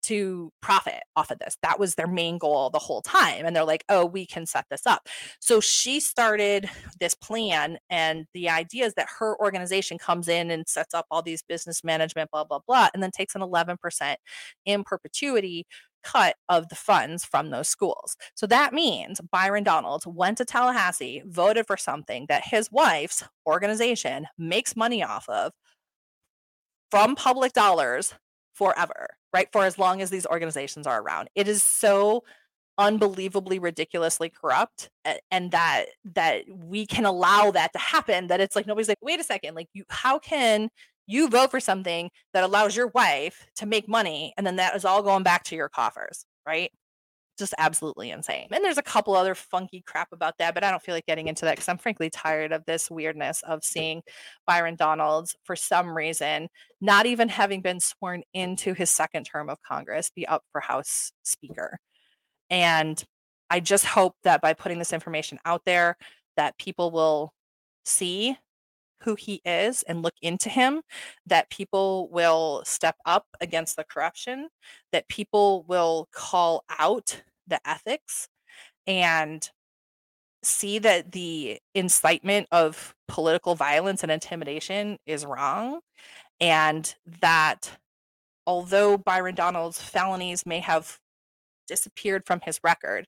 to 0.00 0.52
profit 0.60 1.02
off 1.16 1.30
of 1.30 1.38
this. 1.38 1.56
That 1.62 1.78
was 1.78 1.94
their 1.94 2.06
main 2.06 2.38
goal 2.38 2.70
the 2.70 2.78
whole 2.78 3.02
time. 3.02 3.44
And 3.44 3.54
they're 3.54 3.64
like, 3.64 3.84
oh, 3.88 4.06
we 4.06 4.26
can 4.26 4.46
set 4.46 4.66
this 4.70 4.86
up. 4.86 5.08
So 5.40 5.60
she 5.60 6.00
started 6.00 6.68
this 7.00 7.14
plan. 7.14 7.78
And 7.90 8.26
the 8.32 8.48
idea 8.48 8.86
is 8.86 8.94
that 8.94 9.08
her 9.18 9.38
organization 9.40 9.98
comes 9.98 10.28
in 10.28 10.50
and 10.50 10.68
sets 10.68 10.94
up 10.94 11.06
all 11.10 11.22
these 11.22 11.42
business 11.42 11.82
management, 11.82 12.30
blah, 12.30 12.44
blah, 12.44 12.60
blah, 12.66 12.88
and 12.94 13.02
then 13.02 13.10
takes 13.10 13.34
an 13.34 13.42
11% 13.42 14.16
in 14.64 14.84
perpetuity 14.84 15.66
cut 16.08 16.36
of 16.48 16.68
the 16.68 16.74
funds 16.74 17.24
from 17.24 17.50
those 17.50 17.68
schools. 17.68 18.16
So 18.34 18.46
that 18.46 18.72
means 18.72 19.20
Byron 19.30 19.64
Donalds 19.64 20.06
went 20.06 20.38
to 20.38 20.44
Tallahassee, 20.44 21.22
voted 21.26 21.66
for 21.66 21.76
something 21.76 22.26
that 22.28 22.46
his 22.46 22.70
wife's 22.72 23.24
organization 23.46 24.26
makes 24.38 24.76
money 24.76 25.02
off 25.02 25.28
of 25.28 25.52
from 26.90 27.14
public 27.14 27.52
dollars 27.52 28.14
forever, 28.54 29.08
right? 29.34 29.48
For 29.52 29.64
as 29.64 29.78
long 29.78 30.00
as 30.00 30.10
these 30.10 30.26
organizations 30.26 30.86
are 30.86 31.02
around. 31.02 31.28
It 31.34 31.48
is 31.48 31.62
so 31.62 32.24
unbelievably 32.78 33.58
ridiculously 33.58 34.30
corrupt 34.30 34.88
and 35.32 35.50
that 35.50 35.86
that 36.04 36.44
we 36.48 36.86
can 36.86 37.04
allow 37.04 37.50
that 37.50 37.72
to 37.72 37.78
happen 37.78 38.28
that 38.28 38.40
it's 38.40 38.54
like 38.54 38.68
nobody's 38.68 38.86
like 38.86 38.98
wait 39.02 39.18
a 39.18 39.24
second 39.24 39.56
like 39.56 39.66
you 39.74 39.82
how 39.88 40.16
can 40.16 40.68
you 41.08 41.28
vote 41.28 41.50
for 41.50 41.58
something 41.58 42.10
that 42.32 42.44
allows 42.44 42.76
your 42.76 42.88
wife 42.88 43.48
to 43.56 43.66
make 43.66 43.88
money 43.88 44.32
and 44.36 44.46
then 44.46 44.56
that 44.56 44.76
is 44.76 44.84
all 44.84 45.02
going 45.02 45.24
back 45.24 45.42
to 45.42 45.56
your 45.56 45.68
coffers 45.68 46.24
right 46.46 46.70
just 47.38 47.54
absolutely 47.56 48.10
insane. 48.10 48.48
And 48.50 48.64
there's 48.64 48.78
a 48.78 48.82
couple 48.82 49.14
other 49.14 49.34
funky 49.34 49.82
crap 49.86 50.08
about 50.12 50.36
that, 50.38 50.54
but 50.54 50.64
I 50.64 50.70
don't 50.70 50.82
feel 50.82 50.94
like 50.94 51.06
getting 51.06 51.28
into 51.28 51.44
that 51.44 51.52
because 51.52 51.68
I'm 51.68 51.78
frankly 51.78 52.10
tired 52.10 52.52
of 52.52 52.64
this 52.66 52.90
weirdness 52.90 53.42
of 53.46 53.64
seeing 53.64 54.02
Byron 54.46 54.76
Donalds 54.76 55.36
for 55.44 55.56
some 55.56 55.96
reason, 55.96 56.48
not 56.80 57.06
even 57.06 57.28
having 57.28 57.62
been 57.62 57.80
sworn 57.80 58.24
into 58.34 58.74
his 58.74 58.90
second 58.90 59.24
term 59.24 59.48
of 59.48 59.62
Congress, 59.62 60.10
be 60.14 60.26
up 60.26 60.42
for 60.52 60.60
House 60.60 61.12
Speaker. 61.22 61.78
And 62.50 63.02
I 63.48 63.60
just 63.60 63.86
hope 63.86 64.16
that 64.24 64.42
by 64.42 64.52
putting 64.52 64.78
this 64.78 64.92
information 64.92 65.38
out 65.44 65.62
there, 65.64 65.96
that 66.36 66.58
people 66.58 66.90
will 66.90 67.32
see 67.84 68.36
who 69.02 69.14
he 69.14 69.40
is 69.44 69.82
and 69.84 70.02
look 70.02 70.14
into 70.22 70.48
him, 70.48 70.82
that 71.26 71.50
people 71.50 72.08
will 72.10 72.62
step 72.64 72.96
up 73.06 73.26
against 73.40 73.76
the 73.76 73.84
corruption, 73.84 74.48
that 74.92 75.08
people 75.08 75.64
will 75.68 76.08
call 76.12 76.64
out 76.78 77.22
the 77.46 77.60
ethics 77.68 78.28
and 78.86 79.50
see 80.42 80.78
that 80.78 81.12
the 81.12 81.58
incitement 81.74 82.46
of 82.52 82.94
political 83.08 83.54
violence 83.54 84.02
and 84.02 84.12
intimidation 84.12 84.98
is 85.06 85.26
wrong 85.26 85.80
and 86.40 86.94
that 87.20 87.78
although 88.46 88.96
Byron 88.96 89.34
Donald's 89.34 89.80
felonies 89.82 90.46
may 90.46 90.60
have 90.60 90.98
disappeared 91.66 92.24
from 92.26 92.40
his 92.44 92.60
record, 92.64 93.06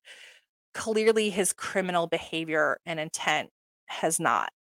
clearly 0.74 1.30
his 1.30 1.52
criminal 1.52 2.06
behavior 2.06 2.78
and 2.84 3.00
intent 3.00 3.50
has 3.86 4.20
not. 4.20 4.50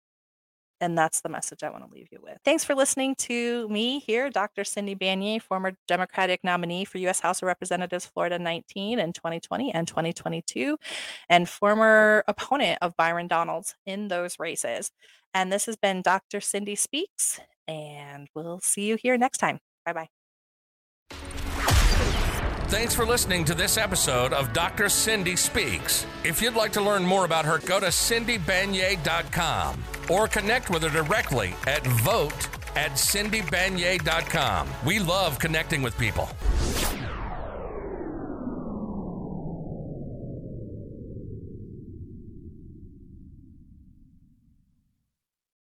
And 0.80 0.96
that's 0.96 1.20
the 1.20 1.28
message 1.28 1.62
I 1.62 1.70
want 1.70 1.86
to 1.86 1.94
leave 1.94 2.08
you 2.10 2.18
with. 2.22 2.38
Thanks 2.44 2.64
for 2.64 2.74
listening 2.74 3.14
to 3.16 3.68
me 3.68 4.00
here, 4.00 4.30
Dr. 4.30 4.64
Cindy 4.64 4.94
Banyai, 4.94 5.40
former 5.40 5.72
Democratic 5.86 6.42
nominee 6.42 6.84
for 6.84 6.98
U.S. 6.98 7.20
House 7.20 7.42
of 7.42 7.46
Representatives, 7.46 8.06
Florida 8.06 8.38
19 8.38 8.98
in 8.98 9.12
2020 9.12 9.74
and 9.74 9.86
2022, 9.86 10.78
and 11.28 11.48
former 11.48 12.24
opponent 12.28 12.78
of 12.80 12.96
Byron 12.96 13.28
Donalds 13.28 13.74
in 13.84 14.08
those 14.08 14.38
races. 14.38 14.90
And 15.34 15.52
this 15.52 15.66
has 15.66 15.76
been 15.76 16.02
Dr. 16.02 16.40
Cindy 16.40 16.74
Speaks, 16.74 17.40
and 17.68 18.28
we'll 18.34 18.60
see 18.60 18.86
you 18.86 18.96
here 18.96 19.16
next 19.18 19.38
time. 19.38 19.58
Bye 19.84 19.92
bye. 19.92 20.19
Thanks 22.70 22.94
for 22.94 23.04
listening 23.04 23.44
to 23.46 23.54
this 23.54 23.76
episode 23.76 24.32
of 24.32 24.52
Dr. 24.52 24.88
Cindy 24.88 25.34
Speaks. 25.34 26.06
If 26.22 26.40
you'd 26.40 26.54
like 26.54 26.70
to 26.74 26.80
learn 26.80 27.04
more 27.04 27.24
about 27.24 27.44
her, 27.44 27.58
go 27.58 27.80
to 27.80 27.86
cindybanyai.com 27.86 29.82
or 30.08 30.28
connect 30.28 30.70
with 30.70 30.84
her 30.84 30.88
directly 30.88 31.52
at 31.66 31.84
vote 31.84 32.48
at 32.76 32.92
cindybanyai.com. 32.92 34.68
We 34.86 35.00
love 35.00 35.40
connecting 35.40 35.82
with 35.82 35.98
people. 35.98 36.28